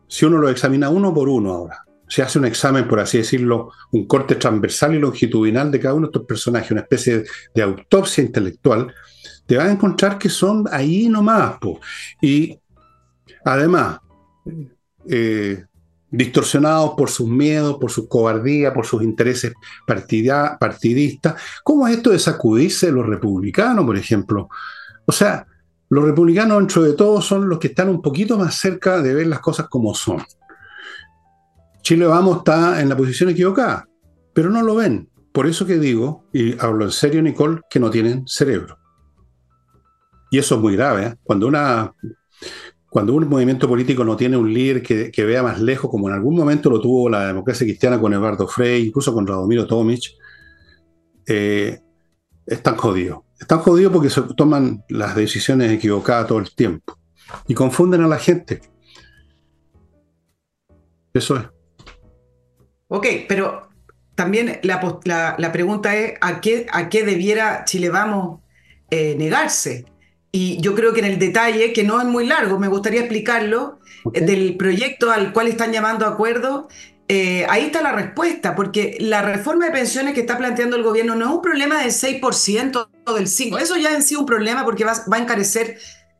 Si 0.07 0.25
uno 0.25 0.39
lo 0.39 0.49
examina 0.49 0.89
uno 0.89 1.13
por 1.13 1.29
uno 1.29 1.53
ahora, 1.53 1.85
se 2.11 2.21
hace 2.21 2.39
un 2.39 2.45
examen, 2.45 2.89
por 2.89 2.99
así 2.99 3.19
decirlo, 3.19 3.71
un 3.91 4.05
corte 4.05 4.35
transversal 4.35 4.93
y 4.93 4.99
longitudinal 4.99 5.71
de 5.71 5.79
cada 5.79 5.93
uno 5.93 6.07
de 6.07 6.11
estos 6.11 6.25
personajes, 6.25 6.69
una 6.69 6.81
especie 6.81 7.23
de, 7.55 7.61
autopsia 7.61 8.21
intelectual, 8.21 8.93
te 9.45 9.55
vas 9.55 9.69
a 9.69 9.71
encontrar 9.71 10.17
que 10.17 10.27
son 10.27 10.65
ahí 10.73 11.07
nomás. 11.07 11.55
Y 12.21 12.59
además, 13.45 14.01
eh, 15.07 15.63
distorsionados 16.09 16.95
por 16.97 17.09
sus 17.09 17.29
miedos, 17.29 17.77
por 17.79 17.89
su 17.89 18.09
cobardía, 18.09 18.73
por 18.73 18.85
sus 18.85 19.03
intereses 19.03 19.53
partidistas. 19.87 21.35
¿Cómo 21.63 21.87
es 21.87 21.95
esto 21.95 22.09
de 22.09 22.19
sacudirse 22.19 22.91
los 22.91 23.05
republicanos, 23.07 23.85
por 23.85 23.95
ejemplo? 23.95 24.49
O 25.05 25.13
sea, 25.13 25.47
los 25.87 26.03
republicanos, 26.03 26.57
dentro 26.57 26.83
de 26.83 26.91
todo, 26.91 27.21
son 27.21 27.47
los 27.47 27.57
que 27.57 27.67
están 27.67 27.87
un 27.87 28.01
poquito 28.01 28.37
más 28.37 28.55
cerca 28.55 29.01
de 29.01 29.13
ver 29.13 29.27
las 29.27 29.39
cosas 29.39 29.69
como 29.69 29.95
son. 29.95 30.21
Chile 31.81 32.05
Vamos 32.05 32.37
está 32.37 32.81
en 32.81 32.89
la 32.89 32.97
posición 32.97 33.29
equivocada, 33.29 33.87
pero 34.33 34.49
no 34.49 34.61
lo 34.61 34.75
ven. 34.75 35.09
Por 35.31 35.47
eso 35.47 35.65
que 35.65 35.79
digo, 35.79 36.25
y 36.33 36.59
hablo 36.59 36.85
en 36.85 36.91
serio, 36.91 37.21
Nicole, 37.21 37.61
que 37.69 37.79
no 37.79 37.89
tienen 37.89 38.27
cerebro. 38.27 38.77
Y 40.29 40.37
eso 40.37 40.55
es 40.55 40.61
muy 40.61 40.75
grave. 40.75 41.05
¿eh? 41.05 41.15
Cuando, 41.23 41.47
una, 41.47 41.93
cuando 42.89 43.13
un 43.13 43.27
movimiento 43.27 43.67
político 43.67 44.03
no 44.03 44.15
tiene 44.15 44.37
un 44.37 44.53
líder 44.53 44.81
que, 44.81 45.25
vea 45.25 45.41
más 45.41 45.59
lejos, 45.61 45.89
como 45.89 46.09
en 46.09 46.15
algún 46.15 46.35
momento 46.35 46.69
lo 46.69 46.81
tuvo 46.81 47.09
la 47.09 47.27
democracia 47.27 47.65
cristiana 47.65 47.99
con 47.99 48.13
Eduardo 48.13 48.47
Frey, 48.47 48.87
incluso 48.87 49.13
con 49.13 49.25
Radomiro 49.25 49.65
Tomic, 49.65 50.03
eh, 51.27 51.79
están 52.45 52.75
jodidos. 52.75 53.19
Están 53.39 53.59
jodidos 53.59 53.91
porque 53.91 54.09
se 54.09 54.21
toman 54.35 54.83
las 54.89 55.15
decisiones 55.15 55.71
equivocadas 55.71 56.27
todo 56.27 56.39
el 56.39 56.53
tiempo 56.53 56.97
y 57.47 57.53
confunden 57.53 58.01
a 58.03 58.07
la 58.07 58.19
gente. 58.19 58.61
Eso 61.13 61.37
es. 61.37 61.60
Ok, 62.93 63.07
pero 63.25 63.69
también 64.15 64.59
la, 64.63 65.51
pregunta 65.53 65.95
es 65.95 66.15
¿a 66.19 66.41
qué, 66.41 66.67
a 66.69 66.89
qué 66.89 67.05
debiera 67.05 67.63
Chile 67.63 67.89
Vamos 67.89 68.41
eh, 68.89 69.15
negarse. 69.17 69.85
Y 70.33 70.59
yo 70.59 70.75
creo 70.75 70.91
que 70.91 70.99
en 70.99 71.05
el 71.05 71.17
detalle, 71.17 71.71
que 71.71 71.85
no 71.85 72.01
es 72.01 72.05
muy 72.05 72.27
largo, 72.27 72.59
me 72.59 72.67
gustaría 72.67 72.99
explicarlo, 72.99 73.79
eh, 74.13 74.19
del 74.19 74.57
proyecto 74.57 75.09
al 75.09 75.31
cual 75.31 75.47
están 75.47 75.71
llamando 75.71 76.05
acuerdo, 76.05 76.67
eh, 77.07 77.45
ahí 77.49 77.67
está 77.67 77.81
la 77.81 77.93
respuesta, 77.93 78.55
porque 78.55 78.97
la 78.99 79.21
reforma 79.21 79.67
de 79.67 79.71
pensiones 79.71 80.13
que 80.13 80.19
está 80.19 80.37
planteando 80.37 80.75
el 80.75 80.83
gobierno 80.83 81.15
no 81.15 81.27
es 81.27 81.31
un 81.31 81.41
problema 81.41 81.81
del 81.81 81.91
6% 81.91 82.89
o 83.05 83.13
del 83.13 83.27
5%, 83.27 83.57
eso 83.57 83.77
ya 83.77 83.95
en 83.95 84.03
sí 84.03 84.17
un 84.17 84.25
problema 84.25 84.65
porque 84.65 84.83
va, 84.83 84.95
va 85.09 85.15
a 85.15 85.21
encarecer 85.21 85.77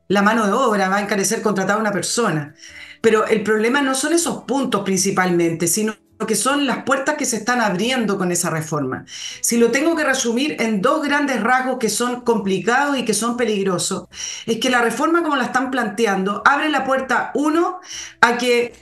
la 0.08 0.22
mano 0.22 0.46
de 0.46 0.54
obra, 0.54 0.88
va 0.88 0.98
a 0.98 1.02
encarecer 1.02 1.42
contratar 1.42 1.76
a 1.76 1.82
una 1.82 1.92
persona. 1.92 2.56
Pero 3.02 3.28
el 3.28 3.44
problema 3.44 3.82
no 3.82 3.94
son 3.94 4.14
esos 4.14 4.46
puntos 4.46 4.84
principalmente, 4.84 5.68
sino 5.68 5.96
que 6.26 6.36
son 6.36 6.66
las 6.66 6.84
puertas 6.84 7.16
que 7.16 7.26
se 7.26 7.38
están 7.38 7.62
abriendo 7.62 8.18
con 8.18 8.32
esa 8.32 8.50
reforma. 8.50 9.06
Si 9.42 9.58
lo 9.58 9.72
tengo 9.72 9.96
que 9.96 10.04
resumir 10.04 10.58
en 10.60 10.82
dos 10.82 11.04
grandes 11.04 11.42
rasgos 11.42 11.78
que 11.80 11.90
son 11.90 12.22
complicados 12.22 12.98
y 12.98 13.06
que 13.06 13.14
son 13.14 13.38
peligrosos, 13.38 14.08
es 14.46 14.58
que 14.60 14.70
la 14.70 14.82
reforma 14.82 15.24
como 15.24 15.36
la 15.36 15.46
están 15.46 15.72
planteando 15.72 16.42
abre 16.46 16.70
la 16.70 16.84
puerta, 16.84 17.32
uno, 17.36 17.80
a 18.22 18.38
que 18.38 18.74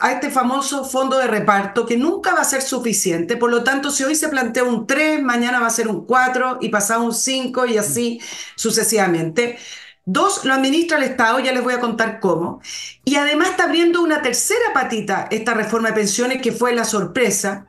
a 0.00 0.12
este 0.12 0.30
famoso 0.30 0.84
fondo 0.84 1.16
de 1.16 1.26
reparto 1.26 1.86
que 1.86 1.96
nunca 1.96 2.34
va 2.34 2.42
a 2.42 2.44
ser 2.44 2.60
suficiente. 2.60 3.38
Por 3.38 3.50
lo 3.50 3.64
tanto, 3.64 3.90
si 3.90 4.04
hoy 4.04 4.14
se 4.14 4.28
plantea 4.28 4.64
un 4.64 4.86
3, 4.86 5.22
mañana 5.22 5.60
va 5.60 5.66
a 5.66 5.70
ser 5.70 5.88
un 5.88 6.04
4 6.04 6.58
y 6.60 6.68
pasado 6.68 7.02
un 7.02 7.14
5 7.14 7.66
y 7.66 7.78
así 7.78 8.20
sucesivamente. 8.54 9.58
Dos, 10.04 10.44
lo 10.44 10.52
administra 10.54 10.98
el 10.98 11.04
Estado, 11.04 11.38
ya 11.38 11.52
les 11.52 11.62
voy 11.62 11.74
a 11.74 11.80
contar 11.80 12.18
cómo. 12.18 12.60
Y 13.04 13.16
además 13.16 13.50
está 13.50 13.64
abriendo 13.64 14.02
una 14.02 14.20
tercera 14.20 14.72
patita 14.74 15.28
esta 15.30 15.54
reforma 15.54 15.88
de 15.88 15.94
pensiones 15.94 16.42
que 16.42 16.50
fue 16.50 16.74
la 16.74 16.84
sorpresa, 16.84 17.68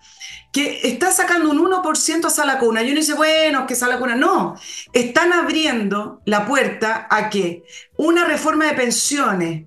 que 0.54 0.82
está 0.84 1.12
sacando 1.12 1.50
un 1.50 1.60
1% 1.60 2.26
a 2.26 2.30
Sala 2.30 2.60
Cuna. 2.60 2.84
Y 2.84 2.92
uno 2.92 3.00
dice, 3.00 3.16
bueno, 3.16 3.66
que 3.66 3.76
Sala 3.76 3.98
Cuna. 3.98 4.16
No, 4.16 4.56
están 4.94 5.34
abriendo 5.34 6.22
la 6.26 6.46
puerta 6.46 7.08
a 7.10 7.32
que 7.32 7.66
una 7.98 8.24
reforma 8.24 8.68
de 8.68 8.74
pensiones 8.74 9.64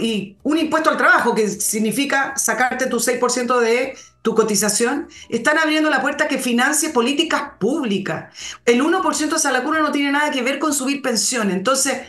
y 0.00 0.36
un 0.42 0.58
impuesto 0.58 0.90
al 0.90 0.96
trabajo, 0.96 1.36
que 1.36 1.48
significa 1.48 2.36
sacarte 2.36 2.86
tu 2.86 2.98
6% 2.98 3.60
de 3.60 3.96
tu 4.22 4.34
cotización, 4.34 5.08
están 5.28 5.58
abriendo 5.58 5.88
la 5.88 6.02
puerta 6.02 6.24
a 6.24 6.28
que 6.28 6.38
financie 6.38 6.88
políticas 6.88 7.52
públicas. 7.60 8.34
El 8.64 8.82
1% 8.82 9.28
de 9.28 9.38
Salacuna 9.38 9.80
no 9.80 9.92
tiene 9.92 10.10
nada 10.10 10.32
que 10.32 10.42
ver 10.42 10.58
con 10.58 10.74
subir 10.74 11.00
pensiones. 11.00 11.54
Entonces, 11.54 12.00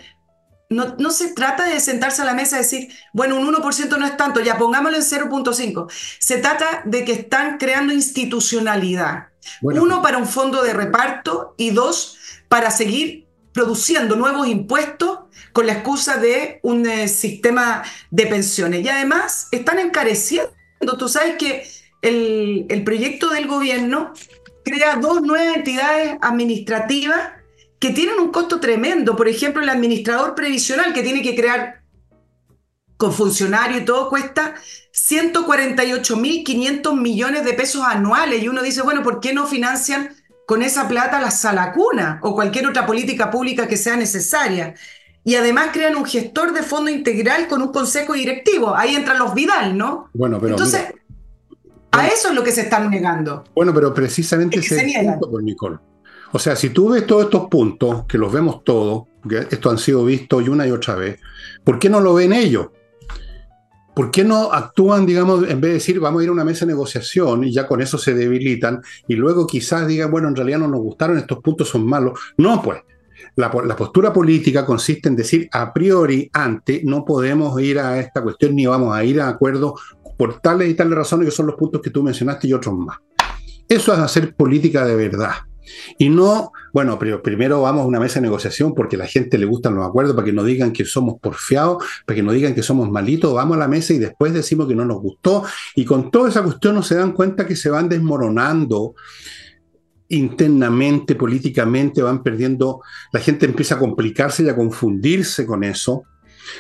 no, 0.70 0.96
no, 0.98 1.12
se 1.12 1.34
trata 1.34 1.66
de 1.66 1.80
sentarse 1.80 2.22
a 2.22 2.26
la 2.26 2.34
mesa 2.34 2.58
y 2.58 2.60
decir, 2.60 2.90
bueno, 3.14 3.38
un 3.38 3.54
1% 3.54 3.98
no 3.98 4.06
es 4.06 4.18
tanto, 4.18 4.40
ya 4.42 4.58
pongámoslo 4.58 4.98
en 4.98 5.04
0.5. 5.04 5.92
Se 6.20 6.38
trata 6.38 6.82
de 6.86 7.06
que 7.06 7.14
están 7.14 7.58
creando 7.58 7.94
institucionalidad. 7.94 9.28
Uno, 9.62 10.02
para 10.02 10.18
un 10.18 10.28
fondo 10.28 10.64
de 10.64 10.74
reparto 10.74 11.54
y 11.58 11.70
dos, 11.70 12.18
para 12.50 12.72
seguir 12.72 13.28
produciendo 13.54 14.16
nuevos 14.16 14.48
impuestos 14.48 15.20
con 15.54 15.68
la 15.68 15.74
excusa 15.74 16.18
de 16.18 16.60
un 16.64 16.86
eh, 16.86 17.08
sistema 17.08 17.84
de 18.12 18.28
pensiones. 18.28 18.84
Y 18.84 18.90
además 18.90 19.48
están 19.52 19.80
encareciendo. 19.80 20.52
Tú 20.98 21.08
sabes 21.08 21.38
que 21.38 21.66
el, 22.02 22.84
proyecto 22.84 23.30
del 23.30 23.48
gobierno 23.48 24.14
crea 24.64 24.98
dos 24.98 25.22
nuevas 25.22 25.56
entidades 25.56 26.18
administrativas 26.22 27.32
que 27.80 27.92
tienen 27.92 28.20
un 28.20 28.32
costo 28.32 28.60
tremendo. 28.60 29.16
Por 29.16 29.28
ejemplo, 29.28 29.62
el 29.62 29.70
administrador 29.70 30.36
previsional 30.36 30.94
que 30.94 31.04
tiene 31.04 31.22
que 31.22 31.36
crear 31.36 31.82
con 32.98 33.14
funcionario 33.14 33.78
y 33.78 33.86
todo 33.86 34.10
cuesta 34.10 34.56
148.500 34.94 37.00
millones 37.00 37.46
de 37.46 37.54
pesos 37.54 37.84
anuales. 37.84 38.42
Y 38.42 38.48
uno 38.48 38.62
dice, 38.62 38.82
bueno, 38.82 39.04
¿por 39.04 39.20
qué 39.20 39.34
no 39.34 39.48
financian 39.48 40.10
con 40.48 40.62
esa 40.62 40.88
plata 40.88 41.20
la 41.20 41.32
salacuna 41.32 42.20
o 42.22 42.34
cualquier 42.34 42.68
otra 42.68 42.86
política 42.86 43.30
pública 43.30 43.68
que 43.68 43.78
sea 43.78 43.98
necesaria? 43.98 44.76
Y 45.24 45.36
además 45.36 45.70
crean 45.74 45.96
un 45.96 46.06
gestor 46.06 46.54
de 46.54 46.62
fondo 46.62 46.92
integral 46.92 47.48
con 47.48 47.62
un 47.62 47.72
consejo 47.72 48.14
directivo. 48.14 48.76
Ahí 48.76 48.96
entran 48.96 49.18
los 49.18 49.34
Vidal, 49.34 49.76
¿no? 49.76 50.10
Bueno, 50.14 50.40
pero. 50.40 50.52
Entonces, 50.52 50.94
a 51.92 52.08
eso 52.08 52.30
es 52.30 52.36
lo 52.36 52.44
que 52.44 52.52
se 52.52 52.62
están 52.62 52.92
negando. 52.92 53.44
Bueno, 53.56 53.74
pero 53.74 53.94
precisamente 53.94 54.60
ese 54.60 54.86
es 54.86 54.96
el 54.96 55.08
punto, 55.08 55.32
por 55.32 55.44
Nicole. 55.44 55.80
O 56.36 56.40
sea, 56.40 56.54
si 56.58 56.72
tú 56.72 56.90
ves 56.90 57.08
todos 57.08 57.24
estos 57.24 57.48
puntos, 57.48 58.04
que 58.10 58.18
los 58.18 58.30
vemos 58.30 58.62
todos, 58.66 59.04
que 59.28 59.38
estos 59.38 59.72
han 59.72 59.78
sido 59.78 60.04
vistos 60.04 60.46
y 60.46 60.50
una 60.50 60.68
y 60.68 60.72
otra 60.72 60.96
vez, 60.96 61.18
¿por 61.64 61.80
qué 61.80 61.90
no 61.90 62.02
lo 62.02 62.14
ven 62.14 62.34
ellos? 62.34 62.72
¿Por 63.96 64.12
qué 64.12 64.26
no 64.26 64.52
actúan, 64.52 65.06
digamos, 65.06 65.48
en 65.48 65.62
vez 65.62 65.70
de 65.70 65.74
decir 65.76 65.98
vamos 66.02 66.20
a 66.20 66.24
ir 66.26 66.30
a 66.30 66.34
una 66.34 66.44
mesa 66.44 66.66
de 66.66 66.74
negociación 66.74 67.46
y 67.46 67.54
ya 67.54 67.66
con 67.66 67.82
eso 67.82 67.98
se 67.98 68.14
debilitan 68.14 68.82
y 69.08 69.16
luego 69.16 69.48
quizás 69.48 69.88
digan, 69.88 70.12
bueno, 70.12 70.28
en 70.28 70.36
realidad 70.36 70.60
no 70.60 70.68
nos 70.68 70.82
gustaron, 70.82 71.18
estos 71.18 71.40
puntos 71.40 71.70
son 71.70 71.88
malos? 71.88 72.20
No, 72.38 72.62
pues. 72.62 72.82
La, 73.38 73.50
postura 73.50 74.12
política 74.12 74.66
consiste 74.66 75.08
en 75.08 75.16
decir 75.16 75.48
a 75.54 75.72
priori, 75.72 76.30
antes, 76.34 76.84
no 76.84 77.06
podemos 77.06 77.58
ir 77.62 77.80
a 77.80 77.98
esta 77.98 78.22
cuestión 78.22 78.58
ni 78.58 78.66
vamos 78.66 78.94
a 78.94 79.06
ir 79.06 79.22
a 79.22 79.30
acuerdo 79.30 79.76
por 80.18 80.42
tales 80.42 80.70
y 80.70 80.74
tales 80.74 80.98
razones 80.98 81.30
que 81.30 81.32
son 81.32 81.48
los 81.48 81.56
puntos 81.56 81.82
que 81.82 81.92
tú 81.92 82.04
mencionaste 82.04 82.50
y 82.50 82.52
otros 82.52 82.76
más. 82.76 82.98
Eso 83.70 83.94
es 83.94 84.00
hacer 84.00 84.36
política 84.36 84.84
de 84.84 84.98
verdad. 84.98 85.32
Y 85.98 86.10
no, 86.10 86.52
bueno, 86.74 87.00
pero 87.00 87.22
primero 87.22 87.62
vamos 87.62 87.84
a 87.84 87.88
una 87.88 88.00
mesa 88.00 88.16
de 88.16 88.24
negociación 88.24 88.74
porque 88.74 88.96
a 88.96 89.00
la 89.00 89.08
gente 89.08 89.38
le 89.38 89.46
gustan 89.46 89.76
los 89.76 89.86
acuerdos, 89.86 90.16
para 90.16 90.26
que 90.26 90.34
no 90.34 90.44
digan 90.44 90.72
que 90.72 90.86
somos 90.86 91.16
porfiados, 91.20 91.84
para 92.06 92.16
que 92.16 92.24
no 92.24 92.32
digan 92.32 92.54
que 92.54 92.64
somos 92.64 92.90
malitos, 92.90 93.34
vamos 93.34 93.58
a 93.58 93.60
la 93.62 93.68
mesa 93.68 93.94
y 93.94 94.00
después 94.00 94.34
decimos 94.34 94.68
que 94.68 94.76
no 94.76 94.86
nos 94.86 95.02
gustó. 95.02 95.44
Y 95.76 95.86
con 95.86 96.12
toda 96.12 96.30
esa 96.30 96.44
cuestión 96.44 96.76
no 96.76 96.84
se 96.84 96.96
dan 96.96 97.14
cuenta 97.14 97.46
que 97.46 97.56
se 97.56 97.70
van 97.70 97.90
desmoronando 97.90 98.96
internamente, 100.08 101.16
políticamente, 101.16 102.02
van 102.02 102.22
perdiendo, 102.22 102.82
la 103.12 103.20
gente 103.20 103.46
empieza 103.46 103.76
a 103.76 103.80
complicarse 103.80 104.44
y 104.44 104.50
a 104.50 104.56
confundirse 104.56 105.46
con 105.46 105.64
eso 105.64 106.04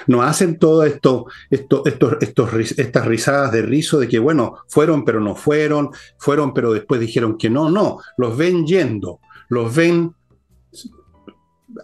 no 0.07 0.21
hacen 0.21 0.57
todo 0.59 0.83
esto, 0.83 1.25
esto, 1.49 1.83
estos, 1.86 2.17
estos, 2.21 2.53
estas 2.77 3.05
risadas 3.05 3.51
de 3.51 3.61
rizo 3.61 3.99
de 3.99 4.07
que, 4.07 4.19
bueno, 4.19 4.57
fueron 4.67 5.05
pero 5.05 5.19
no 5.19 5.36
fueron, 5.36 5.91
fueron 6.17 6.53
pero 6.53 6.73
después 6.73 6.99
dijeron 6.99 7.38
que 7.38 7.49
no, 7.49 7.69
no, 7.69 7.99
los 8.17 8.38
ven 8.38 8.65
yendo, 8.65 9.19
los 9.49 9.75
ven 9.75 10.13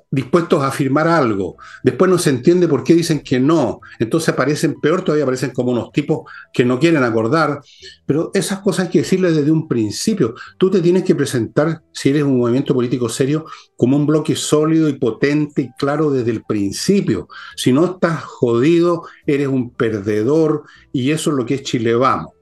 dispuestos 0.10 0.62
a 0.62 0.68
afirmar 0.68 1.08
algo. 1.08 1.58
Después 1.84 2.10
no 2.10 2.18
se 2.18 2.30
entiende 2.30 2.68
por 2.68 2.84
qué 2.84 2.94
dicen 2.94 3.22
que 3.22 3.39
no. 3.39 3.82
Entonces 4.00 4.30
aparecen, 4.30 4.80
peor 4.80 5.04
todavía, 5.04 5.24
aparecen 5.24 5.52
como 5.52 5.72
unos 5.72 5.92
tipos 5.92 6.30
que 6.54 6.66
no 6.66 6.80
quieren 6.80 7.04
acordar. 7.04 7.62
Pero 8.06 8.32
esas 8.34 8.60
cosas 8.60 8.86
hay 8.86 8.92
que 8.92 9.00
decirles 9.00 9.36
desde 9.36 9.52
un 9.52 9.68
principio. 9.68 10.36
Tú 10.58 10.70
te 10.70 10.82
tienes 10.82 11.04
que 11.04 11.16
presentar, 11.16 11.84
si 11.92 12.10
eres 12.10 12.24
un 12.24 12.38
movimiento 12.38 12.74
político 12.74 13.10
serio, 13.10 13.46
como 13.76 13.98
un 13.98 14.06
bloque 14.06 14.36
sólido 14.36 14.89
y 14.89 14.94
potente 14.94 15.62
y 15.64 15.72
claro 15.78 16.12
desde 16.12 16.32
el 16.32 16.44
principio. 16.44 17.28
Si 17.56 17.72
no 17.72 17.86
estás 17.86 18.24
jodido, 18.24 19.04
eres 19.26 19.48
un 19.48 19.72
perdedor 19.72 20.64
y 20.92 21.12
eso 21.12 21.32
es 21.32 21.38
lo 21.38 21.46
que 21.46 21.56
es 21.56 21.64
Chile 21.64 21.96
Vamos. 21.96 22.34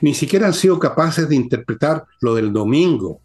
Ni 0.00 0.14
siquiera 0.14 0.46
han 0.46 0.54
sido 0.54 0.78
capaces 0.78 1.28
de 1.28 1.36
interpretar 1.36 2.04
lo 2.20 2.34
del 2.34 2.52
domingo 2.52 3.20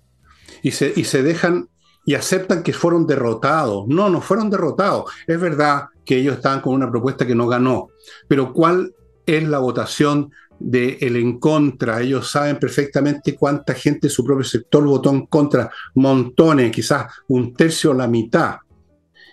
y 0.62 0.72
se, 0.72 0.94
y 0.96 1.04
se 1.04 1.24
dejan 1.24 1.70
y 2.08 2.16
aceptan 2.16 2.64
que 2.64 2.72
fueron 2.72 3.06
derrotados. 3.06 3.86
No, 3.88 4.10
no 4.10 4.22
fueron 4.22 4.50
derrotados. 4.50 5.12
Es 5.28 5.40
verdad 5.40 5.90
que 6.06 6.18
ellos 6.18 6.38
estaban 6.38 6.62
con 6.62 6.74
una 6.74 6.90
propuesta 6.90 7.28
que 7.28 7.36
no 7.36 7.48
ganó, 7.48 7.90
pero 8.30 8.54
¿cuál 8.54 8.96
es 9.26 9.46
la 9.46 9.60
votación 9.60 10.32
de 10.58 10.98
el 11.02 11.18
en 11.18 11.38
contra? 11.38 12.02
Ellos 12.02 12.32
saben 12.32 12.60
perfectamente 12.60 13.36
cuánta 13.36 13.74
gente 13.74 14.08
su 14.08 14.24
propio 14.24 14.46
sector 14.46 14.86
votó 14.86 15.10
en 15.10 15.26
contra, 15.26 15.70
montones, 15.96 16.72
quizás 16.72 17.08
un 17.28 17.54
tercio 17.54 17.92
o 17.92 17.94
la 17.94 18.08
mitad. 18.08 18.56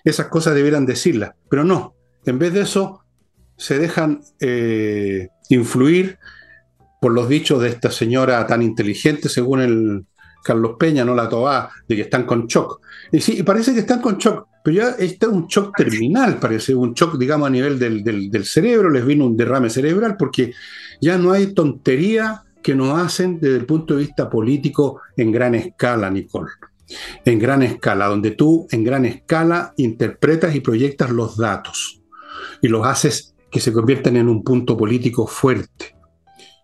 Esas 0.03 0.27
cosas 0.27 0.57
debieran 0.57 0.85
decirlas, 0.85 1.31
pero 1.49 1.62
no. 1.62 1.95
En 2.27 2.41
vez 2.41 2.53
de 2.55 2.62
eso, 2.62 3.05
se 3.57 3.79
dejan 3.79 4.20
eh, 4.41 5.29
influir 5.49 6.18
por 7.01 7.12
los 7.12 7.29
dichos 7.29 7.62
de 7.62 7.68
esta 7.68 7.93
señora 7.93 8.45
tan 8.49 8.62
inteligente, 8.62 9.29
según 9.29 9.61
el, 9.61 10.07
Carlos 10.45 10.76
Peña, 10.78 11.05
no 11.05 11.14
la 11.14 11.28
Tobá, 11.28 11.70
de 11.88 11.97
que 11.97 12.03
están 12.03 12.24
con 12.24 12.47
shock. 12.47 12.80
Y 13.11 13.20
sí, 13.20 13.42
parece 13.42 13.72
que 13.72 13.80
están 13.80 14.01
con 14.01 14.18
shock, 14.18 14.47
pero 14.62 14.76
ya 14.76 14.88
está 14.90 15.28
un 15.28 15.47
shock 15.47 15.74
terminal, 15.74 16.38
parece, 16.38 16.74
un 16.74 16.92
shock, 16.92 17.16
digamos, 17.16 17.49
a 17.49 17.51
nivel 17.51 17.78
del, 17.78 18.05
del, 18.05 18.45
cerebro, 18.45 18.90
les 18.90 19.05
vino 19.05 19.26
un 19.26 19.36
derrame 19.36 19.70
cerebral, 19.70 20.16
porque 20.18 20.53
ya 21.01 21.16
no 21.16 21.32
hay 21.32 21.55
tontería 21.55 22.42
que 22.62 22.74
nos 22.74 22.99
hacen 22.99 23.40
desde 23.40 23.57
el 23.57 23.66
punto 23.66 23.95
de 23.95 24.03
vista 24.03 24.28
político 24.28 25.01
en 25.16 25.32
gran 25.32 25.55
escala, 25.55 26.11
Nicole. 26.11 26.51
En 27.24 27.38
gran 27.38 27.62
escala, 27.62 28.07
donde 28.07 28.32
tú 28.32 28.66
en 28.70 28.84
gran 28.84 29.07
escala 29.07 29.72
interpretas 29.78 30.55
y 30.55 30.61
proyectas 30.61 31.11
los 31.11 31.38
datos 31.38 32.03
y 32.61 32.68
los 32.68 32.86
haces 32.86 33.34
que 33.51 33.61
se 33.61 33.72
conviertan 33.72 34.16
en 34.16 34.28
un 34.28 34.45
punto 34.45 34.76
político 34.76 35.26
fuerte 35.26 35.95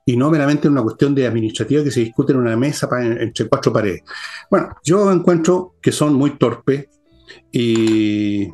y 0.05 0.17
no 0.17 0.31
meramente 0.31 0.69
una 0.69 0.83
cuestión 0.83 1.15
de 1.15 1.27
administrativa 1.27 1.85
que 1.85 1.91
se 1.91 2.01
discute 2.01 2.33
en 2.33 2.39
una 2.39 2.57
mesa 2.57 2.89
entre 3.01 3.49
cuatro 3.49 3.73
paredes. 3.73 4.03
Bueno, 4.51 4.77
yo 4.85 5.11
encuentro 5.13 5.75
que 5.81 5.93
son 5.93 6.15
muy 6.15 6.31
torpes 6.31 6.89
y... 7.53 8.49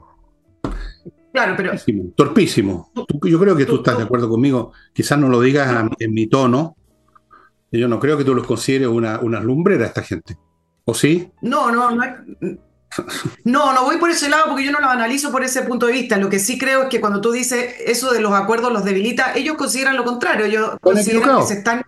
Claro, 1.33 1.55
pero... 1.57 1.73
Torpísimo. 2.15 2.91
yo 2.95 3.39
creo 3.39 3.57
que 3.57 3.67
tú, 3.67 3.77
estás 3.77 3.99
de 3.99 4.05
acuerdo 4.05 4.29
conmigo. 4.29 4.73
Quizás 4.93 5.19
no 5.19 5.29
lo 5.29 5.41
digas 5.41 5.87
en 5.99 6.15
mi 6.15 6.27
tono. 6.29 6.77
Yo 7.71 7.89
no 7.89 8.01
creo 8.01 8.17
que 8.17 8.25
tú 8.25 8.35
los 8.35 8.47
consideres 8.47 8.89
una, 8.89 9.21
una 9.21 9.41
lumbrera 9.41 9.87
esta 9.87 10.03
gente. 10.03 10.39
¿O 10.85 10.95
sí? 10.95 11.31
No, 11.43 11.71
no, 11.71 11.91
no, 11.91 12.05
no, 13.45 13.73
no 13.73 13.85
voy 13.85 13.99
por 13.99 14.11
ese 14.11 14.29
lado 14.29 14.47
porque 14.49 14.65
yo 14.65 14.73
no 14.73 14.81
lo 14.81 14.89
analizo 14.89 15.31
por 15.31 15.45
ese 15.45 15.63
punto 15.63 15.87
de 15.87 15.93
vista. 15.93 16.17
Lo 16.17 16.29
que 16.29 16.39
sí 16.39 16.59
creo 16.59 16.85
es 16.85 16.89
que 16.89 17.01
cuando 17.01 17.21
tú 17.21 17.33
dices 17.33 17.75
eso 17.85 18.13
de 18.13 18.21
los 18.21 18.33
acuerdos 18.33 18.73
los 18.73 18.85
debilita, 18.85 19.35
ellos 19.35 19.57
consideran 19.57 19.97
lo 19.97 20.05
contrario. 20.05 20.47
Ellos 20.47 20.77
consideran 20.81 21.41
que 21.41 21.47
se 21.47 21.55
están, 21.55 21.83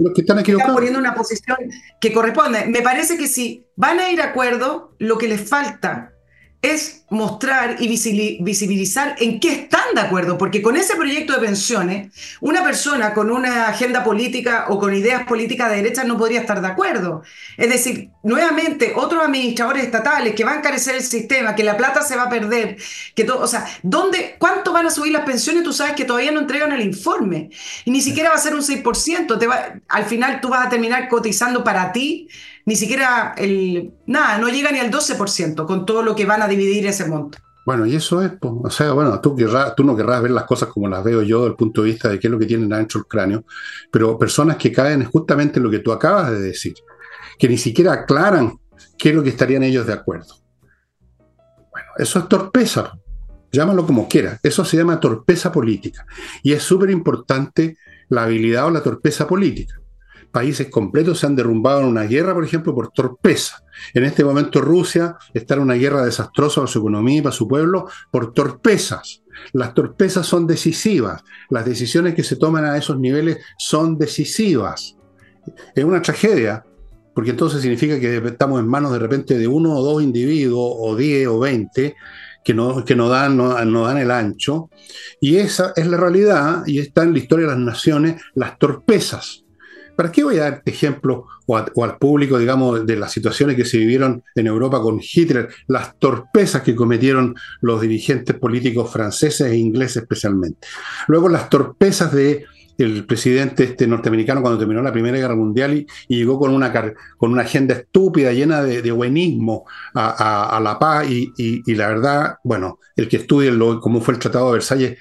poniendo 0.75 0.99
una 0.99 1.15
posición 1.15 1.57
que 2.01 2.13
corresponde. 2.13 2.67
Me 2.67 2.83
parece 2.83 3.17
que 3.17 3.27
si 3.27 3.67
van 3.77 3.99
a 4.01 4.11
ir 4.11 4.21
a 4.21 4.27
acuerdo, 4.27 4.95
lo 4.99 5.19
que 5.19 5.29
les 5.29 5.49
falta 5.49 6.13
es 6.61 7.05
mostrar 7.09 7.77
y 7.79 7.89
visibilizar 7.89 9.15
en 9.21 9.39
qué 9.39 9.53
están 9.53 9.95
de 9.95 10.01
acuerdo, 10.01 10.37
porque 10.37 10.61
con 10.61 10.77
ese 10.77 10.97
proyecto 10.97 11.33
de 11.33 11.39
pensiones, 11.39 12.13
una 12.41 12.65
persona 12.65 13.15
con 13.15 13.31
una 13.31 13.69
agenda 13.69 14.03
política 14.03 14.67
o 14.69 14.79
con 14.79 14.93
ideas 14.93 15.25
políticas 15.25 15.71
de 15.71 15.77
derecha 15.77 16.05
no 16.05 16.19
podría 16.19 16.41
estar 16.41 16.61
de 16.61 16.67
acuerdo. 16.67 17.23
Es 17.57 17.71
decir, 17.71 18.11
nuevamente, 18.25 18.93
otros 18.97 19.25
administradores 19.25 19.85
estatales 19.85 20.35
que 20.35 20.45
van 20.45 20.57
a 20.57 20.59
encarecer 20.59 20.97
el 20.97 21.03
sistema, 21.03 21.55
que 21.55 21.63
la 21.63 21.77
plata 21.77 22.03
se 22.03 22.17
va 22.17 22.25
a 22.25 22.29
perder, 22.29 22.77
que 23.15 23.25
todo, 23.25 23.41
o 23.41 23.47
sea, 23.47 23.65
¿dónde, 23.83 24.35
¿cuánto 24.39 24.73
van 24.73 24.87
a 24.87 24.91
subir 24.91 25.13
las 25.13 25.25
pensiones? 25.25 25.63
Tú 25.63 25.73
sabes 25.73 25.95
que 25.95 26.05
todavía 26.05 26.33
no 26.33 26.41
entregan 26.41 26.73
el 26.73 26.83
informe 26.83 27.51
y 27.85 27.91
ni 27.93 28.03
siquiera 28.03 28.31
va 28.31 28.37
a 28.37 28.41
ser 28.41 28.55
un 28.55 28.63
6%, 28.63 29.39
te 29.39 29.47
va, 29.47 29.81
al 29.89 30.05
final 30.05 30.41
tú 30.41 30.49
vas 30.49 30.67
a 30.67 30.69
terminar 30.69 31.09
cotizando 31.09 31.63
para 31.63 31.93
ti 31.93 32.29
ni 32.69 32.77
siquiera 32.77 33.35
el, 33.39 33.95
nada, 34.05 34.37
no 34.37 34.51
llega 34.51 34.71
ni 34.71 34.79
al 34.79 34.91
12% 34.91 35.65
con 35.65 35.87
todo 35.87 36.03
lo 36.03 36.15
que 36.15 36.27
van 36.27 36.43
a 36.43 36.49
dividir 36.49 36.87
ese 36.87 37.07
monto. 37.07 37.39
Bueno, 37.65 37.87
y 37.87 37.97
eso 37.97 38.21
es, 38.21 38.33
o 38.43 38.69
sea, 38.69 38.93
bueno, 38.93 39.19
tú, 39.23 39.35
tú 39.75 39.85
no 39.85 39.97
querrás 39.97 40.21
ver 40.21 40.33
las 40.33 40.45
cosas 40.45 40.69
como 40.69 40.87
las 40.87 41.03
veo 41.03 41.23
yo 41.23 41.39
desde 41.39 41.51
el 41.53 41.57
punto 41.57 41.81
de 41.81 41.93
vista 41.93 42.11
de 42.11 42.21
qué 42.21 42.27
es 42.27 42.31
lo 42.31 42.39
que 42.39 42.45
tienen 42.45 42.71
adentro 42.71 43.01
el 43.01 43.07
cráneo, 43.07 43.45
pero 43.91 44.19
personas 44.19 44.59
que 44.59 44.71
caen 44.71 45.03
justamente 45.07 45.59
en 45.59 45.63
lo 45.63 45.71
que 45.71 45.79
tú 45.79 45.93
acabas 45.93 46.31
de 46.31 46.41
decir, 46.41 46.75
que 47.39 47.49
ni 47.49 47.57
siquiera 47.57 47.95
aclaran 47.95 48.53
qué 48.99 49.09
es 49.09 49.15
lo 49.15 49.23
que 49.23 49.31
estarían 49.31 49.63
ellos 49.63 49.87
de 49.87 49.95
acuerdo. 49.95 50.35
Bueno, 51.71 51.89
eso 51.97 52.19
es 52.19 52.29
torpeza, 52.29 52.93
llámalo 53.51 53.87
como 53.87 54.07
quieras, 54.07 54.41
eso 54.43 54.63
se 54.63 54.77
llama 54.77 55.01
torpeza 55.01 55.51
política, 55.51 56.05
y 56.43 56.53
es 56.53 56.63
súper 56.63 56.91
importante 56.91 57.79
la 58.11 58.25
habilidad 58.25 58.67
o 58.67 58.71
la 58.71 58.83
torpeza 58.83 59.27
política 59.27 59.78
países 60.31 60.69
completos 60.69 61.19
se 61.19 61.27
han 61.27 61.37
derrumbado 61.37 61.81
en 61.81 61.87
una 61.87 62.05
guerra, 62.05 62.35
por 62.35 62.45
ejemplo, 62.45 62.75
por 62.75 62.91
torpeza. 62.91 63.63
En 63.95 64.05
este 64.05 64.25
momento 64.25 64.61
Rusia 64.61 65.17
está 65.35 65.55
en 65.55 65.61
una 65.61 65.75
guerra 65.75 66.05
desastrosa 66.05 66.61
para 66.61 66.73
su 66.73 66.79
economía 66.81 67.19
y 67.19 67.23
para 67.23 67.35
su 67.35 67.47
pueblo 67.47 67.89
por 68.11 68.33
torpezas. 68.33 69.23
Las 69.53 69.75
torpezas 69.75 70.27
son 70.27 70.47
decisivas. 70.47 71.23
Las 71.49 71.65
decisiones 71.65 72.15
que 72.15 72.25
se 72.25 72.37
toman 72.37 72.65
a 72.65 72.77
esos 72.77 72.99
niveles 72.99 73.39
son 73.57 73.99
decisivas. 73.99 74.97
Es 75.75 75.85
una 75.85 76.03
tragedia, 76.03 76.65
porque 77.15 77.31
entonces 77.31 77.63
significa 77.63 77.99
que 77.99 78.17
estamos 78.19 78.61
en 78.61 78.69
manos 78.69 78.93
de 78.93 78.99
repente 78.99 79.39
de 79.39 79.47
uno 79.47 79.75
o 79.75 79.83
dos 79.83 80.03
individuos, 80.03 80.73
o 80.77 80.97
diez 80.97 81.27
o 81.27 81.39
veinte, 81.39 81.97
que 82.45 82.55
no, 82.55 82.85
que 82.85 82.95
no, 82.95 83.09
dan, 83.09 83.37
no, 83.37 83.55
dan 83.55 83.99
el 83.99 84.11
ancho. 84.11 84.71
Y 85.21 85.37
esa 85.37 85.73
es 85.77 85.87
la 85.87 85.97
realidad, 85.97 86.63
y 86.67 86.79
está 86.79 87.03
en 87.03 87.13
la 87.13 87.19
historia 87.19 87.47
de 87.47 87.53
las 87.53 87.61
naciones, 87.61 88.23
las 88.35 88.59
torpezas. 88.59 89.45
¿Para 89.99 90.13
qué 90.13 90.23
voy 90.23 90.39
a 90.39 90.43
dar 90.43 90.63
ejemplo 90.65 91.27
o, 91.47 91.57
al 91.57 91.99
público, 91.99 92.39
digamos, 92.39 92.87
de 92.87 92.95
las 92.95 93.11
situaciones 93.11 93.57
que 93.57 93.65
se 93.65 93.79
vivieron 93.79 94.23
en 94.37 94.47
Europa 94.47 94.81
con 94.81 95.01
Hitler, 95.03 95.49
las 95.67 95.99
torpezas 95.99 96.63
que 96.63 96.77
cometieron 96.77 97.35
los 97.63 97.81
dirigentes 97.81 98.37
políticos 98.37 98.93
franceses 98.93 99.51
e 99.51 99.57
ingleses 99.57 100.05
especialmente? 100.05 100.69
Luego 101.09 101.29
las 101.29 101.51
torpezas 101.51 102.13
de 102.13 102.45
el 102.79 103.07
presidente 103.07 103.65
este 103.65 103.89
norteamericano 103.89 104.41
cuando 104.41 104.61
terminó 104.61 104.83
la 104.83 104.93
Primera 104.93 105.19
Guerra 105.19 105.35
Mundial 105.35 105.75
y, 105.75 105.87
llegó 106.07 106.39
con 106.39 106.55
una, 106.55 106.73
agenda 107.43 107.75
estúpida, 107.75 108.33
llena 108.33 108.63
de, 108.63 108.93
buenismo 108.93 109.65
a, 109.95 110.61
la 110.63 110.79
paz 110.79 111.11
y, 111.11 111.33
y, 111.37 111.75
la 111.75 111.89
verdad, 111.89 112.37
bueno, 112.45 112.79
el 112.95 113.09
que 113.09 113.17
estudie 113.17 113.51
lo, 113.51 113.81
cómo 113.81 114.01
fue 114.01 114.15
el 114.15 114.21
Tratado 114.21 114.47
de 114.47 114.53
Versalles 114.53 114.99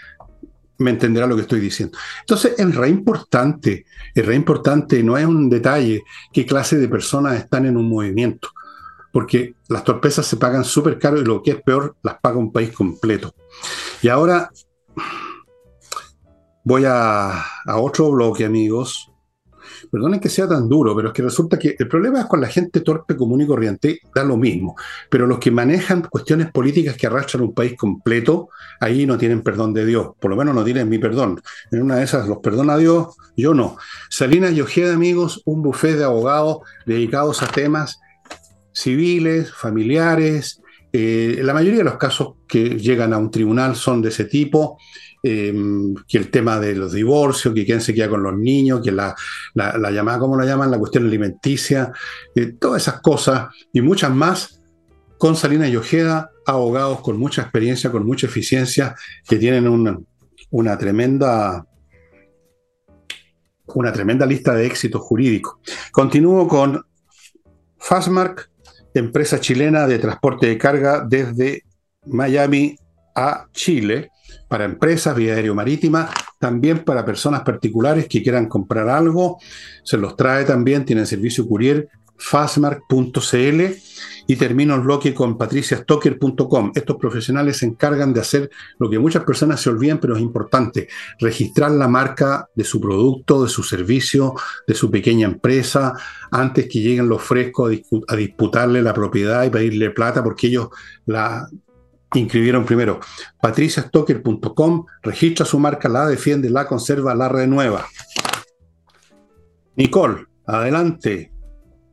me 0.79 0.91
entenderá 0.91 1.27
lo 1.27 1.35
que 1.35 1.41
estoy 1.43 1.59
diciendo. 1.59 1.97
Entonces, 2.21 2.55
es 2.57 2.75
re 2.75 2.89
importante, 2.89 3.85
es 4.13 4.25
re 4.25 4.35
importante, 4.35 5.01
no 5.03 5.17
es 5.17 5.25
un 5.25 5.49
detalle 5.49 6.03
qué 6.31 6.45
clase 6.45 6.77
de 6.77 6.87
personas 6.87 7.37
están 7.37 7.65
en 7.65 7.77
un 7.77 7.89
movimiento, 7.89 8.49
porque 9.11 9.55
las 9.69 9.83
torpezas 9.83 10.25
se 10.25 10.37
pagan 10.37 10.63
súper 10.63 10.99
caro 10.99 11.19
y 11.19 11.25
lo 11.25 11.41
que 11.41 11.51
es 11.51 11.61
peor, 11.61 11.95
las 12.03 12.19
paga 12.19 12.37
un 12.37 12.51
país 12.51 12.71
completo. 12.71 13.33
Y 14.01 14.09
ahora 14.09 14.51
voy 16.63 16.83
a, 16.85 17.41
a 17.65 17.77
otro 17.77 18.11
bloque, 18.11 18.45
amigos, 18.45 19.11
Perdonen 19.91 20.19
que 20.19 20.29
sea 20.29 20.47
tan 20.47 20.67
duro, 20.67 20.95
pero 20.95 21.09
es 21.09 21.13
que 21.13 21.21
resulta 21.21 21.57
que 21.57 21.75
el 21.77 21.87
problema 21.87 22.21
es 22.21 22.25
con 22.25 22.41
la 22.41 22.47
gente 22.47 22.81
torpe, 22.81 23.15
común 23.15 23.41
y 23.41 23.47
corriente, 23.47 23.99
da 24.13 24.23
lo 24.23 24.37
mismo. 24.37 24.75
Pero 25.09 25.27
los 25.27 25.39
que 25.39 25.51
manejan 25.51 26.01
cuestiones 26.03 26.51
políticas 26.51 26.95
que 26.95 27.07
arrastran 27.07 27.43
un 27.43 27.53
país 27.53 27.75
completo, 27.77 28.49
ahí 28.79 29.05
no 29.05 29.17
tienen 29.17 29.41
perdón 29.41 29.73
de 29.73 29.85
Dios. 29.85 30.09
Por 30.19 30.31
lo 30.31 30.37
menos 30.37 30.55
no 30.55 30.63
tienen 30.63 30.89
mi 30.89 30.99
perdón. 30.99 31.41
En 31.71 31.81
una 31.83 31.97
de 31.97 32.03
esas 32.03 32.27
los 32.27 32.39
perdona 32.39 32.77
Dios, 32.77 33.15
yo 33.35 33.53
no. 33.53 33.77
Salinas 34.09 34.53
y 34.53 34.61
Ojeda, 34.61 34.93
amigos, 34.93 35.41
un 35.45 35.61
buffet 35.61 35.97
de 35.97 36.03
abogados 36.03 36.59
dedicados 36.85 37.43
a 37.43 37.47
temas 37.47 37.99
civiles, 38.73 39.53
familiares. 39.53 40.61
Eh, 40.93 41.39
la 41.43 41.53
mayoría 41.53 41.79
de 41.79 41.83
los 41.83 41.97
casos 41.97 42.35
que 42.47 42.79
llegan 42.79 43.13
a 43.13 43.17
un 43.17 43.31
tribunal 43.31 43.75
son 43.75 44.01
de 44.01 44.09
ese 44.09 44.25
tipo. 44.25 44.77
Em, 45.23 45.95
que 46.07 46.19
el 46.19 46.29
tema 46.29 46.59
de 46.59 46.75
los 46.75 46.93
divorcios, 46.93 47.53
que 47.53 47.65
quién 47.65 47.81
se 47.81 47.93
queda 47.93 48.07
con 48.07 48.21
los 48.21 48.37
niños, 48.37 48.81
que 48.83 48.91
la, 48.91 49.15
la, 49.55 49.91
llamada, 49.91 50.19
¿cómo 50.19 50.37
la 50.37 50.45
llaman? 50.45 50.69
La 50.69 50.77
cuestión 50.77 51.05
alimenticia, 51.05 51.91
eh, 52.35 52.53
todas 52.59 52.83
esas 52.83 53.01
cosas 53.01 53.49
y 53.73 53.81
muchas 53.81 54.13
más 54.13 54.61
con 55.17 55.35
Salinas 55.35 55.69
y 55.69 55.75
Ojeda, 55.75 56.29
abogados 56.45 57.01
con 57.01 57.17
mucha 57.17 57.41
experiencia, 57.41 57.91
con 57.91 58.05
mucha 58.05 58.27
eficiencia, 58.27 58.95
que 59.27 59.37
tienen 59.37 59.67
una, 59.67 59.97
una 60.51 60.77
tremenda 60.77 61.65
una 63.73 63.91
tremenda 63.91 64.25
lista 64.25 64.53
de 64.53 64.65
éxitos 64.65 65.01
jurídicos. 65.01 65.57
Continúo 65.91 66.47
con 66.47 66.83
Fastmark, 67.77 68.49
empresa 68.93 69.39
chilena 69.39 69.87
de 69.87 69.99
transporte 69.99 70.47
de 70.47 70.57
carga 70.57 71.05
desde 71.07 71.63
Miami 72.05 72.77
a 73.15 73.47
Chile, 73.51 74.09
para 74.47 74.65
empresas, 74.65 75.15
vía 75.15 75.33
aéreo 75.33 75.55
marítima, 75.55 76.09
también 76.39 76.83
para 76.83 77.05
personas 77.05 77.41
particulares 77.41 78.07
que 78.07 78.21
quieran 78.21 78.47
comprar 78.47 78.89
algo. 78.89 79.39
Se 79.83 79.97
los 79.97 80.15
trae 80.15 80.45
también, 80.45 80.85
tienen 80.85 81.05
servicio 81.05 81.47
courier, 81.47 81.89
fastmark.cl 82.17 83.61
y 84.29 84.35
termino 84.35 84.75
el 84.75 84.81
bloque 84.81 85.13
con 85.13 85.37
patriciastocker.com. 85.37 86.71
Estos 86.75 86.97
profesionales 86.97 87.57
se 87.57 87.65
encargan 87.65 88.13
de 88.13 88.19
hacer 88.19 88.49
lo 88.77 88.89
que 88.89 88.99
muchas 88.99 89.23
personas 89.23 89.61
se 89.61 89.69
olvidan, 89.69 89.99
pero 89.99 90.15
es 90.15 90.21
importante, 90.21 90.89
registrar 91.19 91.71
la 91.71 91.87
marca 91.87 92.49
de 92.53 92.65
su 92.65 92.81
producto, 92.81 93.43
de 93.43 93.49
su 93.49 93.63
servicio, 93.63 94.35
de 94.67 94.75
su 94.75 94.91
pequeña 94.91 95.27
empresa, 95.27 95.93
antes 96.29 96.67
que 96.67 96.81
lleguen 96.81 97.07
los 97.07 97.21
frescos 97.21 97.71
a, 98.07 98.15
disputarle 98.15 98.81
la 98.81 98.93
propiedad 98.93 99.45
y 99.45 99.49
pedirle 99.49 99.91
plata, 99.91 100.23
porque 100.23 100.47
ellos 100.47 100.69
la 101.05 101.47
inscribieron 102.13 102.65
primero. 102.65 102.99
patriciastocker.com, 103.41 104.85
registra 105.01 105.45
su 105.45 105.59
marca, 105.59 105.89
la 105.89 106.05
defiende, 106.07 106.49
la 106.49 106.67
conserva, 106.67 107.15
la 107.15 107.29
renueva. 107.29 107.87
Nicole, 109.75 110.25
adelante. 110.45 111.31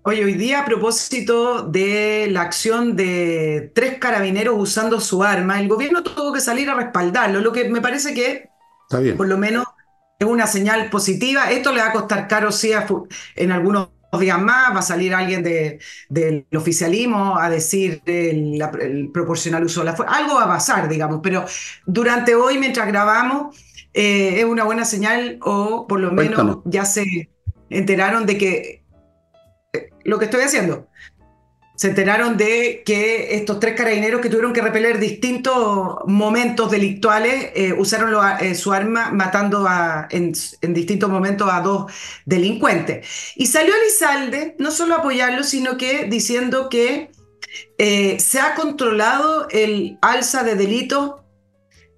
Oye, 0.06 0.24
hoy 0.24 0.34
día 0.34 0.60
a 0.60 0.64
propósito 0.66 1.62
de 1.62 2.28
la 2.30 2.42
acción 2.42 2.94
de 2.94 3.72
tres 3.74 3.98
carabineros 3.98 4.54
usando 4.58 5.00
su 5.00 5.22
arma, 5.22 5.60
el 5.60 5.68
gobierno 5.68 6.02
tuvo 6.02 6.32
que 6.32 6.40
salir 6.40 6.68
a 6.68 6.74
respaldarlo, 6.74 7.40
lo 7.40 7.52
que 7.52 7.68
me 7.70 7.80
parece 7.80 8.12
que 8.12 8.50
Está 8.88 9.00
bien. 9.00 9.16
por 9.16 9.28
lo 9.28 9.38
menos 9.38 9.64
es 10.18 10.26
una 10.26 10.46
señal 10.46 10.90
positiva. 10.90 11.50
Esto 11.50 11.72
le 11.72 11.80
va 11.80 11.88
a 11.88 11.92
costar 11.92 12.28
caro, 12.28 12.52
sí, 12.52 12.72
en 13.34 13.50
algunos 13.50 13.88
días 14.20 14.40
más 14.40 14.74
va 14.74 14.80
a 14.80 14.82
salir 14.82 15.14
alguien 15.14 15.42
del 15.42 16.46
oficialismo 16.54 17.38
a 17.38 17.50
decir 17.50 18.02
el, 18.06 19.10
proporcional 19.12 19.64
uso 19.64 19.80
de 19.80 19.86
la 19.86 19.96
fuerza. 19.96 20.14
Algo 20.14 20.34
va 20.34 20.44
a 20.44 20.48
pasar, 20.48 20.88
digamos, 20.88 21.20
pero 21.22 21.44
durante 21.86 22.34
hoy, 22.34 22.58
mientras 22.58 22.86
grabamos, 22.86 23.56
eh, 23.92 24.40
es 24.40 24.44
una 24.44 24.64
buena 24.64 24.84
señal 24.84 25.38
o 25.42 25.86
por 25.86 26.00
lo 26.00 26.12
menos 26.12 26.58
ya 26.64 26.84
se 26.84 27.30
enteraron 27.70 28.26
de 28.26 28.38
que 28.38 28.84
eh, 29.72 29.90
lo 30.04 30.18
que 30.18 30.24
estoy 30.26 30.42
haciendo 30.42 30.88
se 31.76 31.88
enteraron 31.88 32.36
de 32.36 32.82
que 32.86 33.34
estos 33.34 33.58
tres 33.58 33.74
carabineros 33.74 34.20
que 34.20 34.28
tuvieron 34.28 34.52
que 34.52 34.60
repeler 34.60 35.00
distintos 35.00 35.96
momentos 36.06 36.70
delictuales 36.70 37.50
eh, 37.54 37.72
usaron 37.72 38.14
eh, 38.40 38.54
su 38.54 38.72
arma 38.72 39.10
matando 39.10 39.66
en, 40.10 40.32
distintos 40.72 41.10
momentos 41.10 41.48
a 41.50 41.60
dos 41.60 41.92
delincuentes. 42.24 43.06
Y 43.34 43.46
salió 43.46 43.74
Elizalde 43.74 44.54
no 44.58 44.70
solo 44.70 44.94
apoyarlo, 44.94 45.42
sino 45.42 45.76
que 45.76 46.04
diciendo 46.04 46.68
que 46.68 47.10
eh, 47.78 48.18
se 48.20 48.38
ha 48.38 48.54
controlado 48.54 49.48
el 49.50 49.98
alza 50.00 50.44
de 50.44 50.54
delitos 50.54 51.14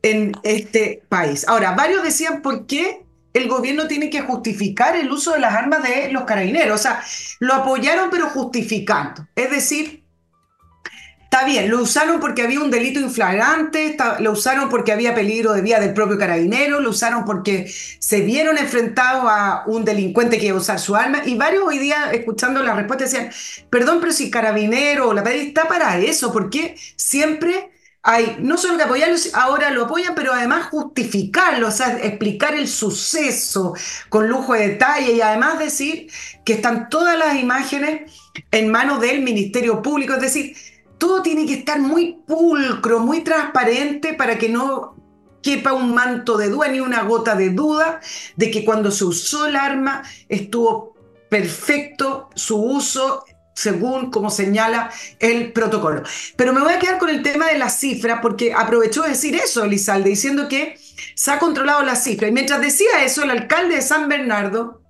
en 0.03 0.33
este 0.43 1.03
país. 1.09 1.47
Ahora, 1.49 1.72
varios 1.72 2.03
decían 2.03 2.41
por 2.41 2.66
qué 2.66 3.05
el 3.39 3.49
gobierno 3.49 3.87
tiene 3.87 4.11
que 4.11 4.20
justificar 4.20 4.97
el 4.97 5.11
uso 5.11 5.32
de 5.32 5.41
las 5.41 5.55
armas 5.55 5.82
de 5.82 6.11
los 6.12 6.24
carabineros. 6.24 6.80
O 6.80 6.82
sea, 6.82 7.03
lo 7.41 7.55
apoyaron 7.55 8.11
pero 8.11 8.28
justificando. 8.28 9.26
Es 9.34 9.51
decir, 9.51 10.07
Está 11.26 11.45
bien, 11.45 11.68
lo 11.68 11.82
usaron 11.82 12.20
porque 12.20 12.43
había 12.43 12.61
un 12.61 12.70
delito 12.70 13.01
inflagrante, 13.01 13.97
lo 14.20 14.30
usaron 14.30 14.68
porque 14.68 14.93
había 14.93 15.12
peligro 15.12 15.55
de 15.55 15.61
vida 15.61 15.80
del 15.80 15.93
propio 15.93 16.16
carabinero, 16.16 16.80
lo 16.80 16.91
usaron 16.91 17.24
porque 17.24 17.68
se 17.99 18.20
vieron 18.20 18.57
enfrentados 18.57 19.24
a 19.26 19.64
un 19.66 19.84
delincuente 19.84 20.39
que 20.39 20.47
iba 20.47 20.57
a 20.57 20.61
usar 20.61 20.78
su 20.78 20.95
arma. 20.95 21.22
Y 21.26 21.34
varios 21.34 21.64
hoy 21.66 21.78
día, 21.78 22.12
escuchando 22.12 22.62
la 22.62 22.74
respuesta, 22.74 23.05
decían, 23.05 23.30
perdón, 23.68 23.99
pero 24.01 24.12
si 24.12 24.30
carabinero 24.30 25.09
o 25.09 25.14
la 25.14 25.24
PDI 25.24 25.49
está 25.49 25.66
para 25.66 25.99
eso, 25.99 26.32
porque 26.32 26.76
siempre 26.95 27.72
hay, 28.09 28.36
no 28.38 28.57
solo 28.57 28.76
que 28.76 28.84
apoyarlo, 28.84 29.16
ahora 29.34 29.70
lo 29.70 29.86
apoyan, 29.86 30.14
pero 30.14 30.32
además 30.32 30.68
justificarlo, 30.68 31.66
o 31.66 31.70
sea, 31.72 31.98
explicar 31.98 32.54
el 32.54 32.68
suceso 32.68 33.74
con 34.09 34.28
lujo 34.28 34.54
de 34.54 34.68
detalle 34.68 35.14
y 35.14 35.20
además 35.20 35.59
decir 35.59 36.07
que 36.44 36.52
están 36.52 36.88
todas 36.88 37.18
las 37.18 37.34
imágenes 37.34 38.12
en 38.52 38.70
manos 38.70 39.00
del 39.00 39.22
Ministerio 39.22 39.82
Público, 39.82 40.14
es 40.14 40.20
decir, 40.20 40.57
todo 40.98 41.20
tiene 41.20 41.46
que 41.46 41.54
estar 41.54 41.80
muy 41.80 42.20
pulcro, 42.24 43.00
muy 43.00 43.24
transparente 43.24 44.14
para 44.14 44.38
que 44.38 44.50
no 44.50 44.94
quepa 45.42 45.72
un 45.72 45.92
manto 45.92 46.36
de 46.36 46.48
duda 46.48 46.68
ni 46.68 46.78
una 46.78 47.02
gota 47.02 47.34
de 47.34 47.50
duda 47.50 48.00
de 48.36 48.52
que 48.52 48.64
cuando 48.64 48.92
se 48.92 49.04
usó 49.04 49.46
el 49.46 49.57
arma 49.57 50.04
estuvo 50.28 50.94
perfecto 51.28 52.30
su 52.36 52.57
uso 52.57 53.24
según 53.57 54.11
como 54.11 54.30
señala 54.30 54.90
el 55.18 55.52
protocolo. 55.52 56.02
Pero 56.36 56.52
me 56.52 56.61
voy 56.61 56.74
a 56.74 56.78
quedar 56.78 56.98
con 56.98 57.09
el 57.09 57.22
tema 57.22 57.48
de 57.48 57.59
las 57.59 57.80
cifras 57.80 58.20
porque 58.20 58.52
aprovechó 58.52 59.02
de 59.02 59.11
decir 59.11 59.34
eso 59.34 59.64
Elizalde, 59.64 60.11
diciendo 60.11 60.46
que 60.46 60.78
se 61.14 61.30
ha 61.30 61.38
controlado 61.38 61.82
la 61.82 61.96
cifra. 61.96 62.28
Y 62.28 62.32
mientras 62.32 62.61
decía 62.61 63.02
eso, 63.02 63.24
el 63.24 63.30
alcalde 63.30 63.76
de 63.76 63.82
San 63.82 64.09
Bernardo, 64.09 64.82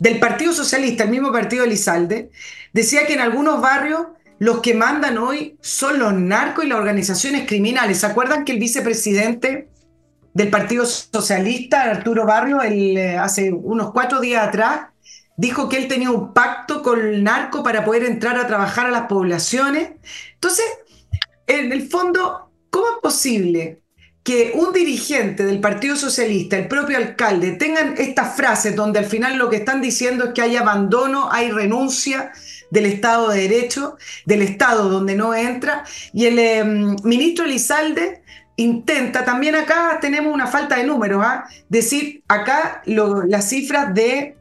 del 0.00 0.18
Partido 0.18 0.52
Socialista, 0.52 1.04
el 1.04 1.10
mismo 1.10 1.30
partido 1.30 1.64
Elizalde, 1.64 2.30
decía 2.72 3.06
que 3.06 3.14
en 3.14 3.20
algunos 3.20 3.60
barrios 3.60 4.08
los 4.40 4.60
que 4.60 4.74
mandan 4.74 5.18
hoy 5.18 5.56
son 5.60 6.00
los 6.00 6.12
narcos 6.12 6.64
y 6.64 6.68
las 6.68 6.78
organizaciones 6.78 7.46
criminales. 7.46 7.98
¿Se 7.98 8.06
acuerdan 8.06 8.44
que 8.44 8.50
el 8.50 8.58
vicepresidente 8.58 9.68
del 10.34 10.50
Partido 10.50 10.86
Socialista, 10.86 11.82
Arturo 11.82 12.26
Barrio, 12.26 12.60
eh, 12.62 13.16
hace 13.16 13.52
unos 13.52 13.92
cuatro 13.92 14.20
días 14.20 14.48
atrás, 14.48 14.91
dijo 15.36 15.68
que 15.68 15.78
él 15.78 15.88
tenía 15.88 16.10
un 16.10 16.32
pacto 16.32 16.82
con 16.82 17.00
el 17.00 17.24
narco 17.24 17.62
para 17.62 17.84
poder 17.84 18.04
entrar 18.04 18.36
a 18.36 18.46
trabajar 18.46 18.86
a 18.86 18.90
las 18.90 19.06
poblaciones? 19.06 19.92
Entonces, 20.34 20.64
en 21.46 21.72
el 21.72 21.88
fondo, 21.88 22.50
¿cómo 22.70 22.86
es 22.86 22.96
posible 23.02 23.82
que 24.22 24.52
un 24.54 24.72
dirigente 24.72 25.44
del 25.44 25.60
Partido 25.60 25.96
Socialista, 25.96 26.56
el 26.56 26.68
propio 26.68 26.96
alcalde, 26.96 27.52
tengan 27.52 27.94
estas 27.98 28.36
frases 28.36 28.76
donde 28.76 29.00
al 29.00 29.06
final 29.06 29.36
lo 29.36 29.50
que 29.50 29.56
están 29.56 29.80
diciendo 29.80 30.26
es 30.26 30.32
que 30.32 30.42
hay 30.42 30.56
abandono, 30.56 31.30
hay 31.32 31.50
renuncia 31.50 32.30
del 32.70 32.86
Estado 32.86 33.30
de 33.30 33.48
Derecho, 33.48 33.96
del 34.24 34.42
Estado 34.42 34.88
donde 34.88 35.16
no 35.16 35.34
entra, 35.34 35.84
y 36.12 36.26
el 36.26 36.38
em, 36.38 36.96
ministro 37.02 37.44
Elizalde 37.44 38.22
intenta, 38.56 39.24
también 39.24 39.56
acá 39.56 39.98
tenemos 40.00 40.32
una 40.32 40.46
falta 40.46 40.76
de 40.76 40.84
números, 40.84 41.22
¿ah? 41.24 41.44
decir, 41.68 42.22
acá 42.28 42.82
las 42.86 43.48
cifras 43.48 43.92
de 43.92 44.36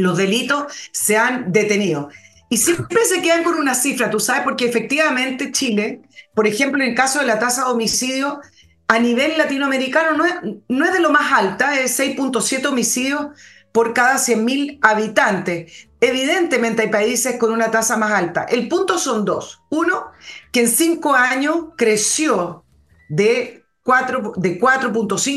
los 0.00 0.16
delitos 0.16 0.72
se 0.92 1.16
han 1.16 1.52
detenido. 1.52 2.10
Y 2.48 2.58
siempre 2.58 3.04
se 3.04 3.22
quedan 3.22 3.42
con 3.42 3.54
una 3.54 3.74
cifra, 3.74 4.10
tú 4.10 4.20
sabes, 4.20 4.42
porque 4.42 4.66
efectivamente 4.66 5.50
Chile, 5.50 6.02
por 6.34 6.46
ejemplo, 6.46 6.82
en 6.82 6.90
el 6.90 6.94
caso 6.94 7.18
de 7.18 7.26
la 7.26 7.38
tasa 7.38 7.64
de 7.64 7.70
homicidio, 7.70 8.40
a 8.88 8.98
nivel 9.00 9.36
latinoamericano 9.36 10.16
no 10.16 10.24
es, 10.24 10.34
no 10.68 10.84
es 10.84 10.92
de 10.92 11.00
lo 11.00 11.10
más 11.10 11.32
alta, 11.32 11.80
es 11.80 11.98
6.7 11.98 12.66
homicidios 12.66 13.26
por 13.72 13.92
cada 13.92 14.16
100.000 14.16 14.78
habitantes. 14.80 15.88
Evidentemente 16.00 16.82
hay 16.82 16.88
países 16.88 17.36
con 17.36 17.52
una 17.52 17.70
tasa 17.70 17.96
más 17.96 18.12
alta. 18.12 18.44
El 18.44 18.68
punto 18.68 18.98
son 18.98 19.24
dos. 19.24 19.60
Uno, 19.70 20.12
que 20.52 20.60
en 20.60 20.68
cinco 20.68 21.14
años 21.14 21.56
creció 21.76 22.64
de 23.08 23.64
4.5 23.84 24.36
de 24.36 24.50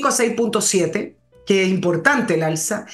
a 0.07 0.11
6.7, 0.11 1.15
que 1.45 1.63
es 1.63 1.69
importante 1.69 2.35
el 2.35 2.43
alza. 2.43 2.85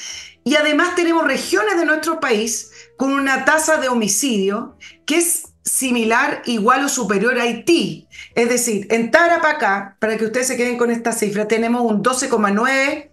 Y 0.47 0.55
además 0.55 0.95
tenemos 0.95 1.25
regiones 1.25 1.75
de 1.75 1.85
nuestro 1.85 2.19
país 2.19 2.71
con 2.97 3.11
una 3.11 3.45
tasa 3.45 3.77
de 3.77 3.89
homicidio 3.89 4.77
que 5.07 5.17
es 5.17 5.45
similar, 5.63 6.43
igual 6.45 6.85
o 6.85 6.89
superior 6.89 7.39
a 7.39 7.43
Haití. 7.43 8.07
Es 8.35 8.47
decir, 8.47 8.85
en 8.91 9.09
Tarapacá, 9.09 9.97
para 9.99 10.17
que 10.17 10.25
ustedes 10.25 10.45
se 10.45 10.55
queden 10.55 10.77
con 10.77 10.91
esta 10.91 11.13
cifra, 11.13 11.47
tenemos 11.47 11.81
un 11.81 12.03
12,9 12.03 13.09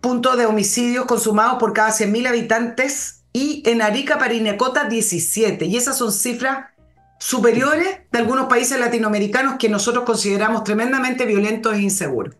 puntos 0.00 0.38
de 0.38 0.46
homicidios 0.46 1.06
consumados 1.06 1.58
por 1.58 1.72
cada 1.72 1.90
100.000 1.90 2.28
habitantes 2.28 3.24
y 3.32 3.64
en 3.66 3.82
Arica, 3.82 4.18
Parinacota, 4.18 4.84
17. 4.84 5.64
Y 5.64 5.76
esas 5.76 5.98
son 5.98 6.12
cifras 6.12 6.66
superiores 7.18 7.98
de 8.12 8.18
algunos 8.20 8.46
países 8.46 8.78
latinoamericanos 8.78 9.56
que 9.58 9.68
nosotros 9.68 10.04
consideramos 10.04 10.62
tremendamente 10.62 11.26
violentos 11.26 11.74
e 11.74 11.80
inseguros. 11.80 12.36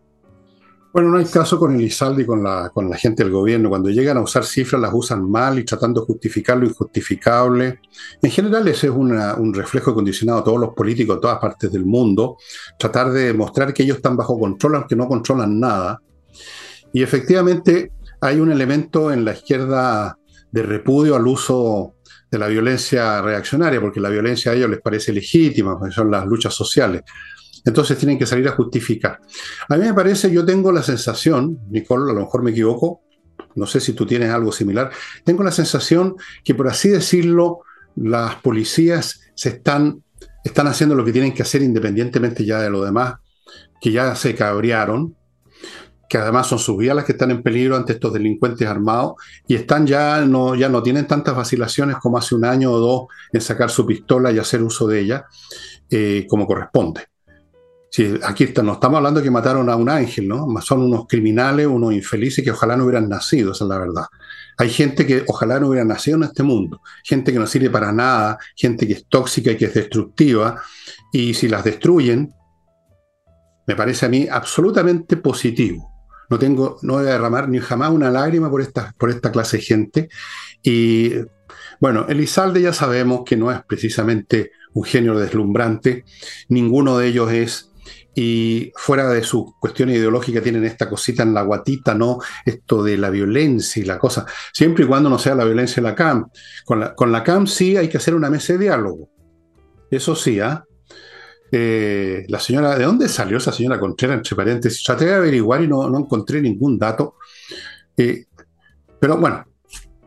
Bueno, 0.94 1.10
no 1.10 1.18
hay 1.18 1.24
caso 1.24 1.58
con 1.58 1.74
el 1.74 1.80
ISALDI 1.80 2.22
y 2.22 2.24
con 2.24 2.44
la, 2.44 2.70
gente 2.96 3.24
del 3.24 3.32
gobierno. 3.32 3.68
Cuando 3.68 3.90
llegan 3.90 4.16
a 4.16 4.20
usar 4.20 4.44
cifras 4.44 4.80
las 4.80 4.92
usan 4.94 5.28
mal 5.28 5.58
y 5.58 5.64
tratando 5.64 6.02
de 6.02 6.06
justificar 6.06 6.56
lo 6.56 6.66
injustificable. 6.66 7.80
En 8.22 8.30
general 8.30 8.68
ese 8.68 8.86
es 8.86 8.92
un 8.92 9.52
reflejo 9.52 9.92
condicionado 9.92 10.38
a 10.38 10.44
todos 10.44 10.60
los 10.60 10.72
políticos 10.72 11.16
de 11.16 11.22
todas 11.22 11.40
partes 11.40 11.72
del 11.72 11.84
mundo. 11.84 12.36
Tratar 12.78 13.10
de 13.10 13.24
demostrar 13.24 13.74
que 13.74 13.82
ellos 13.82 13.96
están 13.96 14.16
bajo 14.16 14.38
control 14.38 14.76
aunque 14.76 14.94
no 14.94 15.08
controlan 15.08 15.58
nada. 15.58 16.00
Y 16.92 17.02
efectivamente 17.02 17.90
hay 18.20 18.38
un 18.38 18.52
elemento 18.52 19.12
en 19.12 19.24
la 19.24 19.32
izquierda 19.32 20.16
de 20.52 20.62
repudio 20.62 21.16
al 21.16 21.26
uso 21.26 21.96
de 22.30 22.38
la 22.38 22.46
violencia 22.46 23.20
reaccionaria, 23.20 23.80
porque 23.80 23.98
la 23.98 24.10
violencia 24.10 24.52
a 24.52 24.54
ellos 24.54 24.70
les 24.70 24.80
parece 24.80 25.12
legítima, 25.12 25.76
porque 25.76 25.92
son 25.92 26.08
las 26.08 26.24
luchas 26.24 26.54
sociales. 26.54 27.02
Entonces 27.64 27.96
tienen 27.98 28.18
que 28.18 28.26
salir 28.26 28.46
a 28.48 28.52
justificar. 28.52 29.20
A 29.68 29.76
mí 29.76 29.86
me 29.86 29.94
parece, 29.94 30.30
yo 30.30 30.44
tengo 30.44 30.70
la 30.70 30.82
sensación, 30.82 31.58
Nicole, 31.70 32.10
a 32.10 32.14
lo 32.14 32.20
mejor 32.20 32.42
me 32.42 32.50
equivoco, 32.50 33.02
no 33.54 33.66
sé 33.66 33.80
si 33.80 33.92
tú 33.92 34.06
tienes 34.06 34.30
algo 34.30 34.52
similar, 34.52 34.90
tengo 35.24 35.42
la 35.42 35.52
sensación 35.52 36.16
que 36.42 36.54
por 36.54 36.68
así 36.68 36.88
decirlo, 36.88 37.60
las 37.96 38.36
policías 38.36 39.20
se 39.34 39.50
están, 39.50 40.02
están 40.44 40.66
haciendo 40.66 40.94
lo 40.94 41.04
que 41.04 41.12
tienen 41.12 41.32
que 41.32 41.42
hacer 41.42 41.62
independientemente 41.62 42.44
ya 42.44 42.60
de 42.60 42.70
lo 42.70 42.84
demás, 42.84 43.14
que 43.80 43.92
ya 43.92 44.14
se 44.16 44.34
cabrearon, 44.34 45.16
que 46.08 46.18
además 46.18 46.46
son 46.46 46.58
sus 46.58 46.76
vidas 46.76 46.96
las 46.96 47.04
que 47.04 47.12
están 47.12 47.30
en 47.30 47.42
peligro 47.42 47.76
ante 47.76 47.94
estos 47.94 48.12
delincuentes 48.12 48.68
armados 48.68 49.14
y 49.46 49.54
están 49.54 49.86
ya 49.86 50.24
no, 50.24 50.54
ya 50.54 50.68
no 50.68 50.82
tienen 50.82 51.06
tantas 51.06 51.34
vacilaciones 51.34 51.96
como 51.96 52.18
hace 52.18 52.34
un 52.34 52.44
año 52.44 52.72
o 52.72 52.78
dos 52.78 53.06
en 53.32 53.40
sacar 53.40 53.70
su 53.70 53.86
pistola 53.86 54.30
y 54.30 54.38
hacer 54.38 54.62
uso 54.62 54.86
de 54.86 55.00
ella 55.00 55.24
eh, 55.90 56.26
como 56.28 56.46
corresponde. 56.46 57.13
Aquí 58.24 58.52
no 58.62 58.72
estamos 58.72 58.96
hablando 58.96 59.22
que 59.22 59.30
mataron 59.30 59.70
a 59.70 59.76
un 59.76 59.88
ángel, 59.88 60.26
¿no? 60.26 60.46
Son 60.60 60.82
unos 60.82 61.06
criminales, 61.06 61.66
unos 61.66 61.92
infelices 61.92 62.44
que 62.44 62.50
ojalá 62.50 62.76
no 62.76 62.84
hubieran 62.84 63.08
nacido, 63.08 63.52
esa 63.52 63.64
es 63.64 63.68
la 63.68 63.78
verdad. 63.78 64.06
Hay 64.56 64.70
gente 64.70 65.06
que 65.06 65.24
ojalá 65.28 65.60
no 65.60 65.68
hubiera 65.68 65.84
nacido 65.84 66.16
en 66.16 66.24
este 66.24 66.42
mundo, 66.42 66.80
gente 67.04 67.32
que 67.32 67.38
no 67.38 67.46
sirve 67.46 67.70
para 67.70 67.92
nada, 67.92 68.38
gente 68.56 68.86
que 68.86 68.94
es 68.94 69.06
tóxica 69.06 69.52
y 69.52 69.56
que 69.56 69.66
es 69.66 69.74
destructiva, 69.74 70.60
y 71.12 71.34
si 71.34 71.48
las 71.48 71.62
destruyen, 71.64 72.32
me 73.66 73.76
parece 73.76 74.06
a 74.06 74.08
mí 74.08 74.26
absolutamente 74.30 75.16
positivo. 75.16 75.92
No 76.30 76.38
tengo, 76.38 76.78
no 76.82 76.94
voy 76.94 77.06
a 77.06 77.12
derramar 77.12 77.48
ni 77.48 77.58
jamás 77.58 77.90
una 77.90 78.10
lágrima 78.10 78.50
por 78.50 78.60
esta, 78.60 78.92
por 78.98 79.10
esta 79.10 79.30
clase 79.30 79.58
de 79.58 79.62
gente. 79.62 80.08
Y 80.62 81.12
bueno, 81.80 82.06
Elizalde 82.08 82.62
ya 82.62 82.72
sabemos 82.72 83.22
que 83.24 83.36
no 83.36 83.52
es 83.52 83.62
precisamente 83.64 84.52
un 84.72 84.84
genio 84.84 85.18
deslumbrante, 85.18 86.04
ninguno 86.48 86.98
de 86.98 87.06
ellos 87.06 87.30
es, 87.30 87.70
y 88.14 88.72
fuera 88.76 89.08
de 89.08 89.22
su 89.24 89.54
cuestión 89.58 89.90
ideológica 89.90 90.40
tienen 90.40 90.64
esta 90.64 90.88
cosita 90.88 91.22
en 91.22 91.34
la 91.34 91.42
guatita, 91.42 91.94
¿no? 91.94 92.20
Esto 92.44 92.82
de 92.84 92.96
la 92.96 93.10
violencia 93.10 93.82
y 93.82 93.86
la 93.86 93.98
cosa, 93.98 94.24
siempre 94.52 94.84
y 94.84 94.86
cuando 94.86 95.10
no 95.10 95.18
sea 95.18 95.34
la 95.34 95.44
violencia 95.44 95.82
de 95.82 95.88
la 95.88 95.94
CAM. 95.94 96.28
Con 96.64 96.80
la, 96.80 96.94
con 96.94 97.10
la 97.10 97.24
CAM 97.24 97.46
sí 97.46 97.76
hay 97.76 97.88
que 97.88 97.96
hacer 97.96 98.14
una 98.14 98.30
mesa 98.30 98.52
de 98.52 98.60
diálogo. 98.60 99.08
Eso 99.90 100.14
sí, 100.14 100.40
¿ah? 100.40 100.64
Eh, 101.56 102.24
la 102.28 102.40
señora, 102.40 102.76
¿de 102.76 102.84
dónde 102.84 103.08
salió 103.08 103.38
esa 103.38 103.52
señora 103.52 103.78
Contreras? 103.78 104.16
Entre 104.16 104.34
paréntesis, 104.34 104.82
traté 104.82 105.06
de 105.06 105.14
averiguar 105.14 105.62
y 105.62 105.68
no, 105.68 105.86
encontré 105.96 106.40
ningún 106.40 106.78
dato. 106.78 107.16
Eh, 107.96 108.24
pero 108.98 109.18
bueno, 109.18 109.44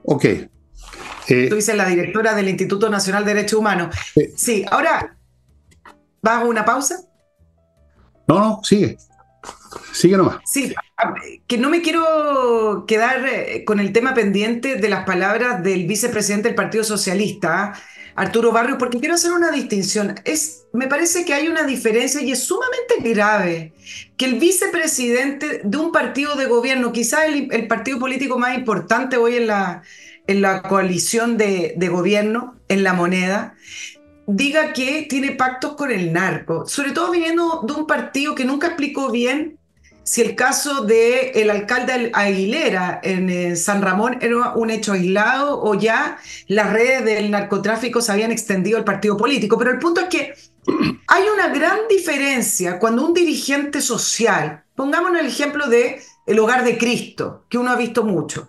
ok. 0.04 0.26
Eh, 0.26 1.48
Tú 1.50 1.56
dices 1.56 1.76
la 1.76 1.88
directora 1.88 2.36
del 2.36 2.50
Instituto 2.50 2.90
Nacional 2.90 3.24
de 3.24 3.34
Derechos 3.34 3.60
Humanos. 3.60 3.96
sí, 4.36 4.66
ahora, 4.70 5.18
¿vas 6.22 6.42
a 6.42 6.46
una 6.46 6.66
pausa? 6.66 7.07
No, 8.28 8.40
no, 8.40 8.62
sigue. 8.64 8.98
Sigue 9.94 10.18
nomás. 10.18 10.38
Sí, 10.46 10.74
que 11.48 11.58
no 11.58 11.70
me 11.70 11.82
quiero 11.82 12.86
quedar 12.88 13.26
con 13.66 13.80
el 13.80 13.94
tema 13.94 14.14
pendiente 14.14 14.76
de 14.76 14.90
las 14.90 15.06
palabras 15.06 15.64
del 15.64 15.88
vicepresidente 15.88 16.50
del 16.50 16.56
Partido 16.56 16.84
Socialista, 16.84 17.74
Arturo 18.16 18.52
Barrio, 18.52 18.78
porque 18.78 19.00
quiero 19.00 19.16
hacer 19.16 19.32
una 19.32 19.52
distinción. 19.52 20.16
Es, 20.26 20.66
me 20.74 20.88
parece 20.88 21.24
que 21.24 21.34
hay 21.34 21.48
una 21.48 21.64
diferencia 21.64 22.22
y 22.22 22.32
es 22.32 22.44
sumamente 22.44 22.96
grave 23.02 23.74
que 24.18 24.26
el 24.26 24.40
vicepresidente 24.40 25.62
de 25.64 25.78
un 25.78 25.92
partido 25.92 26.36
de 26.36 26.48
gobierno, 26.48 26.92
quizás 26.92 27.26
el, 27.26 27.68
partido 27.68 28.00
político 28.00 28.40
más 28.40 28.58
importante 28.58 29.18
hoy 29.18 29.36
en 29.36 29.48
la, 29.48 29.84
en 30.26 30.42
la 30.42 30.64
coalición 30.64 31.38
de, 31.38 31.76
de 31.78 31.90
gobierno, 31.90 32.56
en 32.68 32.84
la 32.84 32.94
moneda, 32.94 33.56
diga 34.28 34.74
que 34.74 35.08
tiene 35.10 35.32
pactos 35.32 35.76
con 35.76 35.90
el 35.90 36.12
narco, 36.12 36.68
sobre 36.68 36.92
todo 36.92 37.12
viniendo 37.12 37.62
de 37.66 37.74
un 37.74 37.88
partido 37.88 38.36
que 38.36 38.44
nunca 38.46 38.68
explicó 38.68 39.10
bien 39.10 39.58
si 40.04 40.22
el 40.22 40.36
caso 40.36 40.86
del 40.86 41.32
el 41.34 41.50
alcalde 41.50 42.12
Aguilera 42.14 43.00
en 43.04 43.30
eh, 43.30 43.56
San 43.56 43.82
Ramón 43.82 44.20
era 44.22 44.54
un 44.54 44.70
hecho 44.70 44.94
aislado 44.94 45.62
o 45.62 45.76
ya 45.76 46.18
las 46.48 46.72
redes 46.72 47.04
del 47.04 47.32
narcotráfico 47.32 48.00
se 48.02 48.12
habían 48.12 48.32
extendido 48.32 48.78
al 48.78 48.86
partido 48.86 49.18
político. 49.18 49.58
Pero 49.58 49.72
el 49.72 49.80
punto 49.80 50.02
es 50.02 50.08
que 50.08 50.34
hay 51.08 51.24
una 51.34 51.50
gran 51.50 51.80
diferencia 51.90 52.80
cuando 52.80 53.06
un 53.06 53.14
dirigente 53.14 53.82
social, 53.82 54.64
pongámonos 54.76 55.20
el 55.20 55.28
ejemplo 55.28 55.68
de 55.68 56.02
el 56.26 56.40
Hogar 56.40 56.64
de 56.64 56.78
Cristo, 56.78 57.46
que 57.50 57.58
uno 57.58 57.72
ha 57.72 57.76
visto 57.76 58.04
mucho, 58.04 58.48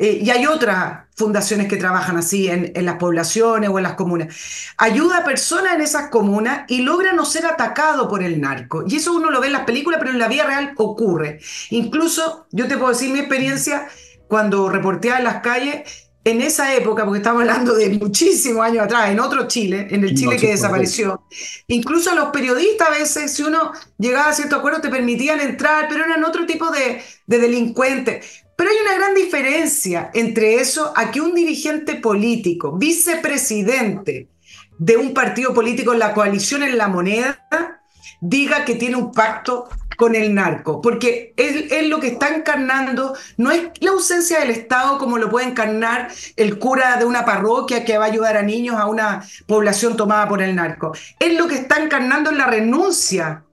eh, 0.00 0.20
y 0.22 0.30
hay 0.30 0.46
otras 0.46 1.06
fundaciones 1.16 1.66
que 1.66 1.76
trabajan 1.76 2.16
así 2.16 2.48
en, 2.48 2.70
en, 2.72 2.84
las 2.84 2.98
poblaciones 2.98 3.68
o 3.68 3.78
en 3.78 3.82
las 3.82 3.94
comunas. 3.94 4.32
Ayuda 4.76 5.18
a 5.18 5.24
personas 5.24 5.74
en 5.74 5.80
esas 5.80 6.08
comunas 6.08 6.66
y 6.68 6.82
logra 6.82 7.12
no 7.12 7.24
ser 7.24 7.46
atacado 7.46 8.08
por 8.08 8.22
el 8.22 8.40
narco. 8.40 8.84
Y 8.86 8.96
eso 8.96 9.12
uno 9.12 9.28
lo 9.30 9.40
ve 9.40 9.48
en 9.48 9.54
las 9.54 9.64
películas, 9.64 9.98
pero 9.98 10.12
en 10.12 10.20
la 10.20 10.28
vida 10.28 10.44
real 10.44 10.72
ocurre. 10.76 11.40
Incluso, 11.70 12.46
yo 12.52 12.68
te 12.68 12.76
puedo 12.76 12.92
decir 12.92 13.12
mi 13.12 13.18
experiencia 13.18 13.88
cuando 14.28 14.68
reporteaba 14.68 15.18
en 15.18 15.24
las 15.24 15.40
calles, 15.40 16.08
en 16.22 16.42
esa 16.42 16.74
época, 16.74 17.04
porque 17.04 17.18
estamos 17.18 17.40
hablando 17.40 17.74
de 17.74 17.88
muchísimos 17.90 18.64
años 18.64 18.84
atrás, 18.84 19.10
en 19.10 19.18
otro 19.18 19.48
Chile, 19.48 19.88
en 19.90 20.04
el 20.04 20.14
Chile 20.14 20.36
que 20.36 20.50
desapareció, 20.50 21.22
incluso 21.68 22.14
los 22.14 22.28
periodistas 22.28 22.88
a 22.88 22.90
veces, 22.90 23.32
si 23.32 23.42
uno 23.42 23.72
llegaba 23.96 24.28
a 24.28 24.32
cierto 24.34 24.56
acuerdo, 24.56 24.80
te 24.80 24.90
permitían 24.90 25.40
entrar, 25.40 25.86
pero 25.88 26.04
eran 26.04 26.22
otro 26.24 26.44
tipo 26.44 26.70
de, 26.70 27.02
de 27.26 27.38
delincuentes. 27.38 28.44
Pero 28.58 28.72
hay 28.72 28.76
una 28.82 28.94
gran 28.94 29.14
diferencia 29.14 30.10
entre 30.14 30.56
eso 30.56 30.92
a 30.96 31.12
que 31.12 31.20
un 31.20 31.32
dirigente 31.32 31.94
político, 31.94 32.76
vicepresidente 32.76 34.30
de 34.76 34.96
un 34.96 35.14
partido 35.14 35.54
político 35.54 35.92
en 35.92 36.00
la 36.00 36.12
coalición 36.12 36.64
en 36.64 36.76
la 36.76 36.88
moneda, 36.88 37.80
diga 38.20 38.64
que 38.64 38.74
tiene 38.74 38.96
un 38.96 39.12
pacto 39.12 39.68
con 39.96 40.16
el 40.16 40.34
narco, 40.34 40.80
porque 40.80 41.34
él, 41.36 41.88
lo 41.88 42.00
que 42.00 42.08
está 42.08 42.34
encarnando 42.34 43.16
no 43.36 43.52
es 43.52 43.68
la 43.78 43.92
ausencia 43.92 44.40
del 44.40 44.50
Estado 44.50 44.98
como 44.98 45.18
lo 45.18 45.30
puede 45.30 45.46
encarnar 45.46 46.08
el 46.34 46.58
cura 46.58 46.96
de 46.96 47.04
una 47.04 47.24
parroquia 47.24 47.84
que 47.84 47.96
va 47.96 48.06
a 48.06 48.08
ayudar 48.08 48.36
a 48.36 48.42
niños 48.42 48.74
a 48.74 48.86
una 48.86 49.24
población 49.46 49.96
tomada 49.96 50.28
por 50.28 50.42
el 50.42 50.56
narco. 50.56 50.92
Es 51.20 51.38
lo 51.38 51.46
que 51.46 51.54
está 51.54 51.80
encarnando 51.80 52.30
en 52.30 52.38
la 52.38 52.46
renuncia 52.46 53.44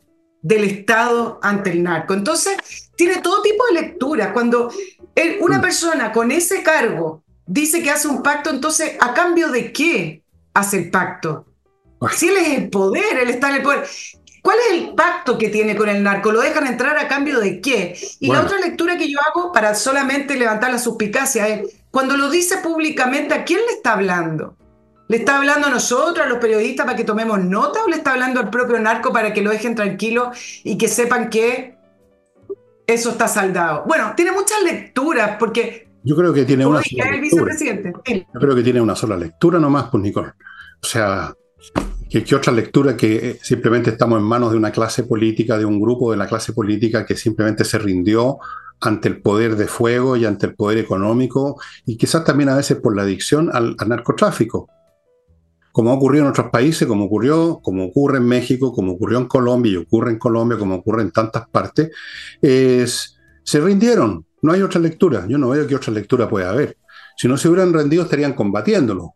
del 0.41 0.63
Estado 0.63 1.39
ante 1.43 1.71
el 1.71 1.81
narco. 1.81 2.13
Entonces, 2.13 2.55
tiene 2.95 3.17
todo 3.17 3.41
tipo 3.41 3.65
de 3.65 3.81
lecturas. 3.81 4.31
Cuando 4.31 4.71
una 5.41 5.59
mm. 5.59 5.61
persona 5.61 6.11
con 6.11 6.31
ese 6.31 6.63
cargo 6.63 7.23
dice 7.45 7.81
que 7.81 7.91
hace 7.91 8.07
un 8.07 8.23
pacto, 8.23 8.49
entonces, 8.49 8.93
¿a 8.99 9.13
cambio 9.13 9.49
de 9.49 9.71
qué 9.71 10.23
hace 10.53 10.77
el 10.77 10.91
pacto? 10.91 11.45
Si 12.11 12.27
él 12.27 12.37
es 12.37 12.57
el 12.57 12.69
poder, 12.69 13.17
él 13.17 13.29
está 13.29 13.49
en 13.49 13.55
el 13.55 13.63
poder. 13.63 13.85
¿Cuál 14.41 14.57
es 14.59 14.77
el 14.77 14.93
pacto 14.93 15.39
que 15.39 15.49
tiene 15.49 15.75
con 15.75 15.89
el 15.89 16.03
narco? 16.03 16.31
¿Lo 16.31 16.41
dejan 16.41 16.67
entrar 16.67 16.97
a 16.99 17.07
cambio 17.07 17.39
de 17.39 17.61
qué? 17.61 17.97
Y 18.19 18.31
la 18.31 18.41
otra 18.41 18.59
lectura 18.59 18.95
que 18.95 19.09
yo 19.09 19.17
hago 19.27 19.51
para 19.51 19.73
solamente 19.73 20.35
levantar 20.35 20.71
la 20.71 20.77
suspicacia 20.77 21.47
es, 21.47 21.77
cuando 21.89 22.15
lo 22.15 22.29
dice 22.29 22.57
públicamente, 22.57 23.33
¿a 23.33 23.43
quién 23.43 23.61
le 23.65 23.73
está 23.73 23.93
hablando? 23.93 24.55
¿Le 25.07 25.17
está 25.17 25.37
hablando 25.37 25.67
a 25.67 25.71
nosotros, 25.71 26.25
a 26.25 26.29
los 26.29 26.37
periodistas, 26.37 26.85
para 26.85 26.95
que 26.95 27.03
tomemos 27.03 27.39
nota 27.39 27.83
o 27.83 27.87
le 27.87 27.95
está 27.95 28.11
hablando 28.11 28.39
al 28.39 28.51
propio 28.51 28.77
narco 28.79 29.11
para 29.11 29.33
que 29.33 29.41
lo 29.41 29.49
dejen 29.49 29.73
tranquilo 29.73 30.31
y 30.63 30.77
que 30.77 30.87
sepan 30.87 31.29
que 31.29 31.74
eso 32.87 33.11
está 33.11 33.27
saldado? 33.27 33.83
Bueno, 33.87 34.13
tiene 34.15 34.31
muchas 34.31 34.61
lecturas 34.63 35.37
porque... 35.39 35.87
Yo 36.03 36.15
creo 36.15 36.33
que 36.33 36.45
tiene 36.45 36.65
una 36.65 36.81
sola 36.83 37.11
lectura. 37.11 37.55
Yo 37.55 38.39
creo 38.39 38.55
que 38.55 38.63
tiene 38.63 38.81
una 38.81 38.95
sola 38.95 39.17
lectura 39.17 39.59
nomás, 39.59 39.89
pues 39.89 40.03
Nicole. 40.03 40.33
O 40.81 40.85
sea, 40.85 41.33
¿qué, 42.09 42.35
otra 42.35 42.53
lectura 42.53 42.95
que 42.95 43.29
eh, 43.29 43.39
simplemente 43.41 43.89
estamos 43.89 44.19
en 44.19 44.25
manos 44.25 44.51
de 44.51 44.57
una 44.57 44.71
clase 44.71 45.03
política, 45.03 45.57
de 45.57 45.65
un 45.65 45.81
grupo 45.81 46.11
de 46.11 46.17
la 46.17 46.27
clase 46.27 46.53
política 46.53 47.05
que 47.05 47.15
simplemente 47.15 47.65
se 47.65 47.79
rindió 47.79 48.37
ante 48.81 49.07
el 49.07 49.21
poder 49.21 49.55
de 49.55 49.65
fuego 49.65 50.15
y 50.15 50.25
ante 50.25 50.45
el 50.45 50.53
poder 50.53 50.77
económico 50.77 51.59
y 51.85 51.97
quizás 51.97 52.23
también 52.23 52.49
a 52.49 52.55
veces 52.55 52.77
por 52.77 52.95
la 52.95 53.01
adicción 53.01 53.49
al 53.51 53.75
narcotráfico? 53.87 54.69
Como 55.75 55.91
ha 55.91 55.95
ocurrido 55.95 56.23
en 56.23 56.29
otros 56.29 56.51
países, 56.51 56.87
como 56.87 57.03
ocurrió, 57.03 57.59
como 57.61 57.83
ocurre 57.83 58.19
en 58.19 58.23
México, 58.25 58.71
como 58.71 58.93
ocurrió 58.93 59.17
en 59.17 59.25
Colombia 59.25 59.73
y 59.73 59.75
ocurre 59.75 60.11
en 60.11 60.17
Colombia, 60.17 60.57
como 60.57 60.75
ocurre 60.75 61.01
en 61.01 61.11
tantas 61.11 61.49
partes, 61.49 61.91
es, 62.41 63.17
se 63.43 63.59
rindieron. 63.59 64.25
No 64.41 64.53
hay 64.53 64.61
otra 64.61 64.79
lectura. 64.79 65.25
Yo 65.27 65.37
no 65.37 65.49
veo 65.49 65.67
que 65.67 65.75
otra 65.75 65.91
lectura 65.91 66.29
pueda 66.29 66.51
haber. 66.51 66.77
Si 67.17 67.27
no 67.27 67.35
se 67.35 67.49
hubieran 67.49 67.73
rendido, 67.73 68.03
estarían 68.03 68.31
combatiéndolo. 68.31 69.15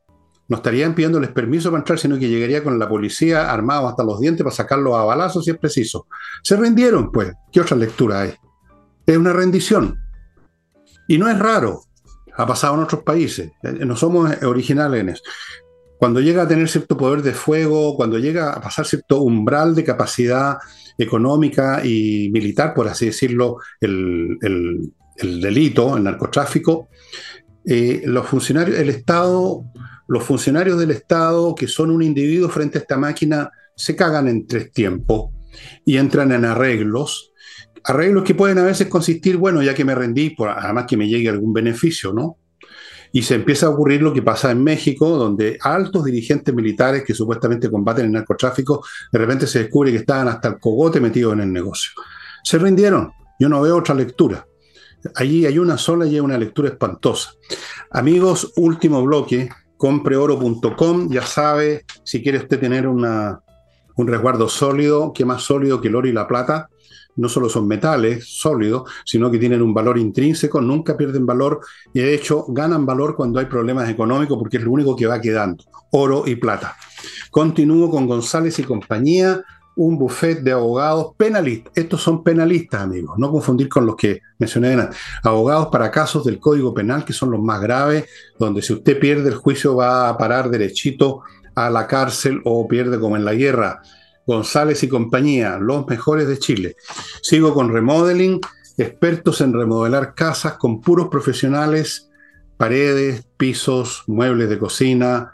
No 0.49 0.57
estarían 0.57 0.95
pidiéndoles 0.95 1.29
permiso 1.29 1.69
para 1.69 1.79
entrar, 1.79 1.97
sino 1.97 2.19
que 2.19 2.27
llegaría 2.27 2.61
con 2.61 2.77
la 2.77 2.89
policía 2.89 3.49
armado 3.49 3.87
hasta 3.87 4.03
los 4.03 4.19
dientes 4.19 4.43
para 4.43 4.53
sacarlos 4.53 4.95
a 4.95 5.05
balazos 5.05 5.45
si 5.45 5.51
es 5.51 5.57
preciso. 5.57 6.07
Se 6.43 6.57
rindieron, 6.57 7.09
pues. 7.09 7.31
¿Qué 7.53 7.61
otra 7.61 7.77
lectura 7.77 8.19
hay? 8.19 8.33
Es 9.05 9.15
una 9.15 9.31
rendición. 9.31 9.97
Y 11.07 11.19
no 11.19 11.29
es 11.29 11.39
raro. 11.39 11.83
Ha 12.35 12.45
pasado 12.45 12.75
en 12.75 12.81
otros 12.81 13.01
países. 13.03 13.49
Eh, 13.63 13.85
no 13.85 13.95
somos 13.95 14.29
originales 14.43 14.99
en 14.99 15.09
eso 15.09 15.23
cuando 15.99 16.21
llega 16.21 16.43
a 16.43 16.47
tener 16.47 16.69
cierto 16.69 16.95
poder 16.95 17.21
de 17.21 17.33
fuego, 17.33 17.97
cuando 17.97 18.17
llega 18.17 18.53
a 18.53 18.61
pasar 18.61 18.85
cierto 18.85 19.21
umbral 19.21 19.75
de 19.75 19.83
capacidad 19.83 20.57
económica 20.97 21.85
y 21.85 22.29
militar, 22.31 22.73
por 22.73 22.87
así 22.87 23.07
decirlo, 23.07 23.57
el, 23.81 24.39
delito, 25.41 25.97
el 25.97 26.03
narcotráfico, 26.05 26.87
eh, 27.65 28.01
los 28.05 28.25
funcionarios, 28.25 28.79
el 28.79 28.87
Estado, 28.87 29.65
los 30.07 30.23
funcionarios 30.23 30.79
del 30.79 30.91
Estado 30.91 31.53
que 31.53 31.67
son 31.67 31.91
un 31.91 32.01
individuo 32.01 32.47
frente 32.47 32.77
a 32.77 32.81
esta 32.81 32.95
máquina 32.95 33.51
se 33.75 33.93
cagan 33.97 34.29
en 34.29 34.47
tres 34.47 34.71
tiempos 34.71 35.31
y 35.83 35.97
entran 35.97 36.31
en 36.31 36.45
arreglos. 36.45 37.33
Arreglos 37.83 38.23
que 38.23 38.35
pueden 38.35 38.57
a 38.59 38.63
veces 38.63 38.87
consistir, 38.87 39.35
bueno, 39.35 39.61
ya 39.61 39.73
que 39.73 39.83
me 39.83 39.95
rendí, 39.95 40.29
por, 40.29 40.47
además 40.47 40.85
que 40.87 40.95
me 40.95 41.09
llegue 41.09 41.27
algún 41.27 41.51
beneficio, 41.51 42.13
¿no? 42.13 42.37
Y 43.11 43.23
se 43.23 43.35
empieza 43.35 43.65
a 43.65 43.69
ocurrir 43.69 44.01
lo 44.01 44.13
que 44.13 44.21
pasa 44.21 44.51
en 44.51 44.63
México, 44.63 45.17
donde 45.17 45.57
altos 45.61 46.05
dirigentes 46.05 46.53
militares 46.53 47.03
que 47.03 47.13
supuestamente 47.13 47.69
combaten 47.69 48.05
el 48.05 48.11
narcotráfico, 48.11 48.85
de 49.11 49.19
repente 49.19 49.47
se 49.47 49.59
descubre 49.59 49.91
que 49.91 49.97
estaban 49.97 50.27
hasta 50.27 50.49
el 50.49 50.59
cogote 50.59 50.99
metidos 50.99 51.33
en 51.33 51.41
el 51.41 51.51
negocio. 51.51 51.91
Se 52.43 52.57
rindieron. 52.57 53.11
Yo 53.39 53.49
no 53.49 53.61
veo 53.61 53.77
otra 53.77 53.95
lectura. 53.95 54.45
Allí 55.15 55.45
hay 55.45 55.57
una 55.57 55.77
sola 55.77 56.05
y 56.05 56.15
hay 56.15 56.19
una 56.19 56.37
lectura 56.37 56.69
espantosa. 56.69 57.31
Amigos, 57.91 58.51
último 58.57 59.01
bloque, 59.01 59.49
compreoro.com, 59.77 61.09
ya 61.09 61.21
sabe, 61.21 61.85
si 62.03 62.21
quiere 62.21 62.39
usted 62.39 62.59
tener 62.59 62.85
una, 62.85 63.41
un 63.95 64.07
resguardo 64.07 64.49
sólido, 64.49 65.13
que 65.13 65.25
más 65.25 65.43
sólido 65.43 65.79
que 65.79 65.87
el 65.87 65.95
oro 65.95 66.07
y 66.07 66.11
la 66.11 66.27
plata, 66.27 66.69
no 67.19 67.29
solo 67.29 67.49
son 67.49 67.67
metales 67.67 68.25
sólidos, 68.25 68.89
sino 69.05 69.29
que 69.29 69.37
tienen 69.37 69.61
un 69.61 69.73
valor 69.73 69.97
intrínseco, 69.97 70.61
nunca 70.61 70.95
pierden 70.95 71.25
valor 71.25 71.59
y 71.93 71.99
de 71.99 72.13
hecho 72.13 72.45
ganan 72.47 72.85
valor 72.85 73.15
cuando 73.15 73.39
hay 73.39 73.45
problemas 73.45 73.89
económicos 73.89 74.37
porque 74.37 74.57
es 74.57 74.63
lo 74.63 74.71
único 74.71 74.95
que 74.95 75.05
va 75.05 75.19
quedando, 75.19 75.63
oro 75.91 76.23
y 76.25 76.35
plata. 76.35 76.75
Continúo 77.29 77.91
con 77.91 78.07
González 78.07 78.57
y 78.59 78.63
compañía, 78.63 79.43
un 79.75 79.97
buffet 79.97 80.41
de 80.41 80.51
abogados 80.51 81.13
penalistas. 81.17 81.71
Estos 81.75 82.01
son 82.01 82.23
penalistas, 82.23 82.81
amigos, 82.81 83.17
no 83.17 83.31
confundir 83.31 83.69
con 83.69 83.85
los 83.85 83.95
que 83.95 84.21
mencioné. 84.37 84.89
Abogados 85.23 85.67
para 85.71 85.91
casos 85.91 86.25
del 86.25 86.39
Código 86.39 86.73
Penal, 86.73 87.05
que 87.05 87.13
son 87.13 87.31
los 87.31 87.41
más 87.41 87.61
graves, 87.61 88.05
donde 88.37 88.61
si 88.61 88.73
usted 88.73 88.99
pierde 88.99 89.29
el 89.29 89.35
juicio 89.35 89.75
va 89.75 90.09
a 90.09 90.17
parar 90.17 90.49
derechito 90.49 91.21
a 91.55 91.69
la 91.69 91.87
cárcel 91.87 92.41
o 92.45 92.67
pierde 92.67 92.99
como 92.99 93.15
en 93.15 93.25
la 93.25 93.33
guerra 93.33 93.81
González 94.29 94.83
y 94.83 94.87
compañía, 94.87 95.57
los 95.57 95.87
mejores 95.87 96.27
de 96.27 96.37
Chile. 96.37 96.75
Sigo 97.23 97.51
con 97.51 97.73
remodeling, 97.73 98.39
expertos 98.77 99.41
en 99.41 99.53
remodelar 99.53 100.13
casas 100.13 100.53
con 100.53 100.81
puros 100.81 101.07
profesionales, 101.07 102.11
paredes, 102.55 103.25
pisos, 103.37 104.03
muebles 104.05 104.47
de 104.47 104.59
cocina, 104.59 105.31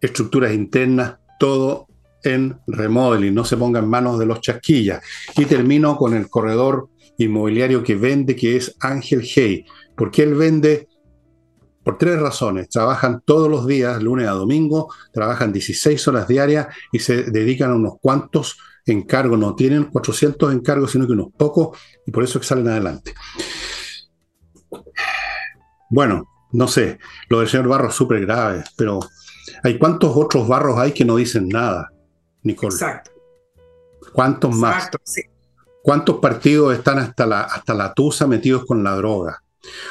estructuras 0.00 0.54
internas, 0.54 1.16
todo 1.38 1.86
en 2.24 2.58
remodeling, 2.66 3.34
no 3.34 3.44
se 3.44 3.58
ponga 3.58 3.80
en 3.80 3.88
manos 3.88 4.18
de 4.18 4.24
los 4.24 4.40
chasquillas. 4.40 5.02
Y 5.36 5.44
termino 5.44 5.98
con 5.98 6.14
el 6.14 6.30
corredor 6.30 6.88
inmobiliario 7.18 7.82
que 7.82 7.94
vende, 7.94 8.34
que 8.34 8.56
es 8.56 8.74
Ángel 8.80 9.20
Hey, 9.22 9.66
porque 9.94 10.22
él 10.22 10.34
vende 10.34 10.88
por 11.86 11.98
tres 11.98 12.18
razones. 12.18 12.68
Trabajan 12.68 13.22
todos 13.24 13.48
los 13.48 13.64
días, 13.64 14.02
lunes 14.02 14.26
a 14.26 14.32
domingo, 14.32 14.92
trabajan 15.12 15.52
16 15.52 16.08
horas 16.08 16.26
diarias 16.26 16.66
y 16.90 16.98
se 16.98 17.22
dedican 17.22 17.70
a 17.70 17.76
unos 17.76 18.00
cuantos 18.00 18.58
encargos. 18.84 19.38
No 19.38 19.54
tienen 19.54 19.84
400 19.84 20.52
encargos, 20.52 20.90
sino 20.90 21.06
que 21.06 21.12
unos 21.12 21.28
pocos, 21.38 21.78
y 22.04 22.10
por 22.10 22.24
eso 22.24 22.40
que 22.40 22.46
salen 22.46 22.66
adelante. 22.66 23.14
Bueno, 25.88 26.28
no 26.50 26.66
sé, 26.66 26.98
lo 27.28 27.38
del 27.38 27.48
señor 27.48 27.68
Barro 27.68 27.90
es 27.90 27.94
súper 27.94 28.26
grave, 28.26 28.64
pero 28.76 28.98
hay 29.62 29.78
cuántos 29.78 30.10
otros 30.16 30.48
barros 30.48 30.80
hay 30.80 30.90
que 30.90 31.04
no 31.04 31.14
dicen 31.14 31.48
nada, 31.48 31.92
Nicole. 32.42 32.74
Exacto. 32.74 33.12
¿Cuántos 34.12 34.52
más? 34.56 34.90
¿Cuántos 35.84 36.18
partidos 36.18 36.76
están 36.76 36.98
hasta 36.98 37.26
la, 37.26 37.42
hasta 37.42 37.74
la 37.74 37.94
tusa 37.94 38.26
metidos 38.26 38.64
con 38.66 38.82
la 38.82 38.96
droga? 38.96 39.40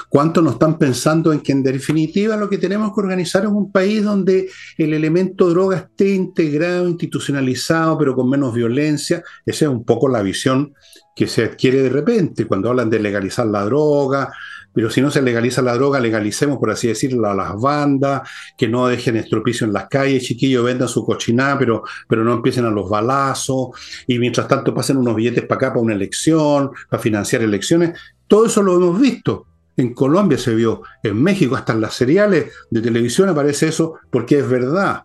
¿Cuántos 0.09 0.43
no 0.43 0.51
están 0.51 0.77
pensando 0.77 1.33
en 1.33 1.39
que 1.39 1.51
en 1.51 1.63
definitiva 1.63 2.35
lo 2.35 2.49
que 2.49 2.57
tenemos 2.57 2.93
que 2.93 3.01
organizar 3.01 3.43
es 3.43 3.49
un 3.49 3.71
país 3.71 4.03
donde 4.03 4.49
el 4.77 4.93
elemento 4.93 5.49
droga 5.49 5.77
esté 5.77 6.13
integrado, 6.13 6.87
institucionalizado, 6.87 7.97
pero 7.97 8.15
con 8.15 8.29
menos 8.29 8.53
violencia? 8.53 9.23
Esa 9.45 9.65
es 9.65 9.71
un 9.71 9.83
poco 9.83 10.07
la 10.07 10.21
visión 10.21 10.73
que 11.15 11.27
se 11.27 11.45
adquiere 11.45 11.81
de 11.81 11.89
repente 11.89 12.45
cuando 12.45 12.69
hablan 12.69 12.89
de 12.89 12.99
legalizar 12.99 13.47
la 13.47 13.63
droga, 13.63 14.33
pero 14.75 14.89
si 14.89 15.01
no 15.01 15.09
se 15.09 15.21
legaliza 15.21 15.61
la 15.61 15.73
droga, 15.73 16.01
legalicemos, 16.01 16.57
por 16.57 16.69
así 16.69 16.89
decirlo, 16.89 17.29
a 17.29 17.33
las 17.33 17.55
bandas, 17.55 18.29
que 18.57 18.67
no 18.67 18.87
dejen 18.87 19.15
estropicio 19.15 19.65
en 19.65 19.71
las 19.71 19.87
calles, 19.87 20.23
chiquillos, 20.23 20.65
vendan 20.65 20.89
su 20.89 21.05
cochinada, 21.05 21.57
pero, 21.57 21.83
pero 22.09 22.25
no 22.25 22.33
empiecen 22.33 22.65
a 22.65 22.69
los 22.69 22.89
balazos, 22.89 23.69
y 24.05 24.19
mientras 24.19 24.49
tanto 24.49 24.73
pasen 24.73 24.97
unos 24.97 25.15
billetes 25.15 25.45
para 25.45 25.55
acá 25.55 25.69
para 25.69 25.79
una 25.79 25.93
elección, 25.93 26.71
para 26.89 27.01
financiar 27.01 27.41
elecciones. 27.41 27.97
Todo 28.27 28.47
eso 28.47 28.61
lo 28.61 28.75
hemos 28.75 28.99
visto. 28.99 29.47
En 29.77 29.93
Colombia 29.93 30.37
se 30.37 30.55
vio, 30.55 30.83
en 31.03 31.21
México, 31.21 31.55
hasta 31.55 31.73
en 31.73 31.81
las 31.81 31.93
seriales 31.93 32.51
de 32.69 32.81
televisión 32.81 33.29
aparece 33.29 33.67
eso, 33.67 33.95
porque 34.09 34.39
es 34.39 34.49
verdad. 34.49 35.03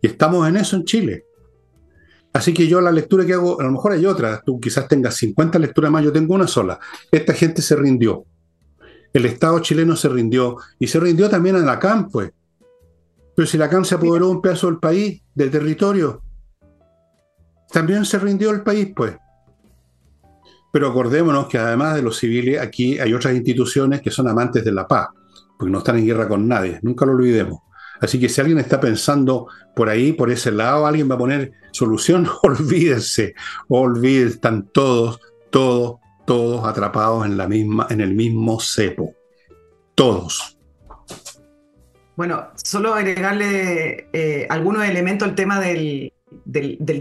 Y 0.00 0.06
estamos 0.06 0.48
en 0.48 0.56
eso 0.56 0.76
en 0.76 0.84
Chile. 0.84 1.24
Así 2.32 2.52
que 2.52 2.66
yo 2.68 2.80
la 2.80 2.92
lectura 2.92 3.24
que 3.24 3.32
hago, 3.32 3.60
a 3.60 3.64
lo 3.64 3.72
mejor 3.72 3.92
hay 3.92 4.04
otra, 4.06 4.42
tú 4.44 4.60
quizás 4.60 4.86
tengas 4.86 5.16
50 5.16 5.58
lecturas 5.58 5.90
más, 5.90 6.04
yo 6.04 6.12
tengo 6.12 6.34
una 6.34 6.46
sola. 6.46 6.78
Esta 7.10 7.32
gente 7.32 7.62
se 7.62 7.74
rindió 7.74 8.26
el 9.16 9.24
Estado 9.24 9.58
chileno 9.60 9.96
se 9.96 10.10
rindió 10.10 10.58
y 10.78 10.88
se 10.88 11.00
rindió 11.00 11.30
también 11.30 11.56
a 11.56 11.60
la 11.60 11.78
CAM, 11.78 12.10
pues. 12.10 12.32
Pero 13.34 13.48
si 13.48 13.56
la 13.56 13.70
CAM 13.70 13.84
se 13.84 13.94
apoderó 13.94 14.28
un 14.28 14.42
pedazo 14.42 14.66
del 14.66 14.78
país, 14.78 15.22
del 15.34 15.50
territorio, 15.50 16.22
también 17.72 18.04
se 18.04 18.18
rindió 18.18 18.50
el 18.50 18.62
país, 18.62 18.92
pues. 18.94 19.16
Pero 20.76 20.88
acordémonos 20.88 21.46
que 21.46 21.56
además 21.56 21.94
de 21.94 22.02
los 22.02 22.18
civiles, 22.18 22.60
aquí 22.60 22.98
hay 22.98 23.14
otras 23.14 23.34
instituciones 23.34 24.02
que 24.02 24.10
son 24.10 24.28
amantes 24.28 24.62
de 24.62 24.72
la 24.72 24.86
paz, 24.86 25.08
porque 25.58 25.72
no 25.72 25.78
están 25.78 25.96
en 25.96 26.04
guerra 26.04 26.28
con 26.28 26.46
nadie, 26.46 26.80
nunca 26.82 27.06
lo 27.06 27.12
olvidemos. 27.12 27.60
Así 27.98 28.20
que 28.20 28.28
si 28.28 28.42
alguien 28.42 28.58
está 28.58 28.78
pensando 28.78 29.46
por 29.74 29.88
ahí, 29.88 30.12
por 30.12 30.30
ese 30.30 30.52
lado, 30.52 30.86
alguien 30.86 31.10
va 31.10 31.14
a 31.14 31.18
poner 31.18 31.52
solución, 31.72 32.28
olvídense, 32.42 33.32
olvídense, 33.68 34.34
están 34.34 34.68
todos, 34.68 35.18
todos, 35.48 35.96
todos 36.26 36.68
atrapados 36.68 37.24
en, 37.24 37.38
la 37.38 37.48
misma, 37.48 37.86
en 37.88 38.02
el 38.02 38.14
mismo 38.14 38.60
cepo. 38.60 39.14
Todos. 39.94 40.58
Bueno, 42.16 42.48
solo 42.62 42.92
agregarle 42.92 44.10
eh, 44.12 44.46
algunos 44.50 44.84
elementos 44.84 45.26
al 45.26 45.34
tema 45.34 45.58
del, 45.58 46.12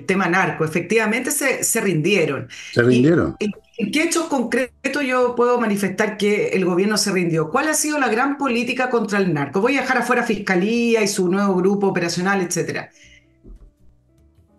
tema 0.06 0.30
narco. 0.30 0.64
Efectivamente 0.64 1.30
se, 1.32 1.82
rindieron. 1.82 2.48
Se 2.72 2.82
rindieron. 2.82 3.36
¿En 3.78 3.92
qué 3.92 4.04
hechos 4.04 4.28
concretos 4.28 5.04
yo 5.04 5.36
puedo 5.36 5.60
manifestar 5.60 6.18
que 6.18 6.50
el 6.50 6.64
gobierno 6.64 6.98
se 6.98 7.12
rindió? 7.12 7.50
¿Cuál 7.50 7.68
ha 7.68 7.74
sido 7.74 8.00
la 8.00 8.08
gran 8.08 8.38
política 8.38 8.90
contra 8.90 9.20
el 9.20 9.34
narco? 9.34 9.60
Voy 9.60 9.78
a 9.78 9.82
dejar 9.82 9.98
afuera 9.98 10.24
Fiscalía 10.24 11.02
y 11.02 11.08
su 11.10 11.28
nuevo 11.28 11.56
grupo 11.56 11.88
operacional, 11.88 12.42
etcétera. 12.42 12.90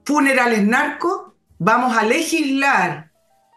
Funerales 0.04 0.64
narcos, 0.64 1.32
vamos 1.58 1.96
a 1.96 2.04
legislar 2.04 3.10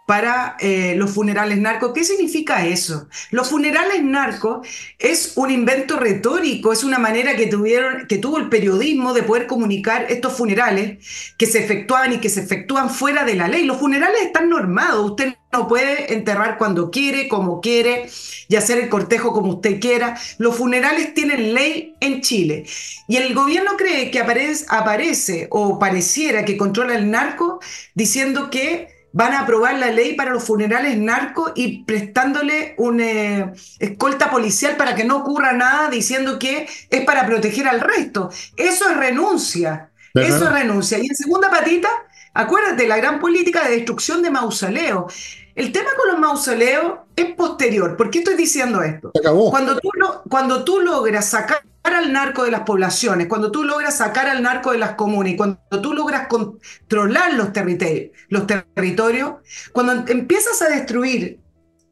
para 0.07 0.55
eh, 0.59 0.95
los 0.95 1.11
funerales 1.11 1.59
narcos. 1.59 1.91
¿Qué 1.93 2.03
significa 2.03 2.65
eso? 2.65 3.09
Los 3.29 3.49
funerales 3.49 4.01
narcos 4.01 4.67
es 4.97 5.33
un 5.35 5.51
invento 5.51 5.99
retórico, 5.99 6.71
es 6.71 6.83
una 6.83 6.97
manera 6.97 7.35
que, 7.35 7.47
tuvieron, 7.47 8.07
que 8.07 8.17
tuvo 8.17 8.37
el 8.37 8.49
periodismo 8.49 9.13
de 9.13 9.23
poder 9.23 9.45
comunicar 9.45 10.07
estos 10.09 10.33
funerales 10.33 11.33
que 11.37 11.45
se 11.45 11.63
efectuaban 11.63 12.13
y 12.13 12.17
que 12.17 12.29
se 12.29 12.39
efectúan 12.39 12.89
fuera 12.89 13.25
de 13.25 13.35
la 13.35 13.49
ley. 13.49 13.65
Los 13.65 13.77
funerales 13.77 14.21
están 14.21 14.49
normados, 14.49 15.11
usted 15.11 15.35
no 15.51 15.67
puede 15.67 16.13
enterrar 16.13 16.57
cuando 16.57 16.91
quiere, 16.91 17.27
como 17.27 17.61
quiere, 17.61 18.09
y 18.47 18.55
hacer 18.55 18.77
el 18.79 18.89
cortejo 18.89 19.33
como 19.33 19.53
usted 19.53 19.79
quiera. 19.79 20.17
Los 20.37 20.55
funerales 20.55 21.13
tienen 21.13 21.53
ley 21.53 21.95
en 21.99 22.21
Chile. 22.21 22.65
Y 23.07 23.17
el 23.17 23.33
gobierno 23.33 23.71
cree 23.77 24.11
que 24.11 24.19
aparece, 24.19 24.65
aparece 24.69 25.47
o 25.51 25.79
pareciera 25.79 26.45
que 26.45 26.57
controla 26.57 26.95
el 26.95 27.09
narco 27.09 27.59
diciendo 27.95 28.49
que 28.49 28.99
van 29.11 29.33
a 29.33 29.41
aprobar 29.41 29.77
la 29.79 29.91
ley 29.91 30.13
para 30.13 30.31
los 30.31 30.43
funerales 30.43 30.97
narcos 30.97 31.51
y 31.55 31.83
prestándole 31.83 32.75
una 32.77 33.05
eh, 33.05 33.53
escolta 33.79 34.29
policial 34.29 34.75
para 34.77 34.95
que 34.95 35.03
no 35.03 35.17
ocurra 35.17 35.53
nada 35.53 35.89
diciendo 35.89 36.37
que 36.37 36.67
es 36.89 37.05
para 37.05 37.25
proteger 37.25 37.67
al 37.67 37.79
resto. 37.81 38.29
Eso 38.55 38.89
es 38.89 38.97
renuncia. 38.97 39.89
Eso 40.13 40.45
es 40.45 40.51
renuncia. 40.51 40.97
Y 40.99 41.07
en 41.07 41.15
segunda 41.15 41.49
patita, 41.49 41.89
acuérdate, 42.33 42.87
la 42.87 42.97
gran 42.97 43.19
política 43.19 43.63
de 43.67 43.75
destrucción 43.75 44.21
de 44.21 44.31
mausoleos. 44.31 45.13
El 45.55 45.71
tema 45.71 45.89
con 45.97 46.07
los 46.09 46.19
mausoleos 46.19 46.99
es 47.15 47.33
posterior. 47.35 47.97
¿Por 47.97 48.09
qué 48.09 48.19
estoy 48.19 48.35
diciendo 48.35 48.81
esto? 48.81 49.11
Cuando 49.49 49.77
tú, 49.77 49.89
cuando 50.29 50.63
tú 50.63 50.79
logras 50.79 51.25
sacar 51.25 51.63
al 51.83 52.13
narco 52.13 52.43
de 52.43 52.51
las 52.51 52.61
poblaciones, 52.61 53.27
cuando 53.27 53.51
tú 53.51 53.63
logras 53.63 53.97
sacar 53.97 54.27
al 54.27 54.41
narco 54.41 54.71
de 54.71 54.77
las 54.77 54.93
comunas 54.93 55.33
y 55.33 55.37
cuando 55.37 55.59
tú 55.81 55.93
logras 55.93 56.27
controlar 56.27 57.33
los, 57.33 57.51
territorios, 57.51 58.11
los 58.29 58.47
territorios, 58.47 59.33
cuando 59.73 60.11
empiezas 60.11 60.61
a 60.61 60.69
destruir 60.69 61.39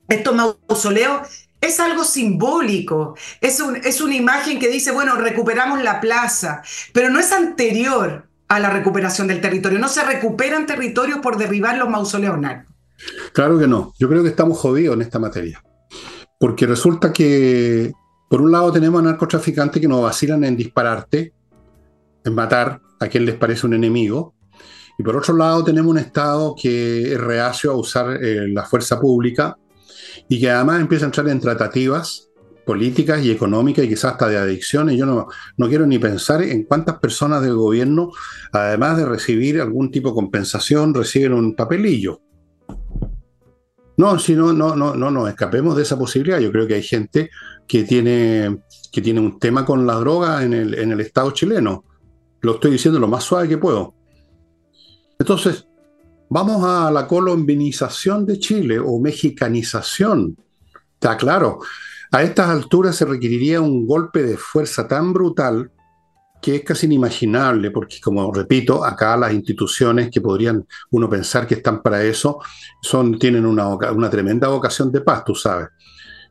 estos 0.08 0.36
mausoleos, 0.36 1.48
es 1.60 1.80
algo 1.80 2.04
simbólico, 2.04 3.16
es, 3.42 3.60
un, 3.60 3.76
es 3.78 4.00
una 4.00 4.16
imagen 4.16 4.60
que 4.60 4.70
dice, 4.70 4.92
bueno, 4.92 5.16
recuperamos 5.16 5.82
la 5.82 6.00
plaza, 6.00 6.62
pero 6.94 7.10
no 7.10 7.20
es 7.20 7.32
anterior 7.32 8.28
a 8.48 8.60
la 8.60 8.70
recuperación 8.70 9.28
del 9.28 9.42
territorio, 9.42 9.80
no 9.80 9.90
se 9.90 10.04
recuperan 10.04 10.68
territorios 10.68 11.20
por 11.20 11.38
derribar 11.38 11.78
los 11.78 11.90
mausoleos 11.90 12.40
narcos. 12.40 12.77
Claro 13.34 13.60
que 13.60 13.68
no, 13.68 13.94
yo 14.00 14.10
creo 14.10 14.24
que 14.24 14.30
estamos 14.30 14.58
jodidos 14.58 14.96
en 14.96 15.02
esta 15.02 15.20
materia, 15.20 15.64
porque 16.40 16.66
resulta 16.66 17.14
que 17.14 17.92
por 18.30 18.42
un 18.42 18.52
lado 18.52 18.72
tenemos 18.72 19.00
a 19.00 19.04
narcotraficantes 19.04 19.82
que 19.82 19.88
no 19.88 20.02
vacilan 20.02 20.44
en 20.44 20.58
dispararte, 20.58 21.34
en 22.24 22.36
matar 22.36 22.82
a 23.00 23.08
quien 23.08 23.26
les 23.26 23.36
parece 23.36 23.68
un 23.68 23.74
enemigo, 23.74 24.34
y 24.98 25.04
por 25.04 25.16
otro 25.16 25.36
lado 25.36 25.64
tenemos 25.64 25.92
un 25.92 26.00
Estado 26.00 26.56
que 26.60 27.14
es 27.14 27.20
reacio 27.20 27.72
a 27.72 27.76
usar 27.76 28.18
eh, 28.22 28.48
la 28.48 28.64
fuerza 28.64 29.00
pública 29.00 29.58
y 30.28 30.40
que 30.40 30.50
además 30.50 30.82
empieza 30.82 31.06
a 31.06 31.08
entrar 31.08 31.30
en 31.30 31.40
tratativas 31.40 32.28
políticas 32.66 33.24
y 33.24 33.32
económicas 33.32 33.86
y 33.86 33.90
quizás 33.90 34.14
hasta 34.14 34.28
de 34.28 34.38
adicciones. 34.38 34.98
Yo 34.98 35.06
no, 35.06 35.28
no 35.56 35.70
quiero 35.70 35.86
ni 35.86 36.00
pensar 36.00 36.42
en 36.42 36.64
cuántas 36.64 37.00
personas 37.00 37.42
del 37.42 37.56
gobierno, 37.56 38.12
además 38.52 38.98
de 38.98 39.06
recibir 39.06 39.62
algún 39.62 39.90
tipo 39.92 40.10
de 40.10 40.16
compensación, 40.16 40.94
reciben 40.94 41.34
un 41.34 41.56
papelillo. 41.56 42.22
No, 43.98 44.20
si 44.20 44.36
no, 44.36 44.54
no, 44.54 44.76
no, 44.76 44.96
no 44.96 45.10
nos 45.10 45.28
escapemos 45.28 45.76
de 45.76 45.82
esa 45.82 45.98
posibilidad. 45.98 46.40
Yo 46.40 46.52
creo 46.52 46.68
que 46.68 46.76
hay 46.76 46.84
gente 46.84 47.32
que 47.68 47.84
tiene, 47.84 48.60
que 48.92 49.02
tiene 49.02 49.20
un 49.20 49.40
tema 49.40 49.66
con 49.66 49.88
la 49.88 49.96
droga 49.96 50.44
en 50.44 50.54
el, 50.54 50.76
en 50.76 50.92
el 50.92 51.02
Estado 51.02 51.32
chileno. 51.32 51.84
Lo 52.42 52.56
estoy 52.56 52.72
diciendo 52.72 53.00
lo 53.00 53.08
más 53.08 53.24
suave 53.24 53.50
que 53.50 53.58
puedo. 53.58 53.96
Entonces, 55.18 55.68
vamos 56.30 56.64
a 56.64 56.92
la 56.92 57.08
colombinización 57.08 58.26
de 58.28 58.38
Chile 58.38 58.78
o 58.80 59.00
mexicanización. 59.00 60.38
Está 60.94 61.18
claro. 61.18 61.60
A 62.12 62.22
estas 62.22 62.50
alturas 62.50 62.96
se 62.96 63.06
requeriría 63.06 63.62
un 63.62 63.88
golpe 63.88 64.22
de 64.22 64.38
fuerza 64.38 64.88
tan 64.88 65.12
brutal 65.12 65.72
que 66.42 66.58
es 66.58 66.64
casi 66.64 66.86
inimaginable, 66.86 67.72
porque 67.72 68.00
como 68.02 68.32
repito, 68.32 68.84
acá 68.84 69.18
las 69.18 69.34
instituciones 69.34 70.10
que 70.10 70.22
podrían 70.22 70.66
uno 70.92 71.10
pensar 71.10 71.48
que 71.48 71.56
están 71.56 71.82
para 71.82 72.04
eso, 72.04 72.40
son, 72.82 73.18
tienen 73.18 73.46
una, 73.46 73.68
una 73.68 74.10
tremenda 74.10 74.48
vocación 74.48 74.92
de 74.92 75.02
paz, 75.02 75.24
tú 75.26 75.36
sabes. 75.36 75.70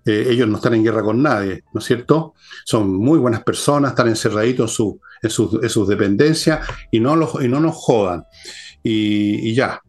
Eh, 0.04 0.28
ellos 0.30 0.48
no 0.48 0.57
están 0.57 0.74
en 0.74 0.84
guerra 0.84 1.02
con 1.02 1.20
nadie, 1.20 1.64
¿no 1.72 1.80
es 1.80 1.86
cierto? 1.86 2.34
Son 2.64 2.94
muy 2.94 3.18
buenas 3.18 3.42
personas, 3.42 3.90
están 3.90 4.09
encerraditos 4.09 4.78
en, 4.78 5.00
en, 5.22 5.70
sus 5.70 5.88
dependencias 5.88 6.66
y 6.92 7.00
no, 7.00 7.16
los, 7.16 7.42
y 7.42 7.48
no 7.48 7.61
nos 7.61 7.74
jodan. 7.74 8.24
y 8.82 9.52
ya. 9.54 9.82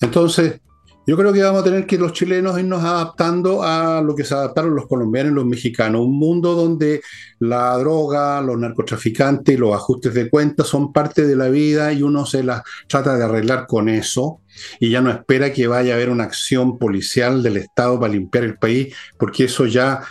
Entonces, 0.00 0.60
yo 1.06 1.16
creo 1.16 1.32
que 1.32 1.42
vamos 1.42 1.62
a 1.62 1.64
tener 1.64 1.86
que 1.86 1.98
los 1.98 2.12
chilenos 2.12 2.58
irnos 2.58 2.84
adaptando 2.84 3.62
a 3.62 4.00
lo 4.00 4.14
que 4.14 4.24
se 4.24 4.34
adaptaron 4.34 4.74
los 4.74 4.86
colombianos 4.86 5.32
y 5.32 5.34
los 5.34 5.46
mexicanos, 5.46 6.02
un 6.02 6.16
mundo 6.16 6.54
donde 6.54 7.02
la 7.40 7.76
droga, 7.78 8.40
los 8.40 8.56
narcotraficantes 8.58 9.58
los 9.58 9.74
ajustes 9.74 10.14
de 10.14 10.30
cuentas 10.30 10.68
son 10.68 10.92
parte 10.92 11.26
de 11.26 11.36
la 11.36 11.48
vida 11.48 11.92
y 11.92 12.02
uno 12.02 12.24
se 12.26 12.42
las 12.42 12.62
trata 12.86 13.16
de 13.16 13.24
arreglar 13.24 13.66
con 13.66 13.88
eso 13.88 14.40
y 14.78 14.90
ya 14.90 15.00
no 15.00 15.10
espera 15.10 15.52
que 15.52 15.66
vaya 15.66 15.92
a 15.92 15.96
haber 15.96 16.10
una 16.10 16.24
acción 16.24 16.78
policial 16.78 17.42
del 17.42 17.56
Estado 17.56 17.98
para 17.98 18.12
limpiar 18.12 18.44
el 18.44 18.58
país, 18.58 18.94
porque 19.18 19.44
eso 19.44 19.66
ya, 19.66 20.02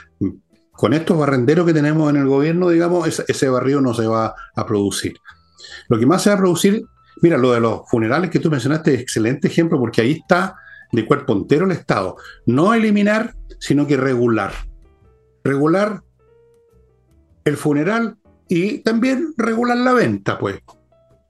con 0.72 0.94
estos 0.94 1.18
barrenderos 1.18 1.66
que 1.66 1.74
tenemos 1.74 2.10
en 2.10 2.18
el 2.18 2.28
gobierno, 2.28 2.70
digamos, 2.70 3.08
ese, 3.08 3.50
barrio 3.50 3.82
no 3.82 3.94
se 3.94 4.08
va 4.08 4.34
a 4.56 4.66
producir. 4.66 5.18
Lo 5.89 6.00
que 6.00 6.06
más 6.06 6.24
se 6.24 6.30
va 6.30 6.36
a 6.36 6.39
producir, 6.39 6.84
mira, 7.22 7.38
lo 7.38 7.54
de 7.54 7.60
los 7.60 7.82
funerales 7.89 8.30
que 8.30 8.39
tú 8.39 8.50
mencionaste 8.50 8.96
excelente 8.96 9.48
ejemplo, 9.48 9.80
porque 9.80 10.02
ahí 10.02 10.12
está 10.12 10.56
de 10.92 11.06
cuerpo 11.06 11.34
entero 11.34 11.66
el 11.66 11.72
Estado. 11.72 12.18
No 12.46 12.74
eliminar, 12.74 13.36
sino 13.60 13.88
que 13.88 13.98
regular. 13.98 14.52
Regular 15.44 16.04
el 17.44 17.58
funeral 17.58 18.18
y 18.48 18.80
también 18.80 19.34
regular 19.38 19.78
la 19.78 19.94
venta, 19.94 20.38
pues. 20.38 20.60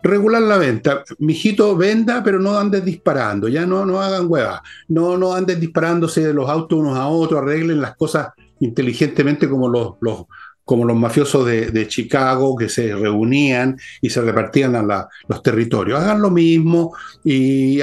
Regular 0.04 0.42
la 0.42 0.58
venta. 0.58 1.04
Mijito, 1.20 1.78
venda, 1.78 2.24
pero 2.24 2.40
no 2.40 2.58
andes 2.58 2.84
disparando. 2.84 3.48
Ya 3.48 3.66
no, 3.66 3.86
no 3.86 4.02
hagan 4.02 4.26
huevas. 4.28 4.62
No, 4.88 5.18
no 5.18 5.34
andes 5.34 5.60
disparándose 5.60 6.26
de 6.26 6.34
los 6.34 6.50
autos 6.50 6.80
unos 6.80 6.98
a 6.98 7.08
otros, 7.08 7.42
arreglen 7.42 7.82
las 7.82 7.96
cosas 7.96 8.30
inteligentemente 8.60 9.48
como 9.50 9.70
los, 9.70 9.94
los 10.02 10.26
como 10.66 10.86
los 10.86 10.98
mafiosos 10.98 11.46
de, 11.46 11.88
Chicago 11.88 12.56
que 12.56 12.70
se 12.70 12.96
reunían 12.96 13.78
y 14.02 14.10
se 14.10 14.22
repartían 14.22 14.76
a 14.76 15.10
los 15.28 15.44
territorios. 15.44 16.00
Hagan 16.00 16.22
lo 16.22 16.30
mismo 16.30 16.96
y, 17.24 17.80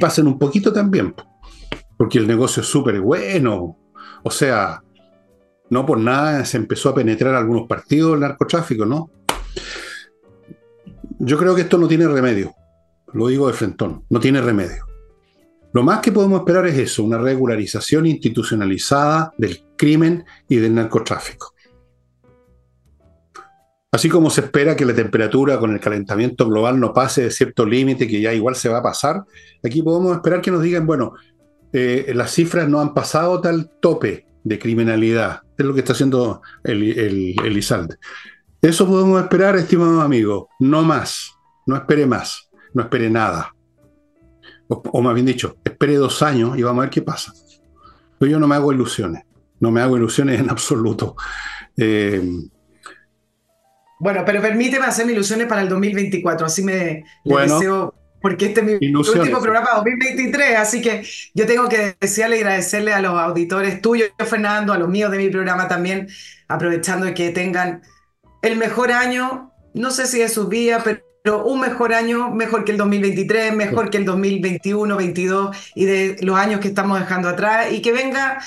pasen 0.00 0.26
un 0.26 0.38
poquito 0.38 0.72
también, 0.72 1.14
porque 1.96 2.18
el 2.18 2.26
negocio 2.26 2.62
es 2.62 2.68
súper 2.68 3.00
bueno. 3.00 3.78
O 4.22 4.30
sea, 4.30 4.82
no 5.70 5.86
por 5.86 5.98
nada 5.98 6.44
se 6.44 6.56
empezó 6.56 6.90
a 6.90 6.94
penetrar 6.94 7.34
algunos 7.34 7.66
partidos 7.66 8.12
del 8.12 8.20
narcotráfico, 8.20 8.84
¿no? 8.84 9.10
Yo 11.20 11.38
creo 11.38 11.54
que 11.54 11.62
esto 11.62 11.78
no 11.78 11.88
tiene 11.88 12.06
remedio. 12.08 12.54
Lo 13.12 13.28
digo 13.28 13.46
de 13.46 13.54
frentón, 13.54 14.04
no 14.10 14.18
tiene 14.18 14.40
remedio. 14.40 14.84
Lo 15.72 15.82
más 15.82 16.00
que 16.00 16.12
podemos 16.12 16.40
esperar 16.40 16.66
es 16.66 16.78
eso, 16.78 17.02
una 17.02 17.18
regularización 17.18 18.06
institucionalizada 18.06 19.32
del 19.38 19.64
crimen 19.76 20.24
y 20.48 20.56
del 20.56 20.74
narcotráfico. 20.74 21.53
Así 23.94 24.08
como 24.08 24.28
se 24.28 24.40
espera 24.40 24.74
que 24.74 24.84
la 24.84 24.92
temperatura 24.92 25.60
con 25.60 25.72
el 25.72 25.78
calentamiento 25.78 26.48
global 26.48 26.80
no 26.80 26.92
pase 26.92 27.22
de 27.22 27.30
cierto 27.30 27.64
límite, 27.64 28.08
que 28.08 28.20
ya 28.20 28.34
igual 28.34 28.56
se 28.56 28.68
va 28.68 28.78
a 28.78 28.82
pasar, 28.82 29.22
aquí 29.62 29.84
podemos 29.84 30.16
esperar 30.16 30.40
que 30.40 30.50
nos 30.50 30.62
digan, 30.62 30.84
bueno, 30.84 31.12
eh, 31.72 32.10
las 32.12 32.32
cifras 32.32 32.68
no 32.68 32.80
han 32.80 32.92
pasado 32.92 33.40
tal 33.40 33.70
tope 33.80 34.26
de 34.42 34.58
criminalidad. 34.58 35.42
Es 35.56 35.64
lo 35.64 35.74
que 35.74 35.78
está 35.78 35.92
haciendo 35.92 36.42
el, 36.64 36.82
el, 36.98 37.58
Eso 38.62 38.88
podemos 38.88 39.22
esperar, 39.22 39.54
estimados 39.54 40.02
amigos, 40.02 40.46
no 40.58 40.82
más, 40.82 41.30
no 41.64 41.76
espere 41.76 42.04
más, 42.04 42.50
no 42.72 42.82
espere 42.82 43.08
nada. 43.08 43.54
O, 44.66 45.02
más 45.02 45.14
bien 45.14 45.26
dicho, 45.26 45.58
espere 45.64 45.94
dos 45.98 46.20
años 46.20 46.58
y 46.58 46.64
vamos 46.64 46.82
a 46.82 46.86
ver 46.86 46.90
qué 46.90 47.02
pasa. 47.02 47.32
Pero 48.18 48.32
yo 48.32 48.40
no 48.40 48.48
me 48.48 48.56
hago 48.56 48.72
ilusiones, 48.72 49.22
no 49.60 49.70
me 49.70 49.80
hago 49.80 49.96
ilusiones 49.96 50.40
en 50.40 50.50
absoluto. 50.50 51.14
Eh, 51.76 52.48
bueno, 54.04 54.22
pero 54.26 54.42
permíteme 54.42 54.84
hacerme 54.84 55.12
ilusiones 55.12 55.46
para 55.46 55.62
el 55.62 55.68
2024, 55.70 56.44
así 56.44 56.62
me 56.62 57.04
deseo, 57.24 57.94
porque 58.20 58.44
este 58.44 58.60
es 58.60 58.66
mi 58.66 58.94
último 58.94 59.40
programa 59.40 59.70
2023, 59.76 60.58
así 60.58 60.82
que 60.82 61.06
yo 61.32 61.46
tengo 61.46 61.70
que 61.70 61.96
desearle 61.98 62.36
y 62.36 62.40
agradecerle 62.40 62.92
a 62.92 63.00
los 63.00 63.18
auditores 63.18 63.80
tuyos, 63.80 64.10
Fernando, 64.18 64.74
a 64.74 64.78
los 64.78 64.90
míos 64.90 65.10
de 65.10 65.16
mi 65.16 65.30
programa 65.30 65.68
también, 65.68 66.08
aprovechando 66.48 67.14
que 67.14 67.30
tengan 67.30 67.80
el 68.42 68.58
mejor 68.58 68.92
año, 68.92 69.54
no 69.72 69.90
sé 69.90 70.06
si 70.06 70.18
de 70.18 70.28
sus 70.28 70.50
vidas, 70.50 70.84
pero 70.84 71.46
un 71.46 71.60
mejor 71.60 71.94
año, 71.94 72.30
mejor 72.30 72.66
que 72.66 72.72
el 72.72 72.76
2023, 72.76 73.56
mejor 73.56 73.88
que 73.88 73.96
el 73.96 74.04
2021, 74.04 74.98
22 74.98 75.56
y 75.76 75.86
de 75.86 76.18
los 76.20 76.36
años 76.36 76.60
que 76.60 76.68
estamos 76.68 77.00
dejando 77.00 77.30
atrás 77.30 77.72
y 77.72 77.80
que 77.80 77.92
venga 77.94 78.38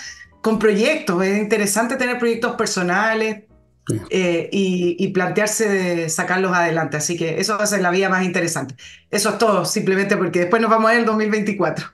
con 0.41 0.59
proyectos. 0.59 1.23
Es 1.23 1.39
interesante 1.39 1.95
tener 1.95 2.19
proyectos 2.19 2.55
personales, 2.55 3.46
eh, 4.09 4.49
y, 4.51 5.07
plantearse 5.09 5.69
de 5.69 6.09
sacarlos 6.09 6.53
adelante. 6.53 6.97
Así 6.97 7.17
que 7.17 7.39
eso 7.39 7.57
va 7.57 7.63
a 7.63 7.67
ser 7.67 7.81
la 7.81 7.91
vía 7.91 8.09
más 8.09 8.25
interesante. 8.25 8.75
Eso 9.09 9.29
es 9.29 9.37
todo, 9.37 9.65
simplemente 9.65 10.17
porque 10.17 10.39
después 10.39 10.61
nos 10.61 10.69
vamos 10.69 10.89
a 10.89 10.93
ver 10.93 11.01
el 11.01 11.05
2024. 11.05 11.85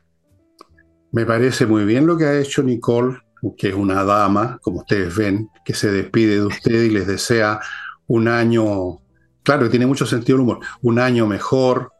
Me 1.11 1.25
parece 1.25 1.65
muy 1.65 1.85
bien 1.85 2.07
lo 2.07 2.17
que 2.17 2.25
ha 2.25 2.39
hecho 2.39 2.63
Nicole, 2.63 3.19
que 3.57 3.69
es 3.69 3.75
una 3.75 4.03
dama, 4.03 4.59
como 4.61 4.79
ustedes 4.79 5.15
ven, 5.15 5.49
que 5.63 5.73
se 5.73 5.91
despide 5.91 6.35
de 6.35 6.45
usted 6.45 6.83
y 6.83 6.89
les 6.89 7.05
desea 7.05 7.59
un 8.07 8.27
año, 8.27 8.99
claro, 9.43 9.69
tiene 9.69 9.85
mucho 9.85 10.05
sentido 10.05 10.37
el 10.37 10.41
humor, 10.41 10.59
un 10.81 10.97
año 10.97 11.27
mejor. 11.27 11.91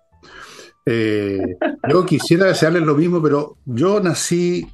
Eh, 0.85 1.57
yo 1.87 2.05
quisiera 2.05 2.47
desearles 2.47 2.83
lo 2.83 2.95
mismo, 2.95 3.21
pero 3.21 3.57
yo 3.65 3.99
nací 3.99 4.67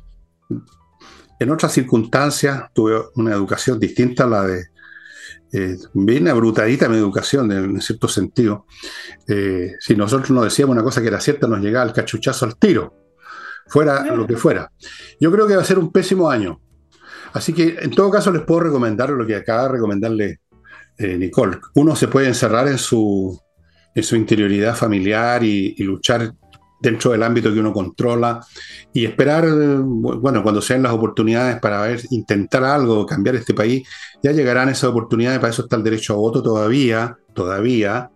en 1.40 1.52
otras 1.52 1.74
circunstancias, 1.74 2.66
tuve 2.74 3.00
una 3.16 3.34
educación 3.34 3.80
distinta 3.80 4.24
a 4.24 4.28
la 4.28 4.44
de 4.44 4.69
eh, 5.52 5.78
bien 5.93 6.28
abrutadita 6.28 6.89
mi 6.89 6.97
educación 6.97 7.52
en, 7.52 7.82
cierto 7.82 8.08
sentido. 8.08 8.66
Eh, 9.28 9.76
si 9.80 9.95
nosotros 9.95 10.30
nos 10.32 10.43
decíamos 10.43 10.76
una 10.76 10.84
cosa 10.84 11.02
que 11.02 11.08
era 11.08 11.20
cierta, 11.20 11.47
nos 11.47 11.60
llegaba 11.60 11.86
el 11.86 11.93
cachuchazo 11.93 12.45
al 12.45 12.58
tiro, 12.58 12.93
fuera 13.68 14.04
lo 14.16 14.28
que 14.28 14.36
fuera. 14.36 14.72
Yo 15.20 15.32
creo 15.32 15.47
que 15.47 15.56
va 15.56 15.62
a 15.62 15.66
ser 15.66 15.80
un 15.80 15.91
pésimo 15.91 16.30
año. 16.30 16.62
Así 17.34 17.54
que 17.54 17.78
en 17.80 17.91
todo 17.91 18.10
caso 18.10 18.32
les 18.32 18.43
puedo 18.43 18.62
recomendar 18.62 19.10
lo 19.12 19.26
que 19.26 19.36
acaba 19.36 19.64
de 19.64 19.70
recomendarle 19.70 20.39
eh, 20.97 21.18
Nicole. 21.18 21.60
Uno 21.76 21.95
se 21.95 22.08
puede 22.08 22.28
encerrar 22.28 22.68
en 22.68 22.78
su, 22.78 23.39
en 23.95 24.04
su 24.04 24.16
interioridad 24.16 24.76
familiar 24.76 25.43
y, 25.43 25.76
y 25.78 25.84
luchar 25.84 26.34
dentro 26.82 27.12
del 27.12 27.24
ámbito 27.24 27.54
que 27.54 27.60
uno 27.60 27.74
controla 27.74 28.46
y 28.94 29.06
esperar, 29.06 29.46
bueno, 29.50 30.42
cuando 30.42 30.62
sean 30.62 30.84
las 30.84 30.94
oportunidades 30.94 31.60
para 31.60 31.96
intentar 32.10 32.64
algo, 32.64 33.06
cambiar 33.06 33.36
este 33.36 33.54
país, 33.54 33.88
ya 34.24 34.32
llegarán 34.32 34.70
esas 34.70 34.86
oportunidades, 34.86 35.40
para 35.40 35.52
eso 35.52 35.64
está 35.64 35.76
el 35.76 35.84
derecho 35.84 36.14
a 36.14 36.18
voto 36.18 36.42
todavía, 36.42 37.18
todavía. 37.34 38.10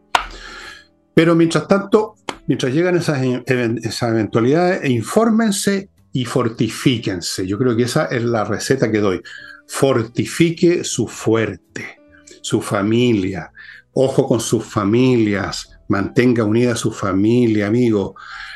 Pero 1.13 1.35
mientras 1.35 1.67
tanto, 1.67 2.15
mientras 2.47 2.73
llegan 2.73 2.95
esas, 2.95 3.21
esas 3.21 4.09
eventualidades, 4.09 4.89
infórmense 4.89 5.89
y 6.11 6.25
fortifíquense. 6.25 7.45
Yo 7.45 7.57
creo 7.57 7.75
que 7.75 7.83
esa 7.83 8.05
es 8.05 8.23
la 8.23 8.45
receta 8.45 8.91
que 8.91 8.99
doy. 8.99 9.21
Fortifique 9.67 10.83
su 10.83 11.07
fuerte, 11.07 11.99
su 12.41 12.61
familia. 12.61 13.51
Ojo 13.93 14.27
con 14.27 14.39
sus 14.39 14.63
familias. 14.63 15.69
Mantenga 15.89 16.43
unida 16.43 16.75
su 16.75 16.91
familia, 16.91 17.67
amigo 17.67 18.15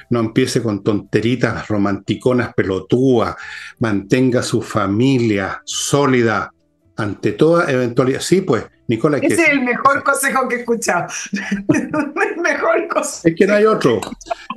no 0.09 0.19
empiece 0.19 0.61
con 0.61 0.83
tonteritas 0.83 1.67
romanticonas 1.67 2.53
pelotúas, 2.53 3.35
mantenga 3.79 4.41
su 4.41 4.61
familia 4.61 5.61
sólida 5.65 6.51
ante 6.97 7.33
toda 7.33 7.71
eventualidad. 7.71 8.21
Sí, 8.21 8.41
pues, 8.41 8.65
Nicola. 8.87 9.17
Ese 9.17 9.41
es 9.41 9.49
el 9.49 9.61
mejor 9.61 10.03
consejo 10.03 10.47
que 10.47 10.55
he 10.55 10.59
escuchado. 10.59 11.07
el 11.73 12.41
mejor 12.41 12.87
consejo. 12.87 13.27
Es 13.27 13.35
que 13.35 13.47
no 13.47 13.53
hay 13.53 13.65
otro. 13.65 14.01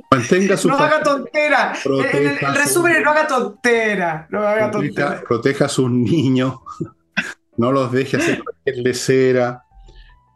Mantenga 0.09 0.57
su 0.57 0.67
No 0.67 0.77
haga 0.77 1.01
tontera. 1.03 1.73
El, 1.85 2.55
resumen 2.55 2.95
es 2.95 3.03
no 3.03 3.11
haga 3.11 3.27
tontera. 3.27 4.27
No 4.29 4.39
haga 4.39 4.71
proteja, 4.71 4.93
tontera. 4.95 5.23
Proteja 5.27 5.65
a 5.65 5.69
sus 5.69 5.91
niños. 5.91 6.55
no 7.57 7.71
los 7.71 7.91
deje 7.91 8.17
hacer 8.17 8.43
cualquier 8.43 8.77
lecera. 8.77 9.63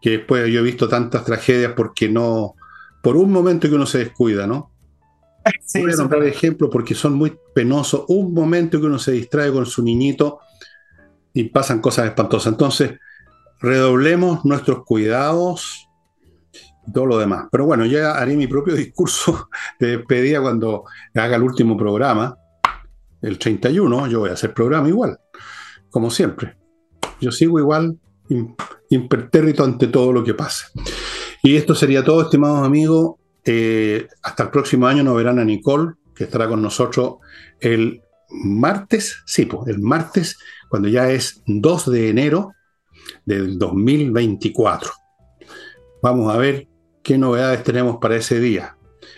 Que 0.02 0.12
después 0.12 0.48
yo 0.52 0.60
he 0.60 0.64
visto 0.64 0.88
tantas 0.88 1.26
tragedias 1.26 1.74
porque 1.76 2.08
no. 2.08 2.56
Por 3.02 3.18
un 3.18 3.32
momento 3.32 3.68
que 3.68 3.76
uno 3.76 3.86
se 3.86 4.00
descuida, 4.00 4.46
¿no? 4.46 4.75
Voy 5.76 5.92
a 5.92 5.96
nombrar 5.96 6.24
ejemplos 6.24 6.70
porque 6.72 6.96
son 6.96 7.14
muy 7.14 7.38
penosos. 7.54 8.06
Un 8.08 8.34
momento 8.34 8.80
que 8.80 8.86
uno 8.88 9.00
se 9.00 9.12
distrae 9.12 9.52
con 9.52 9.66
su 9.66 9.84
niñito 9.84 10.40
y 11.34 11.46
pasan 11.46 11.82
cosas 11.82 12.08
espantosas. 12.08 12.54
Entonces, 12.54 12.94
redoblemos 13.60 14.46
nuestros 14.46 14.84
cuidados 14.86 15.88
y 16.88 16.92
todo 16.92 17.06
lo 17.06 17.18
demás. 17.18 17.48
Pero 17.52 17.66
bueno, 17.66 17.86
ya 17.86 18.12
haré 18.14 18.36
mi 18.36 18.48
propio 18.48 18.76
discurso 18.76 19.50
de 19.80 19.98
despedida 19.98 20.42
cuando 20.42 20.86
haga 21.14 21.36
el 21.36 21.44
último 21.44 21.78
programa, 21.78 22.38
el 23.22 23.38
31. 23.38 24.08
Yo 24.08 24.22
voy 24.22 24.30
a 24.30 24.34
hacer 24.34 24.54
programa 24.54 24.88
igual, 24.88 25.20
como 25.90 26.10
siempre. 26.10 26.58
Yo 27.22 27.32
sigo 27.32 27.60
igual, 27.60 27.98
impertérrito 28.90 29.64
ante 29.64 29.88
todo 29.88 30.12
lo 30.12 30.24
que 30.24 30.34
pase. 30.34 30.66
Y 31.44 31.56
esto 31.56 31.76
sería 31.76 32.04
todo, 32.04 32.24
estimados 32.24 32.66
amigos. 32.66 33.16
Eh, 33.46 34.08
hasta 34.24 34.44
el 34.44 34.50
próximo 34.50 34.88
año 34.88 35.04
nos 35.04 35.16
verán 35.16 35.40
a 35.40 35.46
Nicole, 35.46 35.94
que 36.16 36.24
estará 36.24 36.48
con 36.48 36.62
nosotros 36.62 37.18
el 37.60 38.02
martes, 38.30 39.22
sí, 39.26 39.46
pues, 39.46 39.68
el 39.68 39.80
martes, 39.80 40.38
cuando 40.70 40.88
ya 40.88 41.10
es 41.10 41.42
2 41.46 41.92
de 41.92 42.10
enero 42.10 42.54
del 43.26 43.58
2024. 43.60 44.92
Vamos 46.02 46.34
a 46.34 46.38
ver 46.38 46.68
qué 47.04 47.18
novedades 47.18 47.64
tenemos 47.64 47.98
para 47.98 48.16
ese 48.16 48.40
día. 48.40 48.78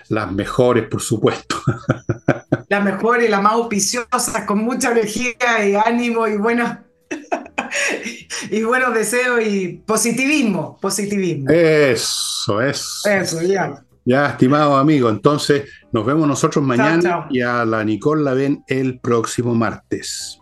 Las 0.10 0.32
mejores, 0.32 0.88
por 0.88 1.02
supuesto. 1.02 1.58
Las 2.70 2.84
mejores, 2.84 3.30
las 3.30 3.42
más 3.42 3.54
auspiciosas, 3.54 4.44
con 4.46 4.60
mucha 4.60 4.92
energía 4.92 5.66
y 5.66 5.76
ánimo 5.76 6.28
y 6.28 6.36
buenos, 6.36 6.70
y 8.52 8.62
buenos 8.62 8.94
deseos 8.94 9.42
y 9.46 9.82
positivismo, 9.86 10.78
positivismo. 10.82 11.50
Eso, 11.50 12.62
es. 12.62 13.06
Eso, 13.06 13.42
ya. 13.42 13.86
Ya, 14.10 14.28
estimado 14.28 14.78
amigo, 14.78 15.10
entonces 15.10 15.70
nos 15.92 16.06
vemos 16.06 16.26
nosotros 16.30 16.64
mañana 16.64 17.28
y 17.30 17.42
a 17.42 17.66
la 17.66 17.84
Nicole 17.84 18.24
la 18.24 18.34
ven 18.34 18.64
el 18.66 19.00
próximo 19.02 19.54
martes. 19.54 20.37